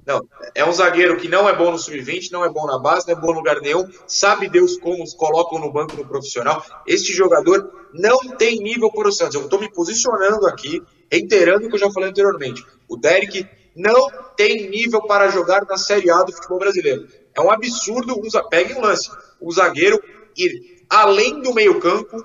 Não, 0.05 0.21
é 0.53 0.65
um 0.65 0.73
zagueiro 0.73 1.17
que 1.17 1.29
não 1.29 1.49
é 1.49 1.55
bom 1.55 1.71
no 1.71 1.79
sub-20, 1.79 2.33
não 2.33 2.45
é 2.45 2.49
bom 2.49 2.67
na 2.67 2.77
base, 2.77 3.07
não 3.07 3.17
é 3.17 3.21
bom 3.21 3.31
em 3.31 3.37
lugar 3.37 3.61
nenhum, 3.61 3.89
sabe 4.09 4.49
Deus 4.49 4.77
como 4.77 5.05
os 5.05 5.15
colocam 5.15 5.61
no 5.61 5.73
banco 5.73 5.95
no 5.97 6.05
profissional. 6.05 6.65
Este 6.85 7.13
jogador 7.13 7.71
não 7.95 8.19
tem 8.37 8.59
nível 8.59 8.91
para 8.91 9.09
o 9.09 9.13
Santos. 9.13 9.37
Eu 9.37 9.45
estou 9.45 9.61
me 9.61 9.71
posicionando 9.73 10.47
aqui, 10.49 10.83
reiterando 11.11 11.67
o 11.67 11.69
que 11.69 11.77
eu 11.77 11.79
já 11.79 11.91
falei 11.93 12.11
anteriormente. 12.11 12.65
O 12.89 12.97
Derek 12.97 13.47
não 13.75 14.11
tem 14.37 14.69
nível 14.69 15.03
para 15.03 15.29
jogar 15.31 15.65
na 15.65 15.77
Série 15.77 16.11
A 16.11 16.23
do 16.23 16.33
futebol 16.33 16.59
brasileiro. 16.59 17.07
É 17.35 17.41
um 17.41 17.51
absurdo, 17.51 18.21
pegue 18.51 18.75
um 18.75 18.81
lance, 18.81 19.11
o 19.41 19.51
zagueiro 19.51 20.03
ir 20.37 20.85
além 20.89 21.41
do 21.41 21.55
meio-campo, 21.55 22.25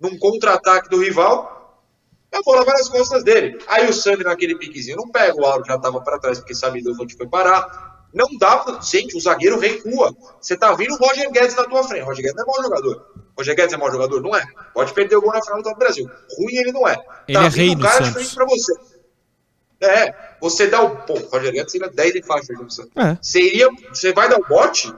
num 0.00 0.16
contra-ataque 0.18 0.88
do 0.88 1.02
rival, 1.02 1.58
a 2.32 2.42
bola 2.42 2.64
vai 2.64 2.74
nas 2.74 2.88
costas 2.88 3.24
dele. 3.24 3.58
Aí 3.66 3.88
o 3.88 3.92
Sandro 3.92 4.24
naquele 4.24 4.56
piquezinho 4.56 4.96
não 4.96 5.08
pega, 5.08 5.34
o 5.34 5.44
Auro 5.44 5.64
já 5.64 5.76
estava 5.76 6.00
para 6.00 6.18
trás 6.18 6.38
porque 6.38 6.54
sabe 6.54 6.82
Deus 6.82 6.98
onde 7.00 7.16
foi 7.16 7.26
parar. 7.26 8.06
Não 8.14 8.26
dá 8.38 8.58
pra... 8.58 8.80
Gente, 8.80 9.16
o 9.16 9.20
zagueiro 9.20 9.58
recua. 9.58 10.14
Você 10.40 10.56
tá 10.56 10.72
vendo 10.74 10.94
o 10.94 10.96
Roger 10.96 11.30
Guedes 11.30 11.56
na 11.56 11.64
tua 11.64 11.82
frente. 11.84 12.04
Roger 12.04 12.24
Guedes 12.24 12.36
não 12.36 12.44
é 12.44 12.46
mau 12.46 12.62
jogador. 12.62 13.06
Roger 13.36 13.56
Guedes 13.56 13.74
é 13.74 13.76
mau 13.76 13.90
jogador? 13.90 14.22
Não 14.22 14.36
é. 14.36 14.44
Pode 14.72 14.94
perder 14.94 15.16
o 15.16 15.20
gol 15.20 15.32
na 15.32 15.42
final 15.42 15.62
do 15.62 15.74
Brasil. 15.74 16.08
Ruim 16.38 16.56
ele 16.56 16.72
não 16.72 16.88
é. 16.88 16.96
Ele 17.26 17.38
tá 17.38 17.44
é 17.44 17.48
rei 17.48 17.74
do 17.74 17.82
cara 17.82 18.04
de 18.04 18.12
frente 18.12 18.34
pra 18.34 18.46
você. 18.46 18.72
É, 19.80 20.14
você 20.40 20.66
dá 20.66 20.82
o. 20.82 20.96
Pô, 20.96 21.14
o 21.14 21.28
Roger 21.28 21.52
Guedes 21.52 21.72
seria 21.72 21.88
10 21.88 22.16
em 22.16 22.22
faixa. 22.22 22.52
É. 22.52 23.18
Você 23.20 23.40
iria. 23.40 23.68
Você 23.92 24.12
vai 24.12 24.28
dar 24.28 24.38
o 24.38 24.46
bote? 24.46 24.92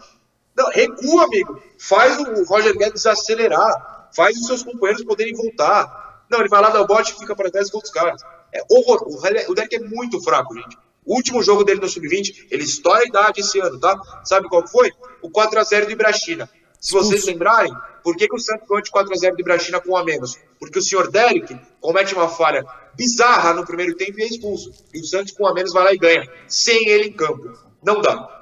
Não, 0.57 0.69
recua, 0.71 1.25
amigo. 1.25 1.63
Faz 1.79 2.19
o 2.19 2.45
Roger 2.45 2.77
Guedes 2.77 3.07
acelerar. 3.07 4.09
Faz 4.15 4.37
os 4.37 4.47
seus 4.47 4.63
companheiros 4.63 5.05
poderem 5.05 5.35
voltar. 5.35 6.25
Não, 6.31 6.41
ele 6.41 6.49
vai 6.49 6.61
lá 6.61 6.71
dar 6.71 6.81
o 6.81 6.87
bote 6.87 7.13
e 7.13 7.19
fica 7.19 7.35
para 7.35 7.51
trás 7.51 7.71
com 7.71 7.79
outros 7.79 7.93
caras. 7.93 8.23
É 8.53 8.61
horror. 8.69 9.03
O 9.49 9.55
Derek 9.55 9.77
é 9.77 9.81
muito 9.81 10.21
fraco, 10.23 10.55
gente. 10.55 10.77
O 11.05 11.15
último 11.15 11.43
jogo 11.43 11.65
dele 11.65 11.81
no 11.81 11.89
Sub-20, 11.89 12.47
ele 12.51 12.63
estoura 12.63 13.01
a 13.01 13.07
idade 13.07 13.41
esse 13.41 13.59
ano, 13.59 13.79
tá? 13.81 13.99
Sabe 14.25 14.49
qual 14.49 14.67
foi? 14.67 14.93
O 15.23 15.31
4x0 15.31 15.87
do 15.87 15.93
Ibrachina. 15.93 16.49
Se 16.81 16.93
vocês 16.93 17.27
lembrarem, 17.27 17.73
por 18.03 18.17
que, 18.17 18.27
que 18.27 18.35
o 18.35 18.39
Santos 18.39 18.67
ganhou 18.67 18.83
de 18.83 18.91
4x0 18.91 19.35
do 19.35 19.41
Ibrachina 19.41 19.81
com 19.81 19.93
um 19.93 19.97
a 19.97 20.05
menos? 20.05 20.39
Porque 20.59 20.79
o 20.79 20.83
senhor 20.83 21.11
Derek 21.11 21.59
comete 21.81 22.15
uma 22.15 22.29
falha 22.29 22.65
bizarra 22.97 23.53
no 23.53 23.67
primeiro 23.67 23.95
tempo 23.97 24.19
e 24.19 24.23
é 24.23 24.27
expulso. 24.27 24.73
E 24.95 25.01
o 25.01 25.05
Santos 25.05 25.33
com 25.33 25.45
um 25.45 25.47
a 25.47 25.55
menos 25.55 25.73
vai 25.73 25.85
lá 25.85 25.93
e 25.93 25.99
ganha. 25.99 26.27
Sem 26.49 26.89
ele 26.89 27.09
em 27.09 27.13
campo. 27.13 27.53
Não 27.85 28.01
dá. 28.01 28.41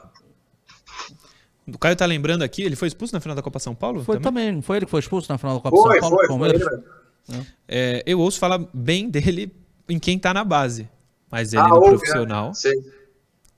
O 1.66 1.76
Caio 1.78 1.96
tá 1.96 2.06
lembrando 2.06 2.42
aqui, 2.42 2.62
ele 2.62 2.76
foi 2.76 2.88
expulso 2.88 3.12
na 3.12 3.20
final 3.20 3.36
da 3.36 3.42
Copa 3.42 3.58
São 3.58 3.74
Paulo? 3.74 4.02
Foi 4.02 4.16
também? 4.16 4.44
também, 4.44 4.52
não 4.54 4.62
foi 4.62 4.78
ele 4.78 4.86
que 4.86 4.90
foi 4.90 5.00
expulso 5.00 5.30
na 5.30 5.36
final 5.36 5.56
da 5.56 5.60
Copa 5.60 5.76
Foi, 5.76 6.00
São 6.00 6.00
Paulo? 6.00 6.16
foi, 6.26 6.38
foi. 6.38 6.48
ele 6.48 6.58
mesmo. 6.64 7.46
É, 7.68 8.02
eu 8.06 8.18
ouço 8.20 8.38
falar 8.38 8.58
bem 8.72 9.10
dele 9.10 9.54
em 9.88 9.98
quem 9.98 10.18
tá 10.18 10.32
na 10.32 10.44
base. 10.44 10.88
Mas 11.30 11.52
ele 11.52 11.60
Ah, 11.60 11.68
no 11.68 11.74
ouve, 11.76 11.88
profissional. 11.90 12.46
né? 12.48 12.54
Sei. 12.54 12.72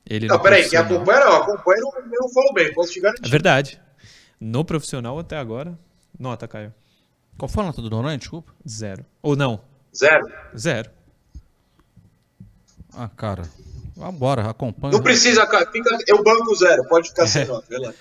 Ele 0.04 0.26
Não, 0.26 0.36
no 0.38 0.42
peraí, 0.42 0.68
quem 0.68 0.76
acompanha 0.78 1.20
não, 1.20 1.36
acompanha 1.36 1.80
não, 1.82 1.92
não 2.20 2.28
falou 2.32 2.52
bem, 2.52 2.74
posso 2.74 2.90
te 2.92 2.98
É 2.98 3.02
garantir. 3.02 3.30
verdade. 3.30 3.80
No 4.40 4.64
profissional 4.64 5.18
até 5.18 5.36
agora, 5.36 5.78
nota, 6.18 6.48
Caio. 6.48 6.72
Qual 7.36 7.48
foi 7.48 7.62
a 7.62 7.66
nota 7.66 7.82
do 7.82 7.90
Noronha? 7.90 8.16
Desculpa. 8.18 8.52
Zero. 8.68 9.04
Ou 9.22 9.36
não, 9.36 9.60
Zero. 9.94 10.26
zero. 10.56 10.90
Ah, 12.92 13.08
cara. 13.08 13.42
Vambora, 13.96 14.48
acompanha. 14.48 14.92
Não 14.92 15.02
precisa, 15.02 15.46
cara, 15.46 15.70
fica, 15.70 15.90
eu 16.06 16.22
banco 16.24 16.54
zero, 16.56 16.86
pode 16.88 17.08
ficar 17.10 17.24
É. 17.24 17.26
sem 17.26 17.44
nota, 17.46 17.66
relaxa. 17.70 17.98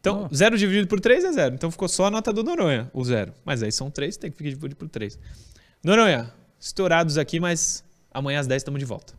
Então, 0.00 0.28
zero 0.34 0.58
dividido 0.58 0.88
por 0.88 1.00
três 1.00 1.24
é 1.24 1.32
zero. 1.32 1.54
Então 1.54 1.70
ficou 1.70 1.88
só 1.88 2.06
a 2.06 2.10
nota 2.10 2.32
do 2.32 2.42
Noronha, 2.42 2.90
o 2.92 3.04
zero. 3.04 3.32
Mas 3.44 3.62
aí 3.62 3.70
são 3.72 3.90
três, 3.90 4.16
tem 4.16 4.30
que 4.30 4.36
ficar 4.36 4.50
dividido 4.50 4.76
por 4.76 4.88
três. 4.88 5.18
Noronha, 5.82 6.32
estourados 6.60 7.16
aqui, 7.18 7.38
mas 7.40 7.84
amanhã 8.12 8.40
às 8.40 8.46
10 8.46 8.60
estamos 8.60 8.78
de 8.78 8.84
volta. 8.84 9.14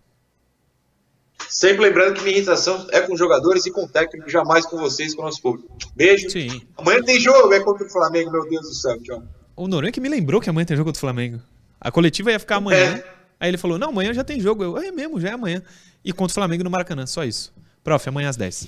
Sempre 1.50 1.84
lembrando 1.84 2.16
que 2.16 2.24
minha 2.24 2.36
irritação 2.36 2.88
é 2.92 3.02
com 3.02 3.16
jogadores 3.16 3.66
e 3.66 3.72
com 3.72 3.88
técnico, 3.88 4.30
jamais 4.30 4.66
com 4.66 4.78
vocês, 4.78 5.14
com 5.14 5.22
o 5.22 5.26
nosso 5.26 5.42
público. 5.42 5.70
Beijo. 5.96 6.30
Sim. 6.30 6.62
Amanhã 6.78 7.02
tem 7.04 7.20
jogo, 7.20 7.54
é 7.54 7.60
contra 7.60 7.86
o 7.86 7.90
Flamengo, 7.90 8.32
meu 8.32 8.48
Deus 8.50 8.68
do 8.68 8.74
céu, 8.74 9.02
tchau. 9.02 9.24
O 9.56 9.68
Noronha 9.68 9.92
que 9.92 10.02
me 10.02 10.10
lembrou 10.10 10.42
que 10.42 10.50
amanhã 10.50 10.66
tem 10.66 10.76
jogo 10.76 10.92
do 10.92 10.98
Flamengo. 10.98 11.40
A 11.80 11.92
coletiva 11.92 12.32
ia 12.32 12.40
ficar 12.40 12.56
amanhã. 12.56 12.96
É. 12.96 13.14
Aí 13.40 13.50
ele 13.50 13.58
falou: 13.58 13.78
não, 13.78 13.90
amanhã 13.90 14.14
já 14.14 14.24
tem 14.24 14.40
jogo. 14.40 14.64
Eu, 14.64 14.78
é 14.78 14.92
mesmo, 14.92 15.20
já 15.20 15.30
é 15.30 15.34
amanhã. 15.34 15.62
E 16.04 16.12
contra 16.12 16.32
o 16.32 16.34
Flamengo 16.34 16.64
no 16.64 16.70
Maracanã, 16.70 17.06
só 17.06 17.24
isso. 17.24 17.54
Prof, 17.84 18.08
amanhã 18.08 18.30
às 18.30 18.38
10. 18.38 18.68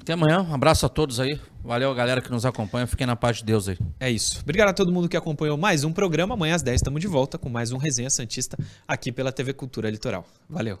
Até 0.00 0.14
amanhã. 0.14 0.42
Um 0.42 0.54
abraço 0.54 0.84
a 0.84 0.88
todos 0.88 1.20
aí. 1.20 1.38
Valeu, 1.62 1.94
galera 1.94 2.20
que 2.20 2.30
nos 2.30 2.44
acompanha. 2.44 2.86
Fiquem 2.86 3.06
na 3.06 3.14
paz 3.14 3.36
de 3.36 3.44
Deus 3.44 3.68
aí. 3.68 3.78
É 4.00 4.10
isso. 4.10 4.40
Obrigado 4.42 4.70
a 4.70 4.72
todo 4.72 4.90
mundo 4.90 5.08
que 5.08 5.16
acompanhou 5.16 5.56
mais 5.56 5.84
um 5.84 5.92
programa. 5.92 6.34
Amanhã 6.34 6.56
às 6.56 6.62
10 6.62 6.80
estamos 6.80 7.00
de 7.00 7.06
volta 7.06 7.38
com 7.38 7.48
mais 7.48 7.70
um 7.70 7.76
Resenha 7.76 8.10
Santista 8.10 8.58
aqui 8.88 9.12
pela 9.12 9.30
TV 9.30 9.52
Cultura 9.52 9.88
Litoral. 9.88 10.26
Valeu. 10.48 10.80